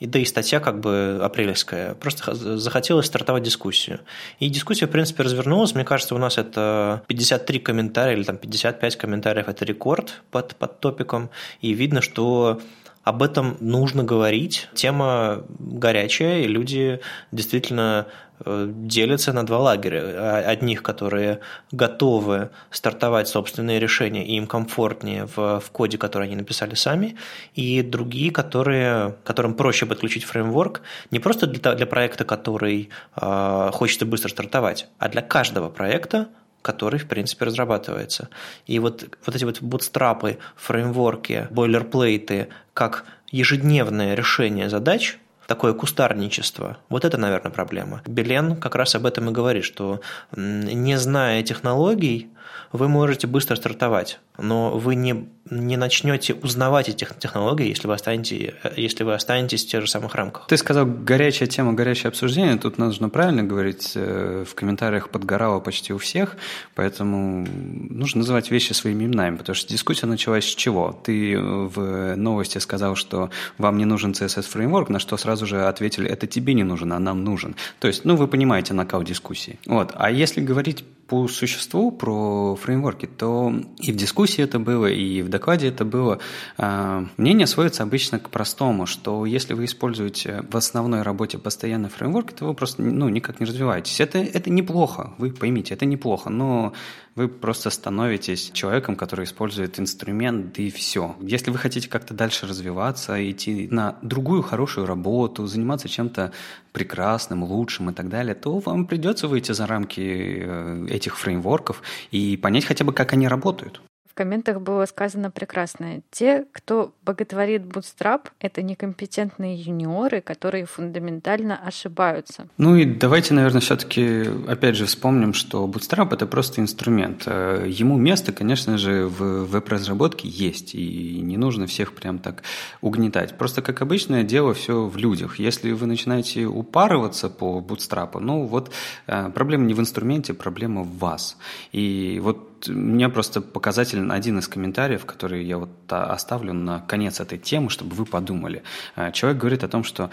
да 0.00 0.18
и 0.18 0.24
статья 0.24 0.60
как 0.60 0.80
бы 0.80 1.20
апрельская, 1.22 1.94
просто 1.94 2.34
захотелось 2.58 3.06
стартовать 3.06 3.42
дискуссию. 3.42 4.00
И 4.38 4.48
дискуссия, 4.48 4.86
в 4.86 4.90
принципе, 4.90 5.24
развернулась. 5.24 5.74
Мне 5.74 5.84
кажется, 5.84 6.14
у 6.14 6.18
нас 6.18 6.38
это 6.38 7.02
53 7.08 7.58
комментария 7.58 8.14
или 8.14 8.22
там 8.22 8.36
55 8.36 8.96
комментариев– 8.96 9.48
это 9.48 9.64
рекорд 9.64 10.22
под, 10.30 10.54
под 10.56 10.80
топиком, 10.80 11.30
и 11.60 11.72
видно, 11.72 12.00
что 12.00 12.60
об 13.08 13.22
этом 13.22 13.56
нужно 13.60 14.04
говорить. 14.04 14.68
Тема 14.74 15.44
горячая, 15.58 16.40
и 16.40 16.46
люди 16.46 17.00
действительно 17.32 18.06
э, 18.44 18.66
делятся 18.68 19.32
на 19.32 19.46
два 19.46 19.58
лагеря. 19.58 20.44
Одних, 20.46 20.82
которые 20.82 21.40
готовы 21.72 22.50
стартовать 22.70 23.28
собственные 23.28 23.80
решения, 23.80 24.26
и 24.26 24.36
им 24.36 24.46
комфортнее 24.46 25.24
в, 25.24 25.60
в 25.60 25.70
коде, 25.70 25.96
который 25.96 26.24
они 26.24 26.36
написали 26.36 26.74
сами, 26.74 27.16
и 27.54 27.80
другие, 27.80 28.30
которые, 28.30 29.16
которым 29.24 29.54
проще 29.54 29.86
подключить 29.86 30.24
фреймворк 30.24 30.82
не 31.10 31.18
просто 31.18 31.46
для, 31.46 31.74
для 31.74 31.86
проекта, 31.86 32.24
который 32.24 32.90
э, 33.16 33.70
хочется 33.72 34.04
быстро 34.04 34.28
стартовать, 34.28 34.86
а 34.98 35.08
для 35.08 35.22
каждого 35.22 35.70
проекта, 35.70 36.28
который, 36.68 37.00
в 37.00 37.08
принципе, 37.08 37.46
разрабатывается. 37.46 38.28
И 38.66 38.78
вот, 38.78 39.08
вот 39.24 39.34
эти 39.34 39.44
вот 39.44 39.62
бутстрапы, 39.62 40.36
фреймворки, 40.54 41.48
бойлерплейты, 41.50 42.48
как 42.74 43.06
ежедневное 43.30 44.14
решение 44.14 44.68
задач, 44.68 45.18
такое 45.46 45.72
кустарничество. 45.72 46.76
Вот 46.90 47.06
это, 47.06 47.16
наверное, 47.16 47.50
проблема. 47.50 48.02
Белен 48.06 48.54
как 48.56 48.74
раз 48.74 48.94
об 48.94 49.06
этом 49.06 49.30
и 49.30 49.32
говорит, 49.32 49.64
что 49.64 50.02
не 50.36 50.98
зная 50.98 51.42
технологий, 51.42 52.28
вы 52.70 52.88
можете 52.88 53.26
быстро 53.26 53.56
стартовать, 53.56 54.20
но 54.36 54.78
вы 54.78 54.94
не, 54.94 55.26
не 55.50 55.76
начнете 55.76 56.34
узнавать 56.34 56.88
эти 56.88 57.06
технологии, 57.18 57.68
если 57.68 57.86
вы, 57.86 57.94
останетесь, 57.94 58.54
если 58.76 59.04
вы 59.04 59.14
останетесь 59.14 59.64
в 59.64 59.68
тех 59.68 59.82
же 59.82 59.88
самых 59.88 60.14
рамках. 60.14 60.46
Ты 60.46 60.56
сказал, 60.56 60.86
горячая 60.86 61.48
тема, 61.48 61.72
горячее 61.72 62.08
обсуждение. 62.08 62.56
Тут 62.56 62.78
нужно 62.78 63.08
правильно 63.08 63.42
говорить. 63.42 63.92
Э, 63.94 64.44
в 64.48 64.54
комментариях 64.54 65.10
подгорало 65.10 65.60
почти 65.60 65.92
у 65.92 65.98
всех, 65.98 66.36
поэтому 66.74 67.46
нужно 67.46 68.18
называть 68.18 68.50
вещи 68.50 68.72
своими 68.72 69.04
именами, 69.04 69.36
потому 69.36 69.54
что 69.54 69.68
дискуссия 69.68 70.06
началась 70.06 70.44
с 70.44 70.54
чего? 70.54 70.98
Ты 71.04 71.38
в 71.38 72.16
новости 72.16 72.58
сказал, 72.58 72.94
что 72.94 73.30
вам 73.58 73.78
не 73.78 73.84
нужен 73.84 74.12
CSS-фреймворк, 74.12 74.88
на 74.88 74.98
что 74.98 75.16
сразу 75.16 75.46
же 75.46 75.66
ответили, 75.66 76.08
это 76.08 76.26
тебе 76.26 76.54
не 76.54 76.64
нужен, 76.64 76.92
а 76.92 76.98
нам 76.98 77.24
нужен. 77.24 77.56
То 77.80 77.88
есть, 77.88 78.04
ну, 78.04 78.16
вы 78.16 78.28
понимаете 78.28 78.74
накал 78.74 79.02
дискуссии. 79.02 79.58
Вот. 79.66 79.92
А 79.94 80.10
если 80.10 80.40
говорить 80.40 80.84
по 81.08 81.26
существу 81.26 81.90
про 81.90 82.54
фреймворки, 82.54 83.06
то 83.06 83.52
и 83.78 83.92
в 83.92 83.96
дискуссии 83.96 84.44
это 84.44 84.58
было, 84.58 84.86
и 84.86 85.22
в 85.22 85.30
докладе 85.30 85.68
это 85.68 85.86
было. 85.86 86.18
А, 86.58 87.06
мнение 87.16 87.46
сводится 87.46 87.82
обычно 87.82 88.18
к 88.18 88.28
простому, 88.28 88.84
что 88.84 89.24
если 89.24 89.54
вы 89.54 89.64
используете 89.64 90.44
в 90.50 90.56
основной 90.56 91.00
работе 91.02 91.38
постоянный 91.38 91.88
фреймворк, 91.88 92.32
то 92.32 92.44
вы 92.44 92.54
просто 92.54 92.82
ну, 92.82 93.08
никак 93.08 93.40
не 93.40 93.46
развиваетесь. 93.46 94.00
Это, 94.00 94.18
это 94.18 94.50
неплохо, 94.50 95.14
вы 95.16 95.30
поймите, 95.30 95.72
это 95.72 95.86
неплохо, 95.86 96.28
но 96.28 96.74
вы 97.18 97.28
просто 97.28 97.70
становитесь 97.70 98.50
человеком, 98.52 98.94
который 98.94 99.24
использует 99.24 99.80
инструмент, 99.80 100.58
и 100.58 100.70
все. 100.70 101.16
Если 101.20 101.50
вы 101.50 101.58
хотите 101.58 101.88
как-то 101.88 102.14
дальше 102.14 102.46
развиваться, 102.46 103.18
идти 103.30 103.68
на 103.70 103.98
другую 104.02 104.42
хорошую 104.42 104.86
работу, 104.86 105.46
заниматься 105.46 105.88
чем-то 105.88 106.32
прекрасным, 106.72 107.42
лучшим 107.42 107.90
и 107.90 107.92
так 107.92 108.08
далее, 108.08 108.34
то 108.34 108.58
вам 108.58 108.86
придется 108.86 109.26
выйти 109.26 109.52
за 109.52 109.66
рамки 109.66 110.00
э, 110.00 110.86
этих 110.90 111.18
фреймворков 111.18 111.82
и 112.12 112.36
понять 112.36 112.64
хотя 112.64 112.84
бы, 112.84 112.92
как 112.92 113.12
они 113.12 113.26
работают 113.26 113.82
комментах 114.18 114.60
было 114.60 114.84
сказано 114.86 115.30
прекрасно. 115.30 116.00
Те, 116.10 116.44
кто 116.50 116.92
боготворит 117.04 117.62
Bootstrap, 117.62 118.22
это 118.40 118.62
некомпетентные 118.62 119.54
юниоры, 119.54 120.20
которые 120.20 120.64
фундаментально 120.66 121.56
ошибаются. 121.56 122.48
Ну 122.58 122.74
и 122.74 122.84
давайте, 122.84 123.34
наверное, 123.34 123.60
все-таки 123.60 124.24
опять 124.48 124.74
же 124.74 124.86
вспомним, 124.86 125.34
что 125.34 125.66
Bootstrap 125.66 126.12
это 126.12 126.26
просто 126.26 126.60
инструмент. 126.60 127.22
Э, 127.26 127.64
ему 127.68 127.96
место, 127.96 128.32
конечно 128.32 128.76
же, 128.76 129.06
в 129.06 129.44
веб-разработке 129.44 130.26
есть, 130.26 130.74
и 130.74 131.20
не 131.22 131.36
нужно 131.36 131.68
всех 131.68 131.92
прям 131.92 132.18
так 132.18 132.42
угнетать. 132.80 133.38
Просто, 133.38 133.62
как 133.62 133.82
обычное 133.82 134.24
дело, 134.24 134.52
все 134.52 134.86
в 134.86 134.96
людях. 134.96 135.38
Если 135.38 135.70
вы 135.70 135.86
начинаете 135.86 136.46
упарываться 136.46 137.30
по 137.30 137.60
Bootstrap, 137.60 138.18
ну 138.18 138.46
вот 138.46 138.72
э, 139.06 139.30
проблема 139.32 139.66
не 139.66 139.74
в 139.74 139.78
инструменте, 139.80 140.34
проблема 140.34 140.82
в 140.82 140.98
вас. 140.98 141.36
И 141.70 142.18
вот 142.20 142.47
мне 142.66 143.08
просто 143.08 143.40
показателен 143.40 144.10
один 144.10 144.38
из 144.38 144.48
комментариев, 144.48 145.04
который 145.04 145.44
я 145.44 145.58
вот 145.58 145.70
оставлю 145.88 146.52
на 146.52 146.80
конец 146.80 147.20
этой 147.20 147.38
темы, 147.38 147.70
чтобы 147.70 147.94
вы 147.94 148.04
подумали. 148.04 148.62
Э, 148.96 149.12
человек 149.12 149.38
говорит 149.40 149.64
о 149.64 149.68
том, 149.68 149.84
что 149.84 150.10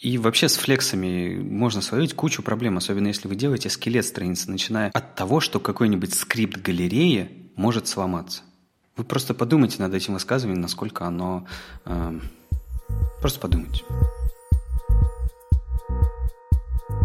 и 0.00 0.16
вообще 0.16 0.48
с 0.48 0.56
флексами 0.56 1.36
можно 1.36 1.82
словить 1.82 2.14
кучу 2.14 2.42
проблем, 2.42 2.76
особенно 2.76 3.08
если 3.08 3.26
вы 3.26 3.34
делаете 3.34 3.68
скелет 3.68 4.04
страницы, 4.04 4.50
начиная 4.50 4.90
от 4.90 5.16
того, 5.16 5.40
что 5.40 5.58
какой-нибудь 5.58 6.14
скрипт 6.14 6.58
галереи 6.58 7.50
может 7.56 7.88
сломаться. 7.88 8.42
Вы 8.96 9.04
просто 9.04 9.34
подумайте 9.34 9.82
над 9.82 9.94
этим 9.94 10.14
высказыванием, 10.14 10.60
насколько 10.60 11.04
оно... 11.04 11.46
Э, 11.84 12.18
просто 13.20 13.40
подумайте. 13.40 13.84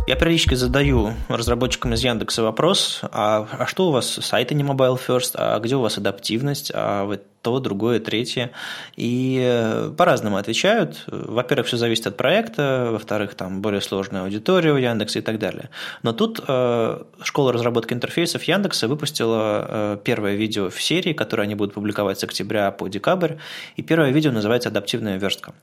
Я 0.05 0.17
периодически 0.17 0.55
задаю 0.55 1.13
разработчикам 1.29 1.93
из 1.93 2.03
Яндекса 2.03 2.43
вопрос, 2.43 2.99
а, 3.03 3.47
а 3.51 3.65
что 3.65 3.87
у 3.87 3.91
вас 3.91 4.05
сайты 4.05 4.53
не 4.53 4.63
mobile 4.63 4.99
first, 4.99 5.31
а 5.35 5.57
где 5.59 5.77
у 5.77 5.81
вас 5.81 5.97
адаптивность, 5.97 6.71
а 6.75 7.05
вы 7.05 7.21
то, 7.43 7.59
другое, 7.59 7.99
третье. 7.99 8.51
И 8.95 9.39
э, 9.43 9.91
по-разному 9.95 10.37
отвечают. 10.37 11.03
Во-первых, 11.07 11.67
все 11.67 11.77
зависит 11.77 12.07
от 12.07 12.17
проекта, 12.17 12.89
во-вторых, 12.91 13.35
там 13.35 13.61
более 13.61 13.81
сложная 13.81 14.23
аудитория 14.23 14.71
у 14.71 14.77
Яндекса 14.77 15.19
и 15.19 15.21
так 15.21 15.39
далее. 15.39 15.69
Но 16.03 16.13
тут 16.13 16.39
э, 16.47 17.03
школа 17.21 17.51
разработки 17.51 17.93
интерфейсов 17.93 18.43
Яндекса 18.43 18.87
выпустила 18.87 19.67
э, 19.67 19.97
первое 20.03 20.35
видео 20.35 20.69
в 20.69 20.81
серии, 20.81 21.13
которое 21.13 21.43
они 21.43 21.55
будут 21.55 21.73
публиковать 21.73 22.17
с 22.19 22.23
октября 22.23 22.71
по 22.71 22.87
декабрь. 22.87 23.33
И 23.75 23.83
первое 23.83 24.11
видео 24.11 24.31
называется 24.31 24.69
«Адаптивная 24.69 25.17
верстка». 25.17 25.53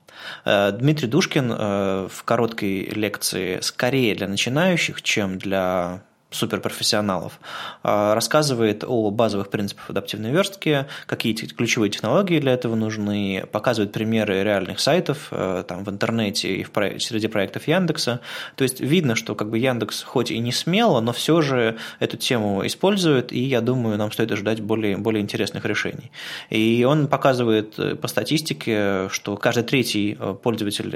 Э, 0.44 0.72
Дмитрий 0.72 1.08
Душкин 1.08 1.50
э, 1.50 2.08
в 2.12 2.24
короткой 2.24 2.90
лекции 2.90 3.58
скорее 3.62 4.14
для 4.14 4.28
начинающих, 4.28 5.00
чем 5.00 5.38
для 5.38 6.02
суперпрофессионалов, 6.30 7.40
а, 7.82 8.14
рассказывает 8.14 8.84
о 8.86 9.10
базовых 9.10 9.50
принципах 9.50 9.90
адаптивной 9.90 10.30
верстки, 10.30 10.86
какие 11.06 11.34
ключевые 11.34 11.90
технологии 11.90 12.38
для 12.38 12.52
этого 12.52 12.76
нужны, 12.76 13.44
показывает 13.50 13.92
примеры 13.92 14.42
реальных 14.42 14.80
сайтов 14.80 15.28
э, 15.32 15.64
там, 15.66 15.84
в 15.84 15.90
интернете 15.90 16.54
и 16.56 16.62
в 16.62 16.70
среди 17.00 17.26
проектов 17.26 17.66
Яндекса. 17.66 18.20
То 18.54 18.62
есть 18.62 18.80
видно, 18.80 19.16
что 19.16 19.34
как 19.34 19.50
бы 19.50 19.58
Яндекс 19.58 20.02
хоть 20.02 20.30
и 20.30 20.38
не 20.38 20.52
смело, 20.52 21.00
но 21.00 21.12
все 21.12 21.40
же 21.40 21.76
эту 21.98 22.16
тему 22.16 22.64
использует, 22.64 23.32
и 23.32 23.40
я 23.40 23.60
думаю, 23.60 23.98
нам 23.98 24.12
стоит 24.12 24.30
ожидать 24.30 24.60
более, 24.60 24.96
более 24.96 25.22
интересных 25.22 25.64
решений. 25.64 26.10
И 26.48 26.86
он 26.88 27.08
показывает 27.08 27.78
э, 27.78 27.96
по 27.96 28.06
статистике, 28.06 29.08
что 29.10 29.36
каждый 29.36 29.64
третий 29.64 30.16
э, 30.18 30.34
пользователь 30.40 30.90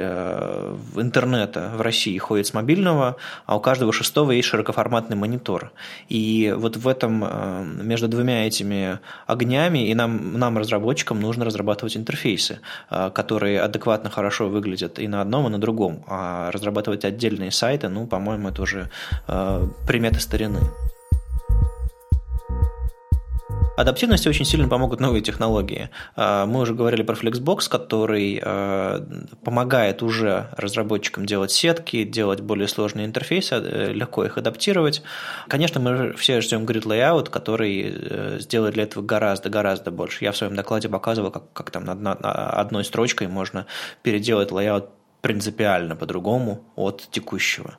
интернета 0.96 1.72
в 1.76 1.80
России 1.80 2.16
ходит 2.18 2.46
с 2.46 2.54
мобильного, 2.54 3.16
а 3.46 3.56
у 3.56 3.60
каждого 3.60 3.92
шестого 3.92 4.30
есть 4.30 4.48
широкоформатный 4.48 5.16
монитор. 5.24 5.72
И 6.12 6.54
вот 6.56 6.76
в 6.76 6.86
этом, 6.86 7.24
э, 7.24 7.64
между 7.82 8.08
двумя 8.08 8.46
этими 8.46 8.98
огнями, 9.26 9.90
и 9.90 9.94
нам, 9.94 10.38
нам 10.38 10.58
разработчикам, 10.58 11.20
нужно 11.20 11.44
разрабатывать 11.44 11.96
интерфейсы, 11.96 12.58
э, 12.90 13.10
которые 13.10 13.60
адекватно 13.60 14.10
хорошо 14.10 14.48
выглядят 14.48 14.98
и 14.98 15.08
на 15.08 15.20
одном, 15.22 15.46
и 15.46 15.50
на 15.50 15.58
другом. 15.58 16.04
А 16.08 16.50
разрабатывать 16.52 17.04
отдельные 17.04 17.50
сайты, 17.50 17.88
ну, 17.88 18.06
по-моему, 18.06 18.48
это 18.48 18.62
уже 18.62 18.90
э, 19.28 19.68
приметы 19.86 20.20
старины. 20.20 20.60
Адаптивности 23.76 24.28
очень 24.28 24.44
сильно 24.44 24.68
помогут 24.68 25.00
новые 25.00 25.20
технологии. 25.20 25.90
А, 26.14 26.46
мы 26.46 26.60
уже 26.60 26.74
говорили 26.74 27.02
про 27.02 27.14
Flexbox, 27.14 27.68
который 27.68 28.40
а, 28.42 29.04
помогает 29.42 30.02
уже 30.02 30.48
разработчикам 30.56 31.26
делать 31.26 31.50
сетки, 31.50 32.04
делать 32.04 32.40
более 32.40 32.68
сложные 32.68 33.06
интерфейсы, 33.06 33.56
э, 33.56 33.92
легко 33.92 34.24
их 34.24 34.38
адаптировать. 34.38 35.02
Конечно, 35.48 35.80
мы 35.80 36.12
все 36.12 36.40
ждем 36.40 36.64
Grid 36.64 36.84
Layout, 36.84 37.30
который 37.30 37.92
э, 37.94 38.38
сделает 38.40 38.74
для 38.74 38.84
этого 38.84 39.02
гораздо-гораздо 39.02 39.90
больше. 39.90 40.24
Я 40.24 40.32
в 40.32 40.36
своем 40.36 40.54
докладе 40.54 40.88
показывал, 40.88 41.30
как, 41.30 41.52
как 41.52 41.70
там 41.70 41.84
над 41.84 42.18
одной 42.22 42.84
строчкой 42.84 43.26
можно 43.28 43.66
переделать 44.02 44.50
layout 44.50 44.88
принципиально 45.24 45.96
по-другому 45.96 46.60
от 46.76 47.08
текущего. 47.10 47.78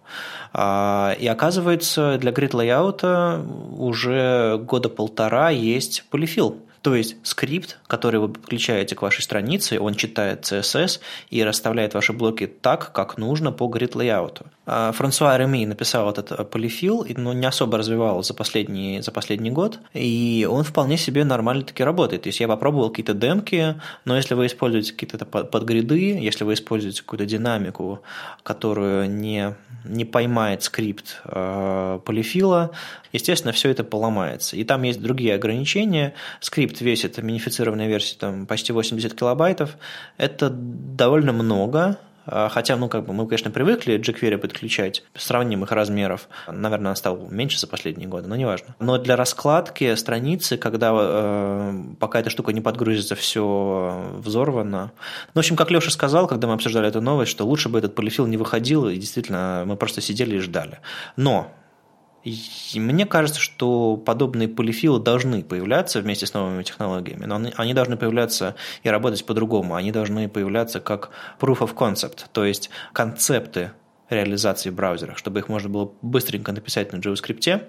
А, 0.51 1.15
и 1.19 1.27
оказывается, 1.27 2.17
для 2.17 2.31
grid 2.31 2.53
layout 2.53 3.77
уже 3.77 4.57
года 4.57 4.89
полтора 4.89 5.51
есть 5.51 6.05
полифил. 6.09 6.57
То 6.81 6.95
есть 6.95 7.17
скрипт, 7.21 7.77
который 7.85 8.19
вы 8.19 8.29
подключаете 8.29 8.95
к 8.95 9.03
вашей 9.03 9.21
странице, 9.21 9.79
он 9.79 9.93
читает 9.93 10.43
CSS 10.43 10.99
и 11.29 11.43
расставляет 11.43 11.93
ваши 11.93 12.13
блоки 12.13 12.47
так, 12.47 12.91
как 12.91 13.19
нужно 13.19 13.51
по 13.51 13.65
grid 13.65 13.91
layout. 13.91 14.41
А, 14.65 14.91
Франсуа 14.91 15.37
Реми 15.37 15.65
написал 15.65 16.09
этот 16.09 16.49
polyfill, 16.49 17.05
но 17.15 17.33
не 17.33 17.45
особо 17.45 17.77
развивал 17.77 18.23
за 18.23 18.33
последний, 18.33 19.01
за 19.01 19.11
последний 19.11 19.51
год, 19.51 19.79
и 19.93 20.47
он 20.49 20.63
вполне 20.63 20.97
себе 20.97 21.23
нормально 21.23 21.63
таки 21.63 21.83
работает. 21.83 22.23
То 22.23 22.29
есть 22.29 22.39
я 22.39 22.47
попробовал 22.47 22.89
какие-то 22.89 23.13
демки, 23.13 23.75
но 24.05 24.15
если 24.15 24.33
вы 24.33 24.47
используете 24.47 24.93
какие-то 24.93 25.25
подгриды, 25.25 26.17
если 26.19 26.43
вы 26.43 26.53
используете 26.53 27.01
какую-то 27.01 27.25
динамику, 27.25 28.01
которую 28.43 29.09
не, 29.09 29.55
не 29.83 30.05
поймает 30.05 30.63
скрипт 30.63 31.21
э, 31.25 31.99
полифила, 32.03 32.71
естественно, 33.13 33.53
все 33.53 33.69
это 33.69 33.83
поломается. 33.83 34.55
И 34.55 34.63
там 34.63 34.81
есть 34.83 35.01
другие 35.01 35.35
ограничения. 35.35 36.15
Скрипт 36.39 36.81
весит, 36.81 37.17
минифицированная 37.17 37.87
версия, 37.87 38.17
там 38.17 38.47
почти 38.47 38.73
80 38.73 39.13
килобайтов. 39.13 39.77
Это 40.17 40.49
довольно 40.49 41.33
много, 41.33 41.99
хотя, 42.25 42.75
ну, 42.75 42.89
как 42.89 43.05
бы 43.05 43.13
мы, 43.13 43.27
конечно, 43.27 43.51
привыкли 43.51 43.99
jQuery 43.99 44.37
подключать 44.37 45.03
сравнимых 45.15 45.71
размеров. 45.71 46.27
Наверное, 46.47 46.91
он 46.91 46.95
стал 46.95 47.27
меньше 47.29 47.59
за 47.59 47.67
последние 47.67 48.07
годы, 48.07 48.27
но 48.27 48.35
неважно. 48.35 48.75
Но 48.79 48.97
для 48.97 49.15
раскладки 49.15 49.95
страницы, 49.95 50.57
когда 50.57 50.91
э, 50.93 51.83
пока 51.99 52.19
эта 52.19 52.29
штука 52.29 52.53
не 52.53 52.61
подгрузится, 52.61 53.15
все 53.15 54.13
взорвано. 54.17 54.91
Ну, 55.33 55.33
в 55.35 55.39
общем, 55.39 55.55
как 55.55 55.71
Леша 55.71 55.91
сказал, 55.91 56.27
когда 56.27 56.47
мы 56.47 56.53
обсуждали 56.53 56.87
эту 56.87 57.01
новость, 57.01 57.31
что 57.31 57.45
лучше 57.45 57.69
бы 57.69 57.79
этот 57.79 57.95
полифил 57.95 58.27
не 58.27 58.37
выходил, 58.37 58.87
и 58.87 58.97
действительно 58.97 59.63
мы 59.65 59.75
просто 59.75 60.01
сидели 60.01 60.37
и 60.37 60.39
ждали. 60.39 60.79
Но 61.15 61.51
и 62.25 62.79
мне 62.79 63.05
кажется, 63.05 63.39
что 63.39 63.97
подобные 63.97 64.47
полифилы 64.47 64.99
должны 64.99 65.43
появляться 65.43 66.01
вместе 66.01 66.25
с 66.25 66.33
новыми 66.33 66.63
технологиями, 66.63 67.25
но 67.25 67.39
они 67.55 67.73
должны 67.73 67.97
появляться 67.97 68.55
и 68.81 68.89
работать 68.89 69.25
по-другому. 69.25 69.75
Они 69.75 69.91
должны 69.91 70.27
появляться 70.27 70.79
как 70.79 71.11
proof 71.39 71.59
of 71.59 71.75
concept, 71.75 72.25
то 72.31 72.43
есть 72.43 72.71
концепты 72.93 73.71
реализации 74.09 74.69
в 74.69 74.75
браузерах, 74.75 75.17
чтобы 75.17 75.39
их 75.39 75.49
можно 75.49 75.69
было 75.69 75.91
быстренько 76.01 76.51
написать 76.51 76.93
на 76.93 76.97
JavaScript, 76.97 77.63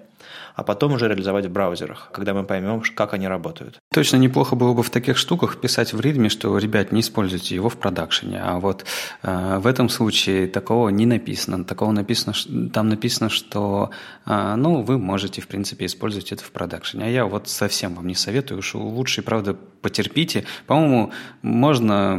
а 0.55 0.63
потом 0.63 0.93
уже 0.93 1.07
реализовать 1.07 1.45
в 1.45 1.51
браузерах, 1.51 2.09
когда 2.11 2.33
мы 2.33 2.43
поймем, 2.43 2.81
как 2.95 3.13
они 3.13 3.27
работают. 3.27 3.79
Точно 3.93 4.17
неплохо 4.17 4.55
было 4.55 4.73
бы 4.73 4.83
в 4.83 4.89
таких 4.89 5.17
штуках 5.17 5.59
писать 5.61 5.93
в 5.93 6.01
ритме, 6.01 6.29
что, 6.29 6.57
ребят, 6.57 6.91
не 6.91 7.01
используйте 7.01 7.55
его 7.55 7.69
в 7.69 7.77
продакшене. 7.77 8.41
А 8.41 8.59
вот 8.59 8.85
э, 9.23 9.57
в 9.59 9.67
этом 9.67 9.89
случае 9.89 10.47
такого 10.47 10.89
не 10.89 11.05
написано. 11.05 11.63
Такого 11.63 11.91
написано, 11.91 12.33
там 12.71 12.89
написано, 12.89 13.29
что 13.29 13.91
э, 14.25 14.55
ну, 14.55 14.81
вы 14.81 14.97
можете, 14.97 15.41
в 15.41 15.47
принципе, 15.47 15.85
использовать 15.85 16.31
это 16.31 16.43
в 16.43 16.51
продакшене. 16.51 17.05
А 17.05 17.07
я 17.07 17.25
вот 17.25 17.47
совсем 17.47 17.95
вам 17.95 18.07
не 18.07 18.15
советую, 18.15 18.61
что 18.61 18.79
лучше, 18.79 19.21
правда, 19.21 19.53
потерпите. 19.53 20.45
По-моему, 20.65 21.11
можно 21.41 22.17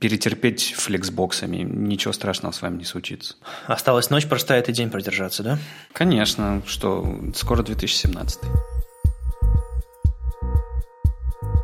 перетерпеть 0.00 0.74
флексбоксами. 0.76 1.58
Ничего 1.58 2.12
страшного 2.12 2.52
с 2.52 2.62
вами 2.62 2.78
не 2.78 2.84
случится. 2.84 3.36
Осталась 3.66 4.10
ночь 4.10 4.26
простая, 4.26 4.62
и 4.62 4.72
день 4.72 4.90
продержаться, 4.90 5.42
да? 5.42 5.58
Конечно, 5.92 6.62
что 6.66 7.20
скоро 7.36 7.62
2017. 7.62 8.40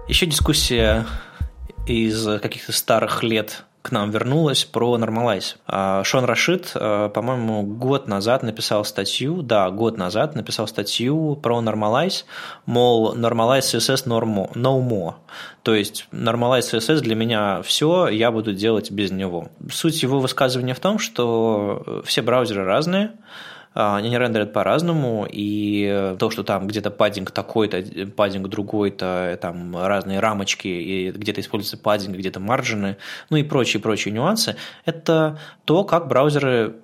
Еще 0.08 0.26
дискуссия 0.26 1.06
из 1.86 2.24
каких-то 2.40 2.72
старых 2.72 3.22
лет 3.22 3.64
к 3.86 3.92
нам 3.92 4.10
вернулась 4.10 4.64
про. 4.64 4.98
А, 5.68 6.02
Шон 6.02 6.24
Рашид, 6.24 6.72
а, 6.74 7.08
по-моему, 7.08 7.62
год 7.62 8.08
назад 8.08 8.42
написал 8.42 8.84
статью, 8.84 9.42
да, 9.42 9.70
год 9.70 9.96
назад 9.96 10.34
написал 10.34 10.66
статью 10.66 11.36
про 11.36 11.60
Normalize, 11.60 12.24
мол, 12.66 13.14
Normalize 13.14 13.60
CSS 13.60 14.06
normo, 14.06 14.52
no 14.54 14.80
more. 14.80 15.14
То 15.62 15.72
есть 15.72 16.08
Normalize 16.10 16.62
CSS 16.72 17.00
для 17.00 17.14
меня 17.14 17.62
все, 17.62 18.08
я 18.08 18.32
буду 18.32 18.52
делать 18.52 18.90
без 18.90 19.12
него. 19.12 19.50
Суть 19.70 20.02
его 20.02 20.18
высказывания 20.18 20.74
в 20.74 20.80
том, 20.80 20.98
что 20.98 22.02
все 22.04 22.22
браузеры 22.22 22.64
разные, 22.64 23.12
они 23.76 24.16
рендерят 24.16 24.54
по-разному, 24.54 25.26
и 25.30 26.16
то, 26.18 26.30
что 26.30 26.42
там 26.42 26.66
где-то 26.66 26.90
паддинг 26.90 27.30
такой-то, 27.30 27.84
паддинг 28.16 28.48
другой-то, 28.48 29.38
там 29.42 29.76
разные 29.76 30.20
рамочки, 30.20 30.66
и 30.66 31.10
где-то 31.10 31.42
используется 31.42 31.76
паддинг, 31.76 32.16
где-то 32.16 32.40
маржины, 32.40 32.96
ну 33.28 33.36
и 33.36 33.42
прочие-прочие 33.42 34.14
нюансы, 34.14 34.56
это 34.86 35.38
то, 35.66 35.84
как 35.84 36.08
браузеры 36.08 36.76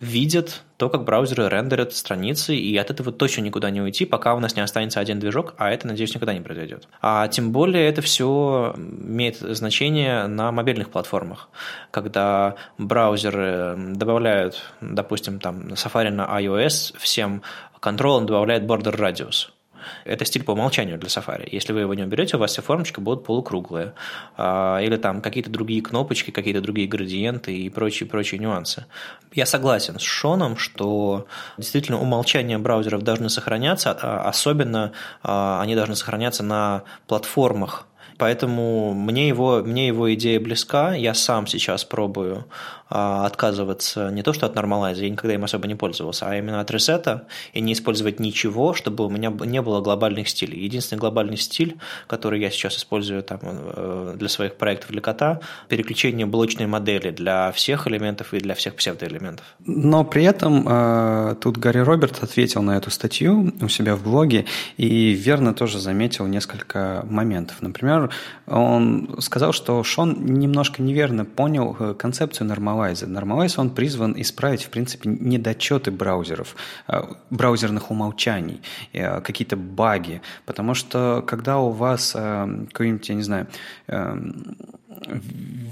видят 0.00 0.62
то, 0.76 0.88
как 0.88 1.04
браузеры 1.04 1.48
рендерят 1.48 1.92
страницы, 1.92 2.54
и 2.54 2.76
от 2.76 2.90
этого 2.90 3.12
точно 3.12 3.42
никуда 3.42 3.70
не 3.70 3.80
уйти, 3.80 4.04
пока 4.04 4.34
у 4.34 4.40
нас 4.40 4.56
не 4.56 4.62
останется 4.62 5.00
один 5.00 5.18
движок, 5.18 5.54
а 5.58 5.70
это, 5.70 5.86
надеюсь, 5.86 6.14
никогда 6.14 6.34
не 6.34 6.40
произойдет. 6.40 6.88
А 7.00 7.28
тем 7.28 7.52
более 7.52 7.88
это 7.88 8.00
все 8.00 8.74
имеет 8.76 9.38
значение 9.38 10.26
на 10.26 10.52
мобильных 10.52 10.90
платформах, 10.90 11.48
когда 11.90 12.54
браузеры 12.78 13.74
добавляют, 13.94 14.62
допустим, 14.80 15.40
там 15.40 15.68
Safari 15.68 16.10
на 16.10 16.24
iOS 16.40 16.96
всем 16.98 17.42
контролом 17.80 18.26
добавляет 18.26 18.64
border 18.64 18.96
radius– 18.96 19.50
это 20.04 20.24
стиль 20.24 20.44
по 20.44 20.52
умолчанию 20.52 20.98
для 20.98 21.08
Safari. 21.08 21.48
Если 21.50 21.72
вы 21.72 21.80
его 21.80 21.94
не 21.94 22.02
уберете, 22.02 22.36
у 22.36 22.40
вас 22.40 22.52
все 22.52 22.62
формочки 22.62 23.00
будут 23.00 23.24
полукруглые. 23.24 23.94
А, 24.36 24.78
или 24.78 24.96
там 24.96 25.20
какие-то 25.20 25.50
другие 25.50 25.82
кнопочки, 25.82 26.30
какие-то 26.30 26.60
другие 26.60 26.88
градиенты 26.88 27.56
и 27.56 27.68
прочие-прочие 27.68 28.38
нюансы. 28.38 28.86
Я 29.32 29.46
согласен 29.46 29.98
с 29.98 30.02
Шоном, 30.02 30.56
что 30.56 31.26
действительно 31.56 32.00
умолчания 32.00 32.58
браузеров 32.58 33.02
должны 33.02 33.28
сохраняться, 33.28 33.96
а, 34.00 34.28
особенно 34.28 34.92
а, 35.22 35.60
они 35.60 35.74
должны 35.74 35.96
сохраняться 35.96 36.42
на 36.42 36.82
платформах, 37.06 37.86
Поэтому 38.18 38.94
мне 38.94 39.28
его, 39.28 39.62
мне 39.64 39.86
его 39.86 40.12
идея 40.14 40.40
близка. 40.40 40.92
Я 40.92 41.14
сам 41.14 41.46
сейчас 41.46 41.84
пробую 41.84 42.46
отказываться 42.88 44.10
не 44.10 44.22
то 44.22 44.32
что 44.32 44.46
от 44.46 44.54
нормалайза, 44.54 45.02
я 45.02 45.10
никогда 45.10 45.34
им 45.34 45.44
особо 45.44 45.66
не 45.66 45.74
пользовался, 45.74 46.26
а 46.26 46.36
именно 46.36 46.60
от 46.60 46.70
ресета 46.70 47.26
и 47.52 47.60
не 47.60 47.74
использовать 47.74 48.18
ничего, 48.18 48.72
чтобы 48.72 49.04
у 49.04 49.10
меня 49.10 49.30
не 49.30 49.60
было 49.60 49.80
глобальных 49.80 50.28
стилей. 50.28 50.58
Единственный 50.58 50.98
глобальный 50.98 51.36
стиль, 51.36 51.76
который 52.06 52.40
я 52.40 52.50
сейчас 52.50 52.78
использую 52.78 53.22
там, 53.22 53.40
э, 53.42 54.14
для 54.16 54.28
своих 54.28 54.56
проектов 54.56 54.90
для 54.90 55.02
кота, 55.02 55.40
переключение 55.68 56.26
блочной 56.26 56.66
модели 56.66 57.10
для 57.10 57.52
всех 57.52 57.86
элементов 57.86 58.32
и 58.32 58.40
для 58.40 58.54
всех 58.54 58.74
псевдоэлементов. 58.74 59.44
Но 59.66 60.04
при 60.04 60.24
этом 60.24 60.64
э, 60.66 61.36
тут 61.40 61.58
Гарри 61.58 61.80
Роберт 61.80 62.22
ответил 62.22 62.62
на 62.62 62.76
эту 62.76 62.90
статью 62.90 63.52
у 63.60 63.68
себя 63.68 63.96
в 63.96 64.02
блоге 64.02 64.46
и 64.78 65.10
верно 65.10 65.52
тоже 65.52 65.78
заметил 65.78 66.26
несколько 66.26 67.04
моментов. 67.08 67.60
Например, 67.60 68.10
он 68.46 69.16
сказал, 69.20 69.52
что 69.52 69.82
Шон 69.84 70.24
немножко 70.24 70.82
неверно 70.82 71.26
понял 71.26 71.76
э, 71.78 71.94
концепцию 71.94 72.46
нормалайза 72.46 72.77
Normalize. 72.78 73.06
Normalize, 73.06 73.60
он 73.60 73.70
призван 73.70 74.14
исправить, 74.16 74.62
в 74.62 74.70
принципе, 74.70 75.08
недочеты 75.08 75.90
браузеров, 75.90 76.56
э, 76.88 77.02
браузерных 77.30 77.90
умолчаний, 77.90 78.60
э, 78.92 79.20
какие-то 79.20 79.56
баги. 79.56 80.20
Потому 80.46 80.74
что 80.74 81.22
когда 81.26 81.58
у 81.58 81.70
вас 81.70 82.14
э, 82.14 82.66
какой-нибудь, 82.72 83.08
я 83.08 83.14
не 83.14 83.22
знаю, 83.22 83.46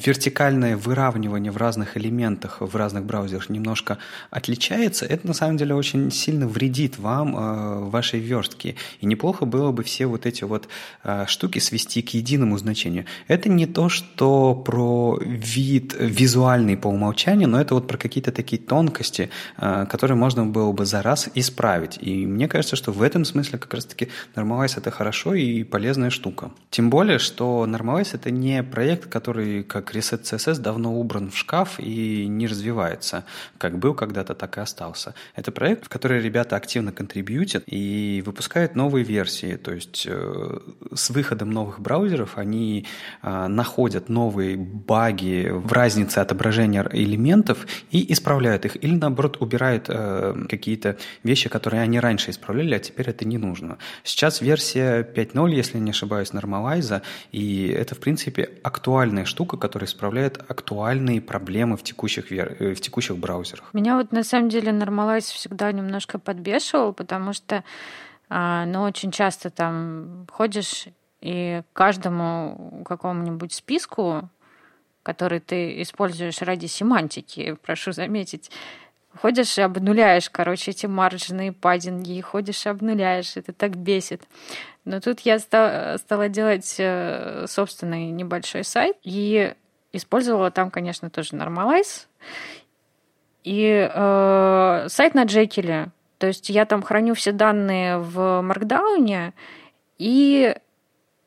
вертикальное 0.04 0.76
выравнивание 0.76 1.50
в 1.50 1.56
разных 1.56 1.96
элементах, 1.96 2.58
в 2.60 2.76
разных 2.76 3.04
браузерах 3.04 3.48
немножко 3.48 3.98
отличается, 4.30 5.06
это 5.06 5.26
на 5.26 5.34
самом 5.34 5.56
деле 5.56 5.74
очень 5.74 6.10
сильно 6.10 6.46
вредит 6.46 6.98
вам, 6.98 7.36
э, 7.36 7.90
вашей 7.90 8.20
верстке. 8.20 8.76
И 9.00 9.06
неплохо 9.06 9.46
было 9.46 9.72
бы 9.72 9.82
все 9.82 10.06
вот 10.06 10.26
эти 10.26 10.44
вот 10.44 10.68
э, 11.04 11.24
штуки 11.26 11.58
свести 11.58 12.02
к 12.02 12.10
единому 12.10 12.58
значению. 12.58 13.06
Это 13.28 13.48
не 13.48 13.66
то, 13.66 13.88
что 13.88 14.54
про 14.54 15.18
вид 15.20 15.94
визуальный 15.98 16.76
по 16.76 16.88
умолчанию, 16.88 17.48
но 17.48 17.60
это 17.60 17.74
вот 17.74 17.88
про 17.88 17.96
какие-то 17.96 18.32
такие 18.32 18.60
тонкости, 18.60 19.30
э, 19.56 19.86
которые 19.88 20.16
можно 20.16 20.44
было 20.44 20.72
бы 20.72 20.84
за 20.84 21.02
раз 21.02 21.28
исправить. 21.34 21.98
И 22.00 22.26
мне 22.26 22.48
кажется, 22.48 22.76
что 22.76 22.92
в 22.92 23.02
этом 23.02 23.24
смысле 23.24 23.58
как 23.58 23.74
раз-таки 23.74 24.08
Normalize 24.34 24.74
это 24.76 24.90
хорошо 24.90 25.34
и 25.34 25.64
полезная 25.64 26.10
штука. 26.10 26.50
Тем 26.70 26.90
более, 26.90 27.18
что 27.18 27.66
Normalize 27.66 28.10
это 28.12 28.30
не 28.30 28.62
проект, 28.62 29.08
который 29.16 29.62
как 29.62 29.94
Reset 29.94 30.22
CSS 30.22 30.58
давно 30.58 30.94
убран 31.00 31.30
в 31.30 31.36
шкаф 31.38 31.80
и 31.80 32.26
не 32.26 32.46
развивается. 32.46 33.24
Как 33.56 33.78
был 33.78 33.94
когда-то, 33.94 34.34
так 34.34 34.58
и 34.58 34.60
остался. 34.60 35.14
Это 35.34 35.52
проект, 35.52 35.86
в 35.86 35.88
который 35.88 36.20
ребята 36.20 36.56
активно 36.56 36.92
контрибьютят 36.92 37.64
и 37.66 38.22
выпускают 38.26 38.74
новые 38.74 39.04
версии. 39.04 39.56
То 39.56 39.72
есть 39.72 40.06
э, 40.06 40.58
с 40.94 41.10
выходом 41.10 41.50
новых 41.50 41.80
браузеров 41.80 42.36
они 42.36 42.86
э, 43.22 43.46
находят 43.46 44.10
новые 44.10 44.56
баги 44.56 45.48
в 45.50 45.72
разнице 45.72 46.18
отображения 46.18 46.86
элементов 46.92 47.66
и 47.90 48.12
исправляют 48.12 48.66
их. 48.66 48.76
Или 48.84 48.96
наоборот 48.96 49.38
убирают 49.40 49.86
э, 49.88 50.34
какие-то 50.46 50.98
вещи, 51.22 51.48
которые 51.48 51.82
они 51.82 52.00
раньше 52.00 52.30
исправляли, 52.30 52.74
а 52.74 52.78
теперь 52.78 53.08
это 53.08 53.26
не 53.26 53.38
нужно. 53.38 53.78
Сейчас 54.04 54.42
версия 54.42 55.02
5.0, 55.02 55.54
если 55.54 55.78
не 55.78 55.90
ошибаюсь, 55.90 56.34
нормалайза, 56.34 57.00
и 57.32 57.68
это, 57.68 57.94
в 57.94 57.98
принципе, 57.98 58.50
актуально 58.62 59.05
актуальная 59.06 59.24
штука, 59.24 59.56
которая 59.56 59.88
исправляет 59.88 60.50
актуальные 60.50 61.20
проблемы 61.20 61.76
в 61.76 61.82
текущих, 61.82 62.32
э, 62.32 62.74
в 62.74 62.80
текущих 62.80 63.16
браузерах. 63.16 63.72
Меня 63.72 63.96
вот 63.96 64.12
на 64.12 64.24
самом 64.24 64.48
деле 64.48 64.72
Normalize 64.72 65.32
всегда 65.32 65.72
немножко 65.72 66.18
подбешивал, 66.18 66.92
потому 66.92 67.32
что 67.32 67.62
А, 68.28 68.66
но 68.66 68.82
очень 68.82 69.12
часто 69.12 69.50
там 69.50 70.26
ходишь 70.32 70.88
и 71.20 71.62
каждому 71.72 72.82
какому-нибудь 72.84 73.52
списку, 73.52 74.28
который 75.04 75.38
ты 75.38 75.80
используешь 75.82 76.42
ради 76.42 76.66
семантики, 76.66 77.56
прошу 77.62 77.92
заметить, 77.92 78.50
ходишь 79.20 79.58
и 79.58 79.62
обнуляешь, 79.62 80.30
короче, 80.30 80.70
эти 80.70 80.86
маржины 80.86 81.48
и 81.48 81.50
паддинги, 81.50 82.16
и 82.16 82.20
ходишь 82.20 82.66
и 82.66 82.68
обнуляешь, 82.68 83.36
это 83.36 83.52
так 83.52 83.76
бесит. 83.76 84.22
Но 84.84 85.00
тут 85.00 85.20
я 85.20 85.38
стала 85.38 86.28
делать 86.28 86.76
э, 86.78 87.46
собственный 87.48 88.06
небольшой 88.06 88.64
сайт 88.64 88.96
и 89.02 89.54
использовала 89.92 90.50
там, 90.50 90.70
конечно, 90.70 91.10
тоже 91.10 91.30
Normalize. 91.36 92.06
И 93.42 93.90
э, 93.92 94.86
сайт 94.88 95.14
на 95.14 95.24
Джекеле. 95.24 95.88
То 96.18 96.28
есть 96.28 96.48
я 96.48 96.64
там 96.64 96.82
храню 96.82 97.14
все 97.14 97.32
данные 97.32 97.98
в 97.98 98.40
Маркдауне, 98.42 99.34
и 99.98 100.54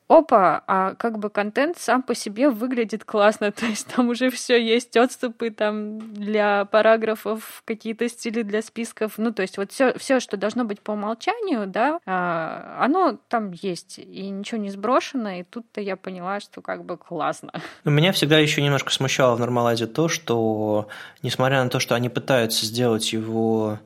опа, 0.10 0.64
а 0.68 0.96
как 0.96 1.20
бы 1.20 1.30
контент 1.30 1.78
сам 1.78 2.02
по 2.02 2.16
себе 2.16 2.50
выглядит 2.50 3.06
классно, 3.06 3.52
то 3.54 3.66
есть 3.66 3.88
там 3.88 4.10
уже 4.10 4.30
все 4.30 4.62
есть, 4.62 4.98
отступы 4.98 5.52
там 5.52 6.14
для 6.14 6.66
параграфов, 6.66 7.62
какие-то 7.66 8.10
стили 8.10 8.42
для 8.42 8.62
списков, 8.62 9.14
ну 9.18 9.32
то 9.32 9.44
есть 9.44 9.58
вот 9.58 9.72
все, 9.72 9.98
все, 9.98 10.20
что 10.20 10.36
должно 10.36 10.66
быть 10.66 10.82
по 10.82 10.92
умолчанию, 10.92 11.68
да, 11.68 12.00
а, 12.06 12.80
оно 12.82 13.20
там 13.30 13.52
есть, 13.52 14.00
и 14.00 14.30
ничего 14.30 14.60
не 14.60 14.72
сброшено, 14.72 15.30
и 15.30 15.44
тут-то 15.44 15.80
я 15.80 15.96
поняла, 15.96 16.40
что 16.40 16.62
как 16.62 16.84
бы 16.84 16.98
классно. 16.98 17.54
Меня 17.86 18.12
всегда 18.12 18.40
еще 18.40 18.62
немножко 18.62 18.92
смущало 18.92 19.36
в 19.36 19.40
Нормалайзе 19.40 19.86
то, 19.86 20.08
что, 20.08 20.88
несмотря 21.22 21.64
на 21.64 21.70
то, 21.70 21.80
что 21.80 21.94
они 21.94 22.10
пытаются 22.10 22.66
сделать 22.66 23.14
его 23.14 23.80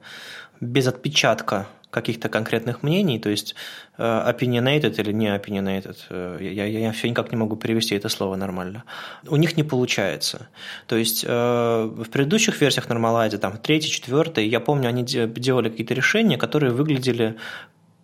без 0.61 0.87
отпечатка 0.87 1.67
каких-то 1.93 2.27
конкретных 2.29 2.83
мнений, 2.83 3.19
то 3.19 3.29
есть 3.29 3.55
э, 3.97 4.03
opinionated 4.03 4.99
или 4.99 5.13
не 5.13 5.27
opinionated, 5.27 5.97
э, 6.09 6.37
я, 6.41 6.65
я, 6.65 6.79
я 6.79 6.91
все 6.91 7.09
никак 7.09 7.31
не 7.31 7.37
могу 7.37 7.55
перевести 7.55 7.95
это 7.95 8.09
слово 8.09 8.35
нормально, 8.35 8.83
у 9.27 9.37
них 9.37 9.55
не 9.55 9.63
получается. 9.63 10.47
То 10.87 10.97
есть 10.97 11.23
э, 11.25 11.29
в 11.29 12.09
предыдущих 12.09 12.59
версиях 12.59 12.87
Normalize, 12.87 13.37
там, 13.37 13.57
третьей, 13.57 13.91
четвертой, 13.91 14.47
я 14.47 14.59
помню, 14.59 14.89
они 14.89 15.03
делали 15.03 15.69
какие-то 15.69 15.93
решения, 15.93 16.37
которые 16.37 16.73
выглядели 16.73 17.35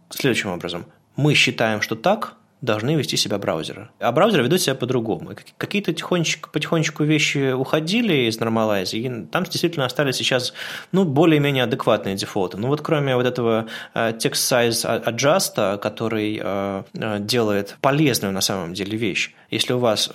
следующим 0.09 0.51
образом. 0.51 0.85
Мы 1.15 1.33
считаем, 1.33 1.81
что 1.81 1.95
так, 1.95 2.35
должны 2.61 2.95
вести 2.95 3.17
себя 3.17 3.37
браузеры. 3.37 3.89
А 3.99 4.11
браузеры 4.11 4.43
ведут 4.43 4.61
себя 4.61 4.75
по-другому. 4.75 5.31
Какие-то 5.57 5.93
тихонечко, 5.93 6.49
потихонечку 6.49 7.03
вещи 7.03 7.53
уходили 7.53 8.27
из 8.29 8.37
Normalize, 8.39 8.97
и 8.97 9.25
там 9.27 9.43
действительно 9.43 9.85
остались 9.85 10.17
сейчас 10.17 10.53
ну, 10.91 11.05
более-менее 11.05 11.63
адекватные 11.63 12.15
дефолты. 12.15 12.57
Ну 12.57 12.67
вот 12.67 12.81
кроме 12.81 13.15
вот 13.15 13.25
этого 13.25 13.67
э, 13.93 14.11
text 14.11 14.33
size 14.33 15.05
adjust, 15.05 15.77
который 15.79 16.39
э, 16.41 16.83
э, 16.93 17.19
делает 17.19 17.77
полезную 17.81 18.33
на 18.33 18.41
самом 18.41 18.73
деле 18.73 18.97
вещь. 18.97 19.33
Если 19.49 19.73
у 19.73 19.79
вас 19.79 20.11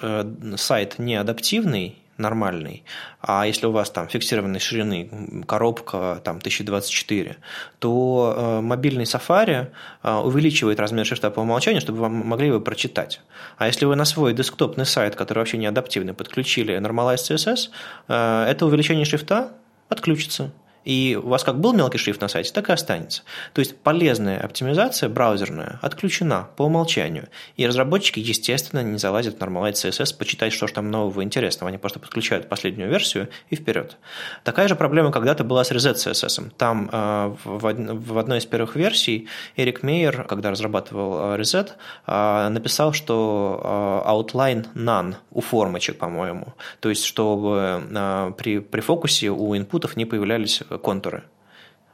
сайт 0.56 0.98
не 0.98 1.16
адаптивный, 1.16 1.96
нормальный, 2.18 2.84
а 3.20 3.46
если 3.46 3.66
у 3.66 3.70
вас 3.70 3.90
там 3.90 4.08
фиксированной 4.08 4.60
ширины 4.60 5.44
коробка 5.46 6.20
там 6.24 6.36
1024, 6.36 7.36
то 7.78 8.34
э, 8.36 8.60
мобильный 8.60 9.04
Safari 9.04 9.68
э, 10.02 10.14
увеличивает 10.14 10.80
размер 10.80 11.06
шрифта 11.06 11.30
по 11.30 11.40
умолчанию, 11.40 11.80
чтобы 11.80 12.00
вы 12.00 12.08
могли 12.08 12.48
его 12.48 12.60
прочитать. 12.60 13.20
А 13.58 13.66
если 13.66 13.86
вы 13.86 13.96
на 13.96 14.04
свой 14.04 14.32
десктопный 14.34 14.86
сайт, 14.86 15.16
который 15.16 15.38
вообще 15.38 15.58
не 15.58 15.66
адаптивный, 15.66 16.14
подключили 16.14 16.78
Normalized 16.78 17.30
CSS, 17.30 17.70
э, 18.08 18.46
это 18.50 18.66
увеличение 18.66 19.04
шрифта 19.04 19.52
отключится 19.88 20.52
и 20.84 21.18
у 21.20 21.28
вас 21.28 21.44
как 21.44 21.58
был 21.58 21.72
мелкий 21.72 21.98
шрифт 21.98 22.20
на 22.20 22.28
сайте, 22.28 22.52
так 22.52 22.68
и 22.68 22.72
останется. 22.72 23.22
То 23.52 23.60
есть 23.60 23.76
полезная 23.76 24.40
оптимизация 24.40 25.08
браузерная 25.08 25.78
отключена 25.82 26.48
по 26.56 26.64
умолчанию. 26.64 27.28
И 27.56 27.66
разработчики, 27.66 28.20
естественно, 28.20 28.82
не 28.82 28.98
залазят 28.98 29.36
в 29.36 29.38
Normalize 29.38 29.72
CSS 29.72 30.16
почитать, 30.16 30.52
что 30.52 30.66
же 30.66 30.74
там 30.74 30.90
нового 30.90 31.22
интересного. 31.22 31.68
Они 31.68 31.78
просто 31.78 31.98
подключают 31.98 32.48
последнюю 32.48 32.90
версию 32.90 33.28
и 33.50 33.56
вперед. 33.56 33.96
Такая 34.42 34.68
же 34.68 34.76
проблема 34.76 35.10
когда-то 35.10 35.44
была 35.44 35.64
с 35.64 35.72
Reset 35.72 35.94
CSS. 35.94 36.52
Там 36.56 36.90
э, 36.92 37.34
в 37.44 38.18
одной 38.18 38.38
из 38.38 38.46
первых 38.46 38.76
версий 38.76 39.28
Эрик 39.56 39.82
Мейер, 39.82 40.24
когда 40.24 40.50
разрабатывал 40.50 41.34
э, 41.34 41.40
Reset, 41.40 41.70
э, 42.06 42.48
написал, 42.48 42.92
что 42.92 44.02
outline 44.06 44.66
none 44.74 45.14
у 45.30 45.40
формочек, 45.40 45.98
по-моему. 45.98 46.54
То 46.80 46.88
есть, 46.88 47.04
чтобы 47.04 48.34
при, 48.36 48.58
при 48.58 48.80
фокусе 48.80 49.30
у 49.30 49.56
инпутов 49.56 49.96
не 49.96 50.04
появлялись 50.04 50.62
контуры. 50.78 51.24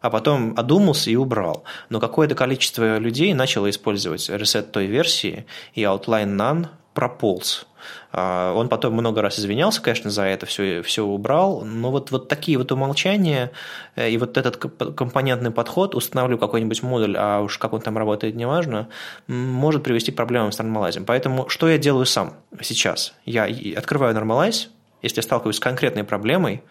А 0.00 0.08
потом 0.08 0.54
одумался 0.56 1.10
и 1.10 1.16
убрал. 1.16 1.64
Но 1.90 2.00
какое-то 2.00 2.34
количество 2.34 2.98
людей 2.98 3.34
начало 3.34 3.68
использовать 3.68 4.28
ресет 4.30 4.72
той 4.72 4.86
версии, 4.86 5.46
и 5.74 5.82
Outline 5.82 6.36
None 6.36 6.68
прополз. 6.94 7.66
А, 8.12 8.52
он 8.54 8.68
потом 8.68 8.94
много 8.94 9.22
раз 9.22 9.38
извинялся, 9.38 9.80
конечно, 9.80 10.10
за 10.10 10.24
это, 10.24 10.46
все, 10.46 10.82
все 10.82 11.04
убрал, 11.04 11.62
но 11.62 11.90
вот, 11.90 12.10
вот 12.10 12.28
такие 12.28 12.58
вот 12.58 12.72
умолчания 12.72 13.52
э, 13.96 14.10
и 14.10 14.18
вот 14.18 14.36
этот 14.36 14.56
компонентный 14.56 15.50
подход, 15.50 15.94
устанавливаю 15.94 16.38
какой-нибудь 16.38 16.82
модуль, 16.82 17.16
а 17.16 17.40
уж 17.40 17.58
как 17.58 17.72
он 17.72 17.80
там 17.80 17.96
работает, 17.96 18.34
неважно, 18.34 18.88
может 19.28 19.82
привести 19.82 20.12
к 20.12 20.16
проблемам 20.16 20.52
с 20.52 20.58
нормалайзом. 20.58 21.04
Поэтому 21.04 21.48
что 21.48 21.68
я 21.68 21.78
делаю 21.78 22.06
сам 22.06 22.34
сейчас? 22.60 23.14
Я 23.24 23.48
открываю 23.76 24.14
нормалайз, 24.14 24.70
если 25.02 25.18
я 25.18 25.22
сталкиваюсь 25.22 25.56
с 25.56 25.60
конкретной 25.60 26.04
проблемой, 26.04 26.62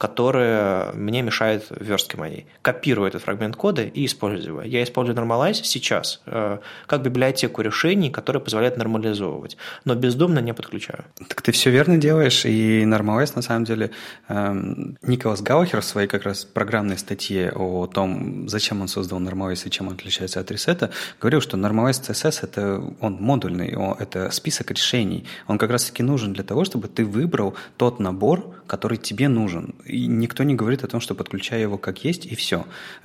которая 0.00 0.94
мне 0.94 1.20
мешает 1.20 1.66
в 1.68 1.84
верстке 1.84 2.16
моей. 2.16 2.46
Копирую 2.62 3.06
этот 3.06 3.22
фрагмент 3.22 3.54
кода 3.54 3.82
и 3.82 4.06
использую 4.06 4.46
его. 4.46 4.62
Я 4.62 4.82
использую 4.82 5.14
Normalize 5.14 5.60
сейчас 5.62 6.22
э, 6.24 6.56
как 6.86 7.02
библиотеку 7.02 7.60
решений, 7.60 8.08
которая 8.08 8.42
позволяет 8.42 8.78
нормализовывать, 8.78 9.58
но 9.84 9.94
бездумно 9.94 10.38
не 10.38 10.54
подключаю. 10.54 11.04
Так 11.28 11.42
ты 11.42 11.52
все 11.52 11.68
верно 11.68 11.98
делаешь, 11.98 12.46
и 12.46 12.82
Normalize 12.84 13.32
на 13.36 13.42
самом 13.42 13.66
деле 13.66 13.90
эм, 14.28 14.96
Николас 15.02 15.42
Гаухер 15.42 15.82
в 15.82 15.84
своей 15.84 16.08
как 16.08 16.22
раз 16.22 16.46
программной 16.46 16.96
статье 16.96 17.52
о 17.54 17.86
том, 17.86 18.48
зачем 18.48 18.80
он 18.80 18.88
создал 18.88 19.20
Normalize 19.20 19.66
и 19.66 19.70
чем 19.70 19.88
он 19.88 19.94
отличается 19.96 20.40
от 20.40 20.50
ресета, 20.50 20.92
говорил, 21.20 21.42
что 21.42 21.58
Normalize 21.58 22.00
CSS 22.08 22.38
это 22.44 22.82
он 23.00 23.18
модульный, 23.20 23.76
он, 23.76 23.96
это 23.98 24.30
список 24.30 24.70
решений. 24.70 25.26
Он 25.46 25.58
как 25.58 25.70
раз 25.70 25.84
таки 25.84 26.02
нужен 26.02 26.32
для 26.32 26.42
того, 26.42 26.64
чтобы 26.64 26.88
ты 26.88 27.04
выбрал 27.04 27.54
тот 27.76 28.00
набор, 28.00 28.54
который 28.66 28.96
тебе 28.96 29.28
нужен 29.28 29.74
и 29.90 30.06
никто 30.06 30.44
не 30.44 30.54
говорит 30.54 30.84
о 30.84 30.88
том, 30.88 31.00
что 31.00 31.14
подключай 31.14 31.60
его 31.60 31.78
как 31.78 32.04
есть, 32.04 32.26
и 32.26 32.34
все. 32.34 32.64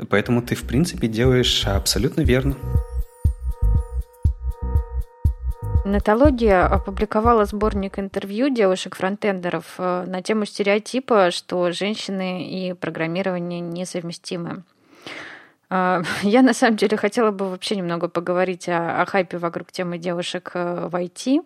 Поэтому 0.09 0.41
ты, 0.41 0.55
в 0.55 0.63
принципе, 0.63 1.07
делаешь 1.07 1.65
абсолютно 1.65 2.21
верно. 2.21 2.55
Натология 5.85 6.65
опубликовала 6.65 7.45
сборник 7.45 7.99
интервью 7.99 8.49
девушек-фронтендеров 8.49 9.75
э, 9.77 10.05
на 10.07 10.23
тему 10.23 10.45
стереотипа, 10.45 11.29
что 11.29 11.71
женщины 11.71 12.49
и 12.49 12.73
программирование 12.73 13.59
несовместимы. 13.59 14.63
А, 15.69 16.01
я 16.21 16.41
на 16.41 16.53
самом 16.53 16.77
деле 16.77 16.97
хотела 16.97 17.31
бы 17.31 17.49
вообще 17.49 17.75
немного 17.75 18.07
поговорить 18.07 18.69
о, 18.69 19.01
о 19.01 19.05
хайпе 19.05 19.37
вокруг 19.37 19.71
темы 19.71 19.97
девушек 19.97 20.51
э, 20.53 20.87
в 20.87 20.95
IT, 20.95 21.45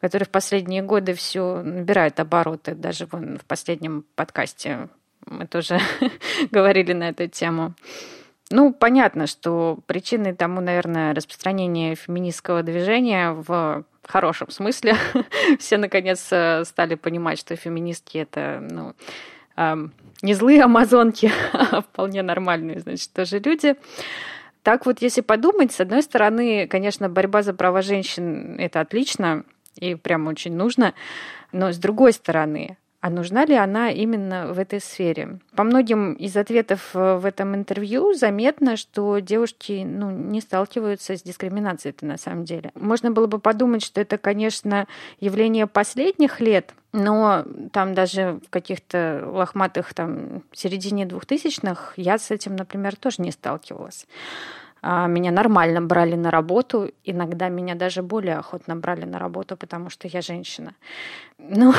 который 0.00 0.24
в 0.24 0.30
последние 0.30 0.82
годы 0.82 1.14
все 1.14 1.62
набирает 1.62 2.20
обороты. 2.20 2.74
Даже 2.74 3.06
вон 3.06 3.38
в 3.38 3.44
последнем 3.44 4.04
подкасте 4.14 4.88
мы 5.26 5.46
тоже 5.46 5.78
говорили 6.50 6.92
на 6.92 7.10
эту 7.10 7.28
тему. 7.28 7.74
Ну, 8.50 8.72
понятно, 8.72 9.26
что 9.26 9.78
причиной 9.86 10.34
тому, 10.34 10.60
наверное, 10.60 11.14
распространение 11.14 11.94
феминистского 11.94 12.62
движения 12.62 13.30
в 13.30 13.84
хорошем 14.06 14.50
смысле. 14.50 14.94
Все, 15.58 15.78
наконец, 15.78 16.28
э, 16.30 16.64
стали 16.64 16.96
понимать, 16.96 17.38
что 17.38 17.56
феминистки— 17.56 18.18
это 18.18 18.58
ну, 18.60 18.94
не 19.56 20.34
злые 20.34 20.62
амазонки, 20.62 21.30
а 21.52 21.82
вполне 21.82 22.22
нормальные, 22.22 22.80
значит, 22.80 23.12
тоже 23.12 23.38
люди. 23.38 23.76
Так 24.62 24.86
вот, 24.86 25.02
если 25.02 25.20
подумать, 25.20 25.72
с 25.72 25.80
одной 25.80 26.02
стороны, 26.02 26.68
конечно, 26.68 27.08
борьба 27.08 27.42
за 27.42 27.52
права 27.52 27.82
женщин– 27.82 28.56
это 28.58 28.80
отлично 28.80 29.44
и 29.76 29.96
прям 29.96 30.28
очень 30.28 30.54
нужно, 30.54 30.94
но 31.50 31.72
с 31.72 31.78
другой 31.78 32.12
стороны, 32.12 32.76
а 33.02 33.10
нужна 33.10 33.44
ли 33.44 33.56
она 33.56 33.90
именно 33.90 34.52
в 34.52 34.60
этой 34.60 34.80
сфере? 34.80 35.40
По 35.56 35.64
многим 35.64 36.12
из 36.12 36.36
ответов 36.36 36.90
э, 36.94 37.16
в 37.16 37.26
этом 37.26 37.52
интервью 37.56 38.14
заметно, 38.14 38.76
что 38.76 39.18
девушки 39.18 39.82
ну, 39.84 40.10
не 40.12 40.40
сталкиваются 40.40 41.16
с 41.16 41.22
дискриминацией 41.22 41.94
это 41.96 42.06
на 42.06 42.16
самом 42.16 42.44
деле. 42.44 42.70
Можно 42.76 43.10
было 43.10 43.26
бы 43.26 43.40
подумать, 43.40 43.82
что 43.82 44.00
это, 44.00 44.18
конечно, 44.18 44.86
явление 45.18 45.66
последних 45.66 46.40
лет, 46.40 46.74
но 46.92 47.44
там 47.72 47.92
даже 47.92 48.38
в 48.46 48.50
каких-то 48.50 49.24
лохматых 49.26 49.94
там 49.94 50.44
середине 50.52 51.04
двухтысячных 51.04 51.94
я 51.96 52.18
с 52.18 52.30
этим, 52.30 52.54
например, 52.54 52.94
тоже 52.94 53.16
не 53.18 53.32
сталкивалась. 53.32 54.06
А, 54.84 55.06
меня 55.06 55.30
нормально 55.30 55.80
брали 55.80 56.16
на 56.16 56.30
работу, 56.30 56.90
иногда 57.04 57.48
меня 57.48 57.76
даже 57.76 58.02
более 58.02 58.38
охотно 58.38 58.74
брали 58.74 59.04
на 59.04 59.18
работу, 59.20 59.56
потому 59.56 59.90
что 59.90 60.08
я 60.08 60.20
женщина. 60.20 60.74
Ну, 61.38 61.72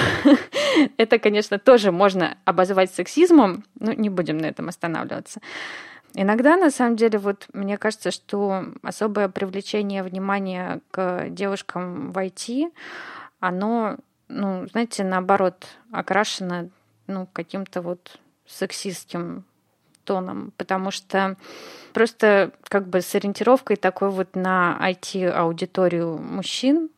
это, 0.97 1.20
конечно, 1.20 1.60
тоже 1.60 1.91
можно 1.91 2.38
обозвать 2.45 2.93
сексизмом, 2.93 3.66
но 3.78 3.91
не 3.91 4.10
будем 4.10 4.38
на 4.38 4.45
этом 4.45 4.70
останавливаться. 4.70 5.41
Иногда, 6.16 6.56
на 6.56 6.72
самом 6.72 6.95
деле, 6.95 7.20
вот 7.20 7.47
мне 7.54 7.78
кажется, 7.78 8.12
что 8.12 8.66
особое 8.84 9.28
привлечение 9.28 10.01
внимания 10.01 10.80
к 10.91 11.28
девушкам 11.30 12.12
в 12.12 12.18
IT, 12.18 12.72
оно, 13.41 13.97
ну, 14.30 14.66
знаете, 14.72 15.04
наоборот, 15.04 15.68
окрашено 15.91 16.70
ну, 17.08 17.28
каким-то 17.34 17.82
вот 17.82 18.18
сексистским 18.45 19.43
тоном, 20.04 20.51
потому 20.58 20.91
что 20.91 21.36
просто 21.93 22.51
как 22.68 22.88
бы 22.88 23.01
с 23.01 23.16
ориентировкой 23.16 23.78
такой 23.78 24.10
вот 24.10 24.36
на 24.36 24.78
IT-аудиторию 24.82 26.18
мужчин, 26.18 26.89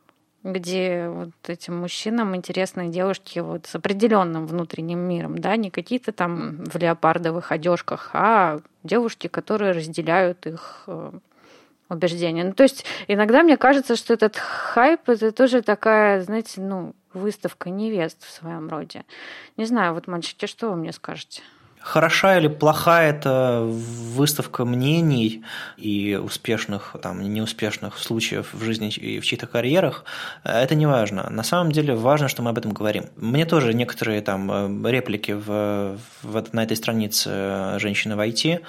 где 0.44 1.10
вот 1.10 1.32
этим 1.48 1.80
мужчинам 1.80 2.36
интересны 2.36 2.90
девушки 2.90 3.40
вот 3.40 3.66
с 3.66 3.76
определенным 3.76 4.46
внутренним 4.46 5.00
миром, 5.00 5.38
да, 5.40 5.56
не 5.56 5.72
какие-то 5.72 6.12
там 6.12 6.64
в 6.66 6.78
леопардовых 6.78 7.52
одежках, 7.52 8.12
а 8.14 8.60
девушки, 8.84 9.28
которые 9.28 9.72
разделяют 9.72 10.46
их 10.46 10.84
э, 10.86 11.12
убеждения. 11.90 12.44
Ну, 12.44 12.54
то 12.54 12.64
есть 12.64 12.86
иногда 13.08 13.42
мне 13.42 13.58
кажется, 13.58 13.96
что 13.96 14.14
этот 14.14 14.38
хайп 14.38 15.10
это 15.10 15.32
тоже 15.32 15.64
такая, 15.64 16.22
знаете, 16.22 16.62
ну, 16.62 16.94
выставка 17.14 17.70
невест 17.70 18.24
в 18.24 18.32
своем 18.32 18.70
роде. 18.70 19.04
Не 19.58 19.66
знаю, 19.66 19.94
вот 19.94 20.08
мальчики, 20.08 20.46
что 20.46 20.70
вы 20.70 20.76
мне 20.76 20.94
скажете? 20.94 21.42
Хороша 21.86 22.40
или 22.40 22.48
плоха 22.48 23.04
это 23.04 23.62
выставка 23.64 24.66
мнений 24.66 25.44
и 25.78 26.20
успешных, 26.20 26.96
там, 27.00 27.22
неуспешных 27.22 28.00
случаев 28.00 28.48
в 28.54 28.64
жизни 28.64 28.90
и 28.90 29.20
в 29.20 29.24
чьих-то 29.24 29.46
карьерах, 29.46 30.04
это 30.44 30.74
не 30.74 30.88
важно. 30.88 31.30
На 31.30 31.44
самом 31.44 31.72
деле 31.72 31.94
важно, 31.94 32.28
что 32.28 32.42
мы 32.42 32.50
об 32.50 32.58
этом 32.58 32.72
говорим. 32.72 33.06
Мне 33.18 33.46
тоже 33.46 33.76
некоторые 33.76 34.22
там 34.22 34.88
реплики 34.88 35.34
в, 35.34 36.00
в, 36.24 36.44
на 36.54 36.64
этой 36.64 36.76
странице 36.76 37.78
«Женщины 37.78 38.16
в 38.16 38.20
IT» 38.20 38.64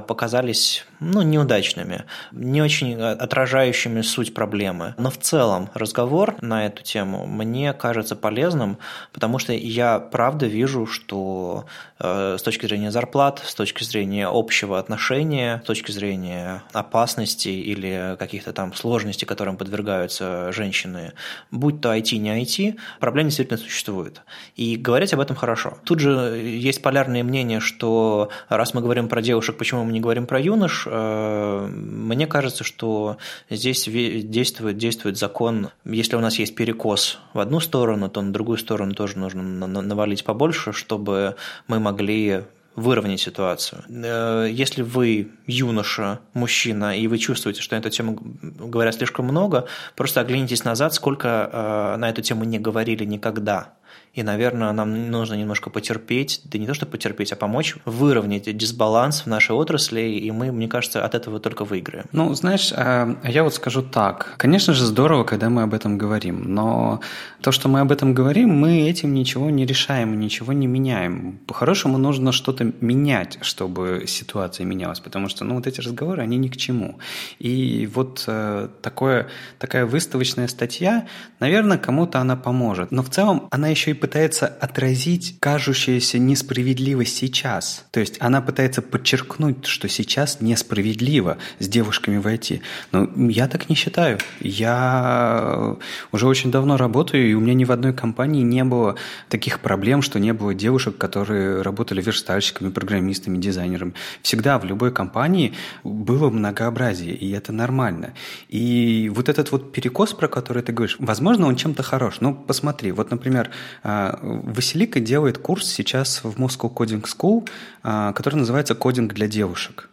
показались 0.00 0.84
ну, 1.00 1.22
неудачными, 1.22 2.04
не 2.32 2.62
очень 2.62 3.00
отражающими 3.00 4.02
суть 4.02 4.34
проблемы. 4.34 4.94
Но 4.98 5.10
в 5.10 5.18
целом 5.18 5.70
разговор 5.74 6.36
на 6.40 6.66
эту 6.66 6.82
тему 6.82 7.26
мне 7.26 7.72
кажется 7.72 8.16
полезным, 8.16 8.78
потому 9.12 9.38
что 9.38 9.52
я 9.52 9.98
правда 9.98 10.46
вижу, 10.46 10.86
что 10.86 11.66
э, 11.98 12.36
с 12.38 12.42
точки 12.42 12.66
зрения 12.66 12.90
зарплат, 12.90 13.42
с 13.44 13.54
точки 13.54 13.84
зрения 13.84 14.28
общего 14.30 14.78
отношения, 14.78 15.60
с 15.64 15.66
точки 15.66 15.92
зрения 15.92 16.62
опасности 16.72 17.48
или 17.48 18.16
каких-то 18.18 18.52
там 18.52 18.74
сложностей, 18.74 19.26
которым 19.26 19.56
подвергаются 19.56 20.52
женщины, 20.52 21.12
будь 21.50 21.80
то 21.80 21.94
IT, 21.94 22.16
не 22.16 22.42
IT, 22.42 22.78
проблема 23.00 23.28
действительно 23.28 23.58
существует. 23.58 24.22
И 24.56 24.76
говорить 24.76 25.12
об 25.12 25.20
этом 25.20 25.36
хорошо. 25.36 25.78
Тут 25.84 26.00
же 26.00 26.10
есть 26.10 26.82
полярные 26.82 27.22
мнения, 27.22 27.60
что 27.60 28.30
раз 28.48 28.74
мы 28.74 28.80
говорим 28.80 29.08
про 29.08 29.22
девушек, 29.22 29.58
почему 29.58 29.84
мы 29.84 29.92
не 29.92 30.00
говорим 30.00 30.26
про 30.26 30.40
юнош? 30.40 30.85
Э, 30.86 31.68
мне 31.68 32.26
кажется, 32.26 32.64
что 32.64 33.18
здесь 33.50 33.84
действует, 33.84 34.78
действует 34.78 35.18
закон, 35.18 35.70
если 35.84 36.16
у 36.16 36.20
нас 36.20 36.38
есть 36.38 36.54
перекос 36.54 37.18
в 37.34 37.40
одну 37.40 37.60
сторону, 37.60 38.08
то 38.08 38.22
на 38.22 38.32
другую 38.32 38.58
сторону 38.58 38.94
тоже 38.94 39.18
нужно 39.18 39.42
навалить 39.42 40.24
побольше, 40.24 40.72
чтобы 40.72 41.36
мы 41.68 41.80
могли 41.80 42.44
выровнять 42.76 43.20
ситуацию. 43.20 43.82
Э, 43.88 44.46
если 44.50 44.82
вы 44.82 45.30
юноша, 45.46 46.20
мужчина, 46.34 46.96
и 46.96 47.08
вы 47.08 47.18
чувствуете, 47.18 47.62
что 47.62 47.74
на 47.74 47.80
эту 47.80 47.90
тему 47.90 48.18
говорят 48.42 48.94
слишком 48.94 49.24
много, 49.24 49.66
просто 49.96 50.20
оглянитесь 50.20 50.64
назад, 50.64 50.94
сколько 50.94 51.50
э, 51.52 51.96
на 51.96 52.10
эту 52.10 52.22
тему 52.22 52.44
не 52.44 52.58
говорили 52.58 53.04
никогда 53.04 53.72
и, 54.16 54.22
наверное, 54.22 54.72
нам 54.72 55.10
нужно 55.10 55.34
немножко 55.34 55.68
потерпеть, 55.68 56.40
да 56.44 56.58
не 56.58 56.66
то, 56.66 56.72
что 56.72 56.86
потерпеть, 56.86 57.32
а 57.32 57.36
помочь 57.36 57.76
выровнять 57.84 58.56
дисбаланс 58.56 59.20
в 59.22 59.26
нашей 59.26 59.54
отрасли, 59.54 60.00
и 60.00 60.30
мы, 60.30 60.50
мне 60.52 60.68
кажется, 60.68 61.04
от 61.04 61.14
этого 61.14 61.38
только 61.38 61.66
выиграем. 61.66 62.06
Ну, 62.12 62.32
знаешь, 62.32 62.72
а, 62.74 63.18
я 63.24 63.44
вот 63.44 63.54
скажу 63.54 63.82
так. 63.82 64.34
Конечно 64.38 64.72
же, 64.72 64.86
здорово, 64.86 65.24
когда 65.24 65.50
мы 65.50 65.62
об 65.62 65.74
этом 65.74 65.98
говорим, 65.98 66.54
но 66.54 67.00
то, 67.42 67.52
что 67.52 67.68
мы 67.68 67.80
об 67.80 67.92
этом 67.92 68.14
говорим, 68.14 68.48
мы 68.48 68.88
этим 68.88 69.12
ничего 69.12 69.50
не 69.50 69.66
решаем, 69.66 70.18
ничего 70.18 70.54
не 70.54 70.66
меняем. 70.66 71.38
По-хорошему 71.46 71.98
нужно 71.98 72.32
что-то 72.32 72.64
менять, 72.80 73.38
чтобы 73.42 74.04
ситуация 74.06 74.64
менялась, 74.64 75.00
потому 75.00 75.28
что, 75.28 75.44
ну, 75.44 75.56
вот 75.56 75.66
эти 75.66 75.82
разговоры, 75.82 76.22
они 76.22 76.38
ни 76.38 76.48
к 76.48 76.56
чему. 76.56 76.98
И 77.38 77.86
вот 77.94 78.24
э, 78.28 78.68
такое, 78.80 79.28
такая 79.58 79.84
выставочная 79.84 80.48
статья, 80.48 81.06
наверное, 81.38 81.76
кому-то 81.76 82.18
она 82.18 82.36
поможет, 82.36 82.92
но 82.92 83.02
в 83.02 83.10
целом 83.10 83.48
она 83.50 83.68
еще 83.68 83.90
и 83.90 84.05
пытается 84.06 84.46
отразить 84.46 85.34
кажущуюся 85.40 86.20
несправедливость 86.20 87.16
сейчас. 87.16 87.86
То 87.90 87.98
есть 87.98 88.18
она 88.20 88.40
пытается 88.40 88.80
подчеркнуть, 88.80 89.66
что 89.66 89.88
сейчас 89.88 90.40
несправедливо 90.40 91.38
с 91.58 91.66
девушками 91.66 92.18
войти. 92.18 92.62
Но 92.92 93.10
я 93.28 93.48
так 93.48 93.68
не 93.68 93.74
считаю. 93.74 94.18
Я 94.38 95.76
уже 96.12 96.28
очень 96.28 96.52
давно 96.52 96.76
работаю, 96.76 97.28
и 97.28 97.34
у 97.34 97.40
меня 97.40 97.54
ни 97.54 97.64
в 97.64 97.72
одной 97.72 97.92
компании 97.92 98.42
не 98.42 98.62
было 98.62 98.94
таких 99.28 99.58
проблем, 99.58 100.02
что 100.02 100.20
не 100.20 100.32
было 100.32 100.54
девушек, 100.54 100.96
которые 100.96 101.62
работали 101.62 102.00
верстальщиками, 102.00 102.70
программистами, 102.70 103.38
дизайнерами. 103.38 103.94
Всегда 104.22 104.60
в 104.60 104.64
любой 104.64 104.92
компании 104.92 105.54
было 105.82 106.30
многообразие, 106.30 107.16
и 107.16 107.32
это 107.32 107.50
нормально. 107.50 108.14
И 108.48 109.10
вот 109.12 109.28
этот 109.28 109.50
вот 109.50 109.72
перекос, 109.72 110.12
про 110.12 110.28
который 110.28 110.62
ты 110.62 110.70
говоришь, 110.70 110.94
возможно, 111.00 111.48
он 111.48 111.56
чем-то 111.56 111.82
хорош. 111.82 112.18
Ну, 112.20 112.36
посмотри, 112.36 112.92
вот, 112.92 113.10
например, 113.10 113.50
а, 113.82 113.95
Василика 114.22 115.00
делает 115.00 115.38
курс 115.38 115.66
сейчас 115.66 116.22
в 116.22 116.40
Moscow 116.40 116.72
Coding 116.72 117.04
School, 117.04 117.48
а, 117.82 118.12
который 118.12 118.36
называется 118.36 118.74
«Кодинг 118.74 119.14
для 119.14 119.28
девушек». 119.28 119.88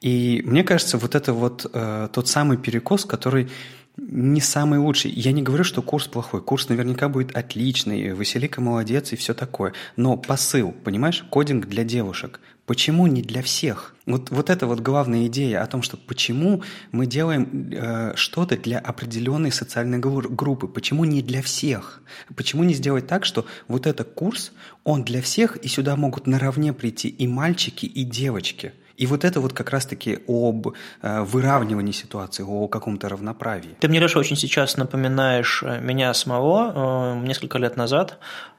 И 0.00 0.42
мне 0.44 0.64
кажется, 0.64 0.98
вот 0.98 1.14
это 1.14 1.32
вот 1.32 1.70
э, 1.72 2.08
тот 2.12 2.28
самый 2.28 2.58
перекос, 2.58 3.06
который 3.06 3.48
не 3.96 4.40
самый 4.40 4.78
лучший. 4.78 5.10
Я 5.10 5.32
не 5.32 5.42
говорю, 5.42 5.64
что 5.64 5.80
курс 5.82 6.08
плохой. 6.08 6.42
Курс 6.42 6.68
наверняка 6.68 7.08
будет 7.08 7.36
отличный, 7.36 8.12
Василика 8.12 8.60
молодец 8.60 9.12
и 9.12 9.16
все 9.16 9.34
такое. 9.34 9.72
Но 9.96 10.16
посыл, 10.16 10.72
понимаешь, 10.72 11.24
кодинг 11.30 11.66
для 11.66 11.84
девушек. 11.84 12.40
Почему 12.66 13.06
не 13.06 13.20
для 13.20 13.42
всех? 13.42 13.94
Вот, 14.06 14.30
вот 14.30 14.48
это 14.48 14.66
вот 14.66 14.80
главная 14.80 15.26
идея 15.26 15.62
о 15.62 15.66
том, 15.66 15.82
что 15.82 15.96
почему 15.96 16.62
мы 16.92 17.06
делаем 17.06 17.70
э, 17.72 18.12
что-то 18.16 18.56
для 18.56 18.78
определенной 18.78 19.52
социальной 19.52 19.98
группы, 19.98 20.66
почему 20.66 21.04
не 21.04 21.22
для 21.22 21.42
всех? 21.42 22.02
Почему 22.36 22.64
не 22.64 22.74
сделать 22.74 23.06
так, 23.06 23.24
что 23.24 23.44
вот 23.68 23.86
этот 23.86 24.14
курс, 24.14 24.52
он 24.82 25.04
для 25.04 25.20
всех, 25.20 25.56
и 25.56 25.68
сюда 25.68 25.96
могут 25.96 26.26
наравне 26.26 26.72
прийти 26.72 27.08
и 27.08 27.26
мальчики, 27.26 27.86
и 27.86 28.04
девочки– 28.04 28.72
и 28.96 29.06
вот 29.06 29.24
это 29.24 29.40
вот 29.40 29.52
как 29.52 29.70
раз-таки 29.70 30.20
об 30.28 30.68
э, 30.68 31.22
выравнивании 31.22 31.92
ситуации, 31.92 32.44
о 32.46 32.68
каком-то 32.68 33.08
равноправии. 33.08 33.76
Ты 33.80 33.88
мне, 33.88 33.98
Леша, 33.98 34.20
очень 34.20 34.36
сейчас 34.36 34.76
напоминаешь 34.76 35.62
э, 35.64 35.80
меня 35.80 36.14
самого 36.14 37.16
э, 37.16 37.26
несколько 37.26 37.58
лет 37.58 37.76
назад, 37.76 38.18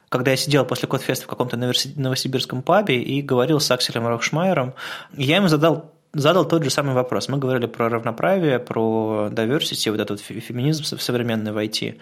когда 0.09 0.31
я 0.31 0.37
сидел 0.37 0.65
после 0.65 0.87
Кодфеста 0.87 1.25
в 1.25 1.27
каком-то 1.27 1.57
новосибирском 1.57 2.61
пабе 2.61 3.01
и 3.01 3.21
говорил 3.21 3.59
с 3.59 3.69
Акселем 3.71 4.07
Рохшмайером, 4.07 4.73
я 5.17 5.37
ему 5.37 5.47
задал 5.47 5.94
задал 6.15 6.45
тот 6.45 6.63
же 6.63 6.69
самый 6.69 6.95
вопрос. 6.95 7.29
Мы 7.29 7.37
говорили 7.37 7.67
про 7.67 7.89
равноправие, 7.89 8.59
про 8.59 9.29
diversity, 9.31 9.91
вот 9.91 9.99
этот 9.99 10.21
феминизм 10.21 10.83
современный 10.83 11.51
в 11.51 11.57
IT. 11.57 11.97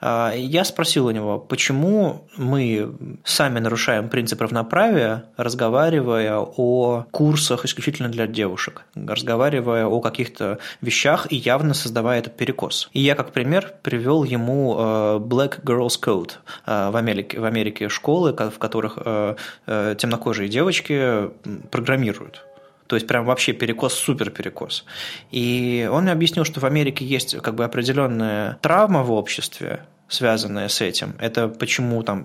А, 0.00 0.32
я 0.34 0.64
спросил 0.64 1.06
у 1.06 1.10
него, 1.10 1.38
почему 1.38 2.26
мы 2.36 2.94
сами 3.24 3.58
нарушаем 3.58 4.08
принцип 4.08 4.40
равноправия, 4.40 5.24
разговаривая 5.36 6.38
о 6.38 7.04
курсах 7.10 7.64
исключительно 7.64 8.08
для 8.08 8.26
девушек, 8.26 8.84
разговаривая 8.94 9.86
о 9.86 10.00
каких-то 10.00 10.58
вещах 10.80 11.26
и 11.30 11.36
явно 11.36 11.74
создавая 11.74 12.20
этот 12.20 12.36
перекос. 12.36 12.88
И 12.92 13.00
я 13.00 13.14
как 13.14 13.32
пример 13.32 13.74
привел 13.82 14.24
ему 14.24 14.76
а, 14.78 15.18
Black 15.18 15.62
Girls 15.62 16.00
Code 16.02 16.32
а, 16.64 16.90
в 16.90 16.96
Америке, 16.96 17.38
в 17.38 17.44
Америке 17.44 17.88
школы, 17.88 18.32
в 18.32 18.58
которых 18.58 18.98
темнокожие 19.66 20.48
девочки 20.48 21.30
программируют. 21.70 22.44
То 22.88 22.96
есть 22.96 23.06
прям 23.06 23.26
вообще 23.26 23.52
перекос, 23.52 23.94
супер 23.94 24.30
перекос. 24.30 24.84
И 25.30 25.88
он 25.92 26.04
мне 26.04 26.12
объяснил, 26.12 26.44
что 26.44 26.58
в 26.58 26.64
Америке 26.64 27.04
есть 27.04 27.36
как 27.42 27.54
бы 27.54 27.64
определенная 27.64 28.58
травма 28.62 29.02
в 29.02 29.12
обществе, 29.12 29.84
связанная 30.08 30.68
с 30.68 30.80
этим. 30.80 31.14
Это 31.18 31.48
почему 31.48 32.02
там 32.02 32.24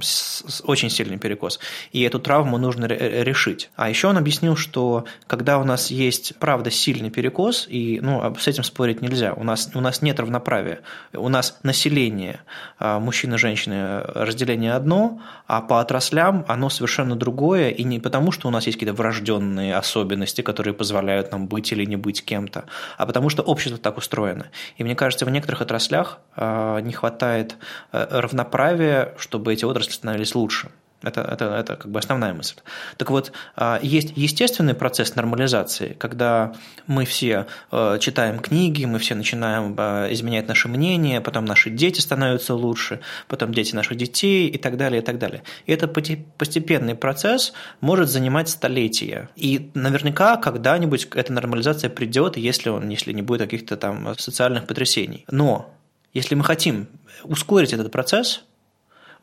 очень 0.64 0.90
сильный 0.90 1.18
перекос. 1.18 1.60
И 1.92 2.02
эту 2.02 2.20
травму 2.20 2.58
нужно 2.58 2.86
решить. 2.86 3.70
А 3.76 3.90
еще 3.90 4.08
он 4.08 4.18
объяснил, 4.18 4.56
что 4.56 5.06
когда 5.28 5.58
у 5.60 5.64
нас 5.66 5.92
есть, 5.92 6.34
правда, 6.40 6.72
сильный 6.72 7.10
перекос, 7.10 7.68
и 7.70 8.00
ну, 8.02 8.36
с 8.40 8.48
этим 8.48 8.64
спорить 8.64 9.02
нельзя, 9.02 9.34
у 9.34 9.44
нас, 9.44 9.70
у 9.74 9.82
нас 9.82 10.02
нет 10.02 10.20
равноправия. 10.20 10.80
У 11.14 11.28
нас 11.28 11.60
население, 11.64 12.40
а, 12.80 13.00
мужчины 13.00 13.38
женщины, 13.38 14.02
разделение 14.02 14.74
одно, 14.74 15.22
а 15.48 15.62
по 15.62 15.82
отраслям 15.82 16.46
оно 16.48 16.70
совершенно 16.70 17.16
другое, 17.16 17.70
и 17.70 17.84
не 17.84 18.00
потому, 18.00 18.32
что 18.32 18.48
у 18.48 18.52
нас 18.52 18.66
есть 18.66 18.78
какие-то 18.78 18.96
врожденные 18.96 19.76
особенности, 19.76 20.42
которые 20.42 20.74
позволяют 20.74 21.32
нам 21.32 21.48
быть 21.48 21.72
или 21.74 21.84
не 21.84 21.98
быть 21.98 22.24
кем-то, 22.24 22.66
а 22.98 23.06
потому 23.06 23.30
что 23.30 23.44
общество 23.44 23.78
так 23.78 23.98
устроено. 23.98 24.48
И 24.78 24.84
мне 24.84 24.96
кажется, 24.96 25.26
в 25.26 25.30
некоторых 25.30 25.62
отраслях 25.62 26.20
а, 26.36 26.80
не 26.80 26.94
хватает 26.94 27.58
Э, 27.64 27.73
равноправия, 27.92 29.14
чтобы 29.18 29.54
эти 29.54 29.66
отрасли 29.66 29.92
становились 29.92 30.36
лучше. 30.36 30.70
Это, 31.04 31.22
это, 31.22 31.46
это 31.56 31.76
как 31.76 31.92
бы 31.92 32.00
основная 32.00 32.34
мысль. 32.34 32.56
Так 32.98 33.12
вот, 33.12 33.34
а, 33.56 33.80
есть 33.84 34.14
естественный 34.16 34.74
процесс 34.74 35.16
нормализации, 35.16 35.96
когда 36.00 36.54
мы 36.88 37.04
все 37.04 37.46
э, 37.72 37.98
читаем 38.00 38.40
книги, 38.40 38.86
мы 38.86 39.00
все 39.00 39.14
начинаем 39.14 39.76
э, 39.78 40.14
изменять 40.14 40.48
наше 40.48 40.70
мнение, 40.70 41.20
потом 41.20 41.44
наши 41.44 41.70
дети 41.70 42.00
становятся 42.00 42.56
лучше, 42.56 43.02
потом 43.28 43.54
дети 43.54 43.76
наших 43.76 43.98
детей 43.98 44.48
и 44.48 44.58
так 44.58 44.78
далее, 44.78 45.02
и 45.02 45.06
так 45.06 45.20
далее. 45.20 45.44
И 45.66 45.74
это 45.74 45.88
постепенный 45.90 46.96
процесс 46.96 47.54
может 47.82 48.10
занимать 48.10 48.48
столетия. 48.48 49.30
И 49.36 49.72
наверняка 49.74 50.38
когда-нибудь 50.38 51.10
эта 51.16 51.34
нормализация 51.34 51.90
придет, 51.90 52.38
если, 52.38 52.70
он, 52.70 52.88
если 52.88 53.12
не 53.12 53.22
будет 53.22 53.42
каких-то 53.42 53.76
там 53.76 54.18
социальных 54.18 54.68
потрясений. 54.68 55.26
Но 55.30 55.74
если 56.14 56.36
мы 56.36 56.44
хотим 56.44 56.88
ускорить 57.24 57.74
этот 57.74 57.92
процесс, 57.92 58.44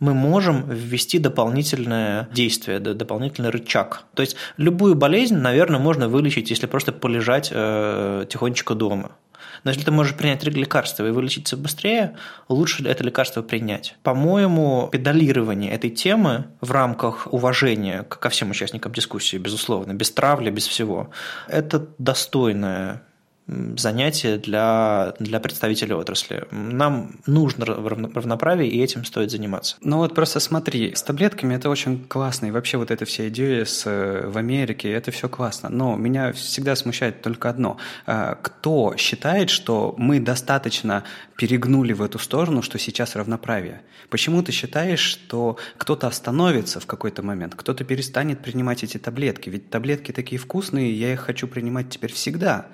мы 0.00 0.14
можем 0.14 0.68
ввести 0.68 1.18
дополнительное 1.18 2.28
действие, 2.32 2.80
дополнительный 2.80 3.50
рычаг. 3.50 4.04
То 4.14 4.22
есть 4.22 4.36
любую 4.56 4.94
болезнь, 4.94 5.36
наверное, 5.36 5.78
можно 5.78 6.08
вылечить, 6.08 6.50
если 6.50 6.66
просто 6.66 6.92
полежать 6.92 7.50
э, 7.52 8.24
тихонечко 8.28 8.74
дома. 8.74 9.12
Но 9.62 9.70
если 9.70 9.84
ты 9.84 9.90
можешь 9.90 10.16
принять 10.16 10.42
лекарство 10.44 11.06
и 11.06 11.10
вылечиться 11.10 11.56
быстрее, 11.58 12.16
лучше 12.48 12.82
это 12.86 13.04
лекарство 13.04 13.42
принять. 13.42 13.96
По-моему, 14.02 14.88
педалирование 14.90 15.72
этой 15.72 15.90
темы 15.90 16.46
в 16.62 16.70
рамках 16.70 17.30
уважения 17.30 18.02
ко 18.04 18.30
всем 18.30 18.50
участникам 18.50 18.92
дискуссии, 18.92 19.36
безусловно, 19.36 19.92
без 19.92 20.10
травли, 20.10 20.50
без 20.50 20.66
всего, 20.66 21.10
это 21.46 21.88
достойное 21.98 23.02
занятие 23.76 24.38
для, 24.38 25.14
для 25.18 25.40
представителей 25.40 25.94
отрасли. 25.94 26.44
Нам 26.50 27.16
нужно 27.26 27.64
равноправие, 27.64 28.70
и 28.70 28.82
этим 28.82 29.04
стоит 29.04 29.30
заниматься. 29.30 29.76
Ну 29.80 29.98
вот 29.98 30.14
просто 30.14 30.40
смотри, 30.40 30.94
с 30.94 31.02
таблетками 31.02 31.54
это 31.54 31.68
очень 31.68 32.04
классно, 32.04 32.46
и 32.46 32.50
вообще 32.50 32.76
вот 32.76 32.90
эта 32.90 33.04
вся 33.04 33.28
идея 33.28 33.64
с, 33.64 33.84
в 33.84 34.36
Америке, 34.36 34.90
это 34.90 35.10
все 35.10 35.28
классно. 35.28 35.68
Но 35.68 35.96
меня 35.96 36.32
всегда 36.32 36.76
смущает 36.76 37.22
только 37.22 37.50
одно. 37.50 37.78
А, 38.06 38.36
кто 38.40 38.94
считает, 38.96 39.50
что 39.50 39.94
мы 39.98 40.20
достаточно 40.20 41.04
перегнули 41.36 41.92
в 41.92 42.02
эту 42.02 42.18
сторону, 42.18 42.62
что 42.62 42.78
сейчас 42.78 43.16
равноправие? 43.16 43.82
Почему 44.10 44.42
ты 44.42 44.52
считаешь, 44.52 45.00
что 45.00 45.56
кто-то 45.76 46.06
остановится 46.06 46.80
в 46.80 46.86
какой-то 46.86 47.22
момент, 47.22 47.54
кто-то 47.54 47.84
перестанет 47.84 48.40
принимать 48.40 48.84
эти 48.84 48.98
таблетки? 48.98 49.48
Ведь 49.50 49.70
таблетки 49.70 50.12
такие 50.12 50.38
вкусные, 50.38 50.92
я 50.92 51.12
их 51.12 51.20
хочу 51.20 51.46
принимать 51.48 51.90
теперь 51.90 52.12
всегда. 52.12 52.66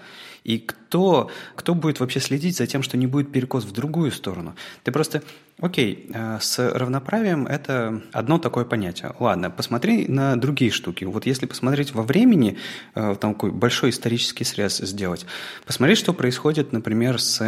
И 0.46 0.58
кто, 0.58 1.28
кто 1.56 1.74
будет 1.74 1.98
вообще 1.98 2.20
следить 2.20 2.56
за 2.56 2.68
тем, 2.68 2.84
что 2.84 2.96
не 2.96 3.08
будет 3.08 3.32
перекос 3.32 3.64
в 3.64 3.72
другую 3.72 4.12
сторону? 4.12 4.54
Ты 4.84 4.92
просто, 4.92 5.24
окей, 5.58 6.08
э, 6.14 6.38
с 6.40 6.72
равноправием 6.72 7.48
это 7.48 8.00
одно 8.12 8.38
такое 8.38 8.64
понятие. 8.64 9.12
Ладно, 9.18 9.50
посмотри 9.50 10.06
на 10.06 10.36
другие 10.36 10.70
штуки. 10.70 11.04
Вот 11.04 11.26
если 11.26 11.46
посмотреть 11.46 11.94
во 11.94 12.04
времени, 12.04 12.58
э, 12.94 13.16
там 13.20 13.34
такой 13.34 13.50
большой 13.50 13.90
исторический 13.90 14.44
срез 14.44 14.78
сделать, 14.78 15.26
посмотри, 15.66 15.96
что 15.96 16.12
происходит, 16.12 16.72
например, 16.72 17.20
с 17.20 17.42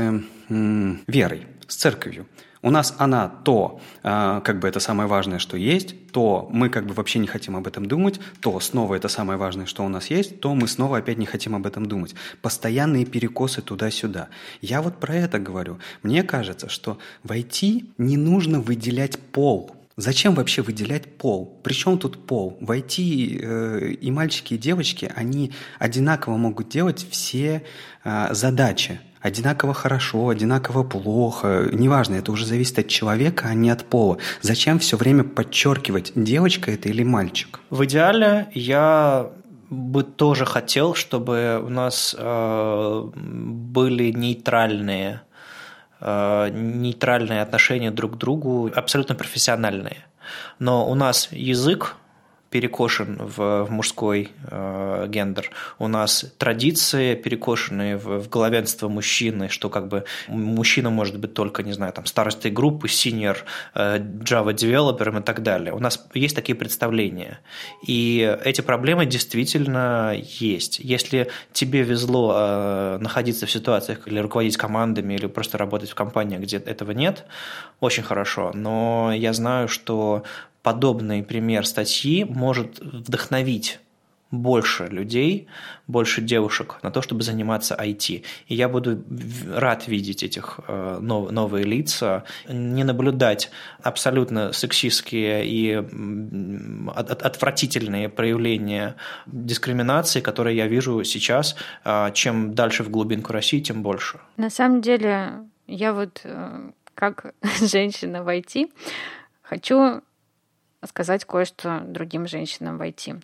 верой, 0.48 1.46
с 1.68 1.76
церковью. 1.76 2.26
У 2.62 2.70
нас 2.70 2.94
она 2.98 3.28
то, 3.28 3.80
а, 4.02 4.40
как 4.40 4.58
бы 4.58 4.68
это 4.68 4.80
самое 4.80 5.08
важное, 5.08 5.38
что 5.38 5.56
есть, 5.56 6.10
то 6.10 6.48
мы 6.52 6.68
как 6.68 6.86
бы 6.86 6.94
вообще 6.94 7.18
не 7.18 7.26
хотим 7.26 7.56
об 7.56 7.66
этом 7.66 7.86
думать, 7.86 8.20
то 8.40 8.58
снова 8.60 8.94
это 8.94 9.08
самое 9.08 9.38
важное, 9.38 9.66
что 9.66 9.84
у 9.84 9.88
нас 9.88 10.10
есть, 10.10 10.40
то 10.40 10.54
мы 10.54 10.66
снова 10.66 10.98
опять 10.98 11.18
не 11.18 11.26
хотим 11.26 11.54
об 11.54 11.66
этом 11.66 11.86
думать. 11.86 12.14
Постоянные 12.42 13.04
перекосы 13.04 13.62
туда-сюда. 13.62 14.28
Я 14.60 14.82
вот 14.82 14.98
про 14.98 15.14
это 15.14 15.38
говорю. 15.38 15.78
Мне 16.02 16.22
кажется, 16.22 16.68
что 16.68 16.98
в 17.22 17.30
IT 17.30 17.90
не 17.98 18.16
нужно 18.16 18.60
выделять 18.60 19.18
пол. 19.18 19.74
Зачем 19.96 20.34
вообще 20.34 20.62
выделять 20.62 21.16
пол? 21.18 21.60
Причем 21.64 21.98
тут 21.98 22.24
пол? 22.24 22.56
В 22.60 22.70
IT 22.70 23.40
э, 23.40 23.92
и 23.92 24.10
мальчики, 24.12 24.54
и 24.54 24.58
девочки, 24.58 25.10
они 25.14 25.52
одинаково 25.80 26.36
могут 26.36 26.68
делать 26.68 27.04
все 27.10 27.64
э, 28.04 28.28
задачи 28.32 29.00
одинаково 29.20 29.74
хорошо, 29.74 30.28
одинаково 30.28 30.82
плохо, 30.82 31.68
неважно, 31.72 32.16
это 32.16 32.32
уже 32.32 32.46
зависит 32.46 32.78
от 32.78 32.88
человека, 32.88 33.48
а 33.48 33.54
не 33.54 33.70
от 33.70 33.84
пола. 33.84 34.18
Зачем 34.40 34.78
все 34.78 34.96
время 34.96 35.24
подчеркивать, 35.24 36.12
девочка 36.14 36.70
это 36.70 36.88
или 36.88 37.02
мальчик? 37.02 37.60
В 37.70 37.84
идеале 37.84 38.48
я 38.52 39.30
бы 39.70 40.02
тоже 40.02 40.46
хотел, 40.46 40.94
чтобы 40.94 41.62
у 41.64 41.68
нас 41.68 42.16
э, 42.18 43.10
были 43.14 44.10
нейтральные, 44.10 45.22
э, 46.00 46.48
нейтральные 46.50 47.42
отношения 47.42 47.90
друг 47.90 48.14
к 48.14 48.16
другу, 48.16 48.70
абсолютно 48.74 49.14
профессиональные. 49.14 50.06
Но 50.58 50.88
у 50.88 50.94
нас 50.94 51.28
язык 51.32 51.96
перекошен 52.50 53.18
в, 53.18 53.64
в 53.64 53.70
мужской 53.70 54.30
э, 54.50 55.06
гендер. 55.08 55.50
У 55.78 55.88
нас 55.88 56.24
традиции 56.38 57.14
перекошенные 57.14 57.96
в, 57.96 58.20
в 58.20 58.28
главенство 58.28 58.88
мужчины, 58.88 59.48
что 59.48 59.68
как 59.68 59.88
бы 59.88 60.04
мужчина 60.28 60.90
может 60.90 61.18
быть 61.18 61.34
только, 61.34 61.62
не 61.62 61.72
знаю, 61.72 61.92
там, 61.92 62.06
старостой 62.06 62.50
группы, 62.50 62.86
senior 62.86 63.36
э, 63.74 63.98
Java 63.98 64.54
девелопером 64.54 65.18
и 65.18 65.22
так 65.22 65.42
далее. 65.42 65.74
У 65.74 65.78
нас 65.78 66.06
есть 66.14 66.34
такие 66.34 66.56
представления. 66.56 67.40
И 67.86 68.36
эти 68.44 68.62
проблемы 68.62 69.04
действительно 69.04 70.14
есть. 70.16 70.78
Если 70.78 71.30
тебе 71.52 71.82
везло 71.82 72.34
э, 72.34 72.98
находиться 73.00 73.46
в 73.46 73.50
ситуациях 73.50 74.08
или 74.08 74.18
руководить 74.18 74.56
командами, 74.56 75.14
или 75.14 75.26
просто 75.26 75.58
работать 75.58 75.90
в 75.90 75.94
компаниях, 75.94 76.40
где 76.40 76.56
этого 76.56 76.92
нет, 76.92 77.26
очень 77.80 78.02
хорошо. 78.02 78.52
Но 78.54 79.12
я 79.14 79.32
знаю, 79.32 79.68
что 79.68 80.24
подобный 80.62 81.22
пример 81.22 81.66
статьи 81.66 82.24
может 82.24 82.78
вдохновить 82.80 83.80
больше 84.30 84.86
людей, 84.88 85.48
больше 85.86 86.20
девушек 86.20 86.76
на 86.82 86.90
то, 86.90 87.00
чтобы 87.00 87.22
заниматься 87.22 87.74
IT. 87.74 88.24
И 88.46 88.54
я 88.54 88.68
буду 88.68 89.02
рад 89.54 89.88
видеть 89.88 90.22
этих 90.22 90.60
э, 90.68 90.98
новые 91.00 91.64
лица, 91.64 92.24
не 92.46 92.84
наблюдать 92.84 93.50
абсолютно 93.82 94.52
сексистские 94.52 95.46
и 95.46 95.82
отвратительные 96.94 98.08
проявления 98.08 98.96
дискриминации, 99.26 100.20
которые 100.20 100.56
я 100.56 100.66
вижу 100.66 101.04
сейчас. 101.04 101.56
Э, 101.84 102.10
чем 102.12 102.54
дальше 102.54 102.84
в 102.84 102.90
глубинку 102.90 103.32
России, 103.32 103.60
тем 103.60 103.82
больше. 103.82 104.20
На 104.36 104.50
самом 104.50 104.82
деле, 104.82 105.46
я 105.66 105.94
вот 105.94 106.20
э, 106.24 106.70
как 106.94 107.32
женщина 107.62 108.22
в 108.22 108.28
IT 108.28 108.70
хочу 109.40 110.02
сказать 110.86 111.24
кое-что 111.24 111.80
другим 111.84 112.26
женщинам 112.26 112.78
войти. 112.78 113.16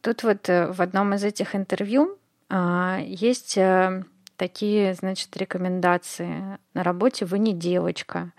Тут 0.00 0.22
вот 0.22 0.48
э, 0.48 0.70
в 0.70 0.80
одном 0.82 1.14
из 1.14 1.24
этих 1.24 1.56
интервью 1.56 2.18
а, 2.48 2.98
есть 3.00 3.56
э, 3.56 4.04
такие, 4.36 4.94
значит, 4.94 5.36
рекомендации. 5.36 6.58
На 6.74 6.82
работе 6.82 7.24
вы 7.24 7.38
не 7.38 7.52
девочка. 7.54 8.32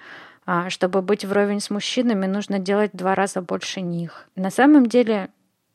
А, 0.46 0.70
чтобы 0.70 1.02
быть 1.02 1.26
вровень 1.26 1.60
с 1.60 1.70
мужчинами, 1.70 2.28
нужно 2.28 2.60
делать 2.60 2.94
в 2.94 2.98
два 2.98 3.16
раза 3.16 3.42
больше 3.42 3.82
них. 3.82 4.30
На 4.36 4.52
самом 4.52 4.86
деле, 4.86 5.30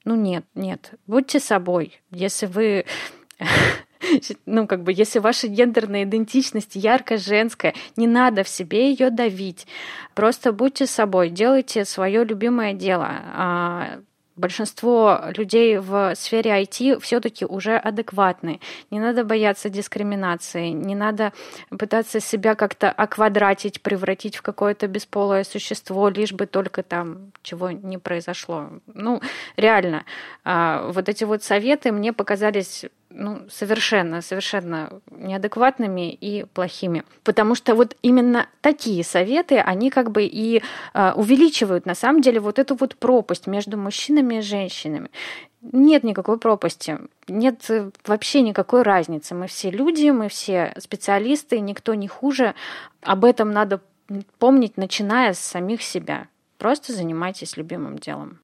ну 0.04 0.14
нет, 0.14 0.44
нет. 0.54 0.92
Будьте 1.06 1.40
собой. 1.40 2.00
Если 2.10 2.46
вы 2.46 2.86
ну, 4.46 4.66
как 4.66 4.82
бы, 4.82 4.92
если 4.92 5.18
ваша 5.18 5.48
гендерная 5.48 6.04
идентичность 6.04 6.74
ярко 6.74 7.16
женская, 7.16 7.74
не 7.96 8.06
надо 8.06 8.44
в 8.44 8.48
себе 8.48 8.90
ее 8.90 9.10
давить. 9.10 9.66
Просто 10.14 10.52
будьте 10.52 10.86
собой, 10.86 11.30
делайте 11.30 11.84
свое 11.84 12.24
любимое 12.24 12.74
дело. 12.74 13.08
А, 13.08 14.00
большинство 14.40 15.20
людей 15.36 15.78
в 15.78 16.14
сфере 16.16 16.62
IT 16.62 16.98
все-таки 17.00 17.44
уже 17.44 17.76
адекватны. 17.76 18.60
Не 18.90 18.98
надо 18.98 19.24
бояться 19.24 19.68
дискриминации, 19.68 20.68
не 20.68 20.94
надо 20.94 21.32
пытаться 21.70 22.18
себя 22.18 22.54
как-то 22.54 22.90
оквадратить, 22.90 23.82
превратить 23.82 24.36
в 24.36 24.42
какое-то 24.42 24.88
бесполое 24.88 25.44
существо, 25.44 26.08
лишь 26.08 26.32
бы 26.32 26.46
только 26.46 26.82
там 26.82 27.32
чего 27.42 27.70
не 27.70 27.98
произошло. 27.98 28.70
Ну, 28.92 29.20
реально, 29.56 30.04
а, 30.44 30.90
вот 30.90 31.08
эти 31.08 31.24
вот 31.24 31.42
советы 31.44 31.92
мне 31.92 32.12
показались 32.12 32.86
ну, 33.10 33.42
совершенно, 33.50 34.22
совершенно 34.22 35.00
неадекватными 35.10 36.12
и 36.12 36.44
плохими. 36.44 37.04
Потому 37.24 37.54
что 37.54 37.74
вот 37.74 37.96
именно 38.02 38.46
такие 38.60 39.04
советы, 39.04 39.58
они 39.58 39.90
как 39.90 40.10
бы 40.10 40.24
и 40.24 40.62
э, 40.94 41.12
увеличивают 41.12 41.86
на 41.86 41.94
самом 41.94 42.22
деле 42.22 42.40
вот 42.40 42.58
эту 42.58 42.76
вот 42.76 42.96
пропасть 42.96 43.46
между 43.46 43.76
мужчинами 43.76 44.36
и 44.36 44.40
женщинами. 44.40 45.10
Нет 45.60 46.04
никакой 46.04 46.38
пропасти, 46.38 46.98
нет 47.28 47.68
вообще 48.06 48.40
никакой 48.40 48.82
разницы. 48.82 49.34
Мы 49.34 49.46
все 49.46 49.70
люди, 49.70 50.08
мы 50.10 50.28
все 50.28 50.72
специалисты, 50.78 51.60
никто 51.60 51.94
не 51.94 52.08
хуже. 52.08 52.54
Об 53.02 53.24
этом 53.24 53.50
надо 53.50 53.80
помнить, 54.38 54.76
начиная 54.76 55.34
с 55.34 55.38
самих 55.38 55.82
себя. 55.82 56.28
Просто 56.58 56.92
занимайтесь 56.92 57.56
любимым 57.56 57.98
делом. 57.98 58.38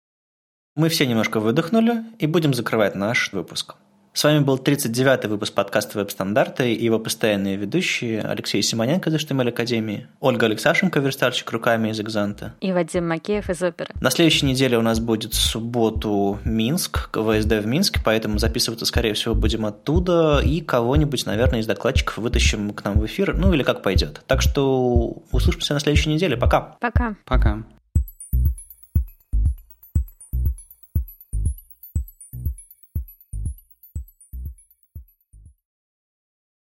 Мы 0.74 0.90
все 0.90 1.06
немножко 1.06 1.40
выдохнули 1.40 2.04
и 2.18 2.26
будем 2.26 2.52
закрывать 2.52 2.94
наш 2.94 3.32
выпуск. 3.32 3.76
С 4.16 4.24
вами 4.24 4.38
был 4.38 4.56
39-й 4.56 5.28
выпуск 5.28 5.52
подкаста 5.52 5.98
«Веб-стандарты» 5.98 6.72
и 6.72 6.82
его 6.82 6.98
постоянные 6.98 7.56
ведущие 7.56 8.22
Алексей 8.22 8.62
Симоненко 8.62 9.10
из 9.10 9.16
HTML 9.16 9.50
Академии, 9.50 10.06
Ольга 10.20 10.46
Алексашенко, 10.46 11.00
верстальщик 11.00 11.52
руками 11.52 11.90
из 11.90 12.00
Экзанта. 12.00 12.54
И 12.62 12.72
Вадим 12.72 13.06
Макеев 13.06 13.50
из 13.50 13.62
Оперы. 13.62 13.90
На 14.00 14.08
следующей 14.08 14.46
неделе 14.46 14.78
у 14.78 14.80
нас 14.80 15.00
будет 15.00 15.34
в 15.34 15.38
субботу 15.38 16.38
Минск, 16.44 17.10
ВСД 17.10 17.52
в 17.62 17.66
Минске, 17.66 18.00
поэтому 18.02 18.38
записываться, 18.38 18.86
скорее 18.86 19.12
всего, 19.12 19.34
будем 19.34 19.66
оттуда, 19.66 20.40
и 20.42 20.62
кого-нибудь, 20.62 21.26
наверное, 21.26 21.60
из 21.60 21.66
докладчиков 21.66 22.16
вытащим 22.16 22.70
к 22.70 22.82
нам 22.84 22.98
в 22.98 23.04
эфир, 23.04 23.36
ну 23.36 23.52
или 23.52 23.64
как 23.64 23.82
пойдет. 23.82 24.22
Так 24.26 24.40
что 24.40 25.24
услышимся 25.30 25.74
на 25.74 25.80
следующей 25.80 26.08
неделе. 26.08 26.38
Пока. 26.38 26.74
Пока. 26.80 27.16
Пока. 27.26 27.64